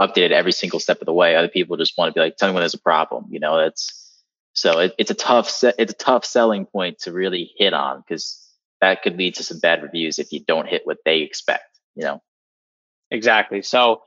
updated 0.00 0.32
every 0.32 0.52
single 0.52 0.80
step 0.80 1.00
of 1.00 1.06
the 1.06 1.12
way. 1.12 1.34
Other 1.36 1.48
people 1.48 1.76
just 1.76 1.96
want 1.96 2.12
to 2.12 2.18
be 2.18 2.22
like, 2.22 2.36
tell 2.36 2.48
me 2.48 2.54
when 2.54 2.62
there's 2.62 2.74
a 2.74 2.78
problem. 2.78 3.26
You 3.30 3.40
know, 3.40 3.58
it's 3.58 4.22
so 4.52 4.78
it, 4.80 4.94
it's 4.98 5.10
a 5.10 5.14
tough 5.14 5.48
se- 5.48 5.74
it's 5.78 5.92
a 5.92 5.96
tough 5.96 6.24
selling 6.24 6.66
point 6.66 7.00
to 7.00 7.12
really 7.12 7.52
hit 7.56 7.72
on 7.72 8.00
because 8.00 8.42
that 8.80 9.02
could 9.02 9.16
lead 9.16 9.36
to 9.36 9.42
some 9.42 9.58
bad 9.58 9.82
reviews 9.82 10.18
if 10.18 10.32
you 10.32 10.40
don't 10.40 10.68
hit 10.68 10.82
what 10.84 10.98
they 11.04 11.20
expect. 11.20 11.78
You 11.94 12.04
know. 12.04 12.22
Exactly. 13.10 13.62
So, 13.62 14.02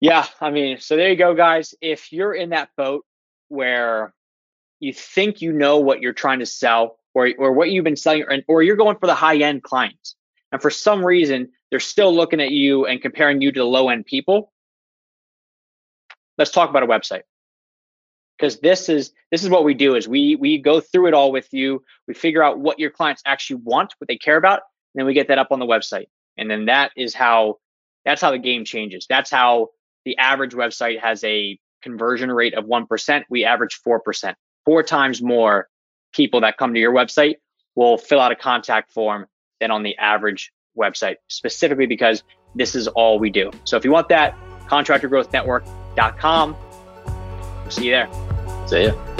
yeah, 0.00 0.26
I 0.40 0.50
mean, 0.50 0.78
so 0.78 0.96
there 0.96 1.08
you 1.08 1.16
go, 1.16 1.34
guys. 1.34 1.74
If 1.80 2.12
you're 2.12 2.34
in 2.34 2.50
that 2.50 2.68
boat 2.76 3.04
where 3.48 4.12
you 4.80 4.92
think 4.92 5.40
you 5.40 5.52
know 5.52 5.78
what 5.78 6.00
you're 6.00 6.12
trying 6.12 6.38
to 6.40 6.46
sell 6.46 6.98
or, 7.14 7.30
or 7.38 7.52
what 7.52 7.70
you've 7.70 7.84
been 7.84 7.96
selling, 7.96 8.22
or, 8.22 8.38
or 8.46 8.62
you're 8.62 8.76
going 8.76 8.96
for 8.98 9.06
the 9.06 9.14
high 9.14 9.38
end 9.38 9.62
clients, 9.62 10.14
and 10.52 10.62
for 10.62 10.70
some 10.70 11.04
reason 11.04 11.48
they're 11.70 11.80
still 11.80 12.14
looking 12.14 12.40
at 12.40 12.50
you 12.50 12.86
and 12.86 13.02
comparing 13.02 13.40
you 13.40 13.50
to 13.50 13.60
the 13.60 13.64
low 13.64 13.88
end 13.88 14.06
people, 14.06 14.52
let's 16.38 16.50
talk 16.50 16.70
about 16.70 16.82
a 16.82 16.86
website. 16.86 17.22
Because 18.38 18.60
this 18.60 18.88
is 18.88 19.12
this 19.30 19.42
is 19.42 19.50
what 19.50 19.64
we 19.64 19.74
do 19.74 19.96
is 19.96 20.06
we 20.06 20.36
we 20.36 20.58
go 20.58 20.80
through 20.80 21.08
it 21.08 21.14
all 21.14 21.32
with 21.32 21.48
you. 21.52 21.82
We 22.06 22.14
figure 22.14 22.42
out 22.42 22.58
what 22.58 22.78
your 22.78 22.90
clients 22.90 23.22
actually 23.26 23.62
want 23.64 23.94
what 23.98 24.08
they 24.08 24.16
care 24.16 24.36
about 24.36 24.60
and 24.94 25.00
then 25.00 25.06
we 25.06 25.14
get 25.14 25.28
that 25.28 25.38
up 25.38 25.48
on 25.50 25.58
the 25.58 25.66
website. 25.66 26.06
And 26.36 26.48
then 26.48 26.66
that 26.66 26.92
is 26.96 27.14
how 27.14 27.56
that's 28.04 28.22
how 28.22 28.30
the 28.30 28.38
game 28.38 28.64
changes. 28.64 29.06
That's 29.08 29.30
how 29.30 29.68
the 30.04 30.16
average 30.18 30.54
website 30.54 31.00
has 31.00 31.22
a 31.24 31.58
conversion 31.82 32.30
rate 32.30 32.54
of 32.54 32.64
1% 32.64 33.24
we 33.30 33.44
average 33.44 33.80
4% 33.86 34.34
four 34.64 34.82
times 34.82 35.22
more 35.22 35.68
people 36.12 36.40
that 36.40 36.58
come 36.58 36.74
to 36.74 36.80
your 36.80 36.92
website 36.92 37.36
will 37.74 37.96
fill 37.96 38.20
out 38.20 38.32
a 38.32 38.36
contact 38.36 38.92
form 38.92 39.26
than 39.60 39.70
on 39.70 39.82
the 39.82 39.96
average 39.96 40.52
website 40.76 41.16
specifically 41.28 41.86
because 41.86 42.22
this 42.54 42.74
is 42.74 42.88
all 42.88 43.18
we 43.18 43.30
do. 43.30 43.50
So 43.64 43.76
if 43.76 43.84
you 43.84 43.92
want 43.92 44.08
that 44.08 44.36
We'll 47.62 47.70
see 47.70 47.86
you 47.86 47.90
there. 47.90 48.08
See 48.68 48.84
ya. 48.84 49.17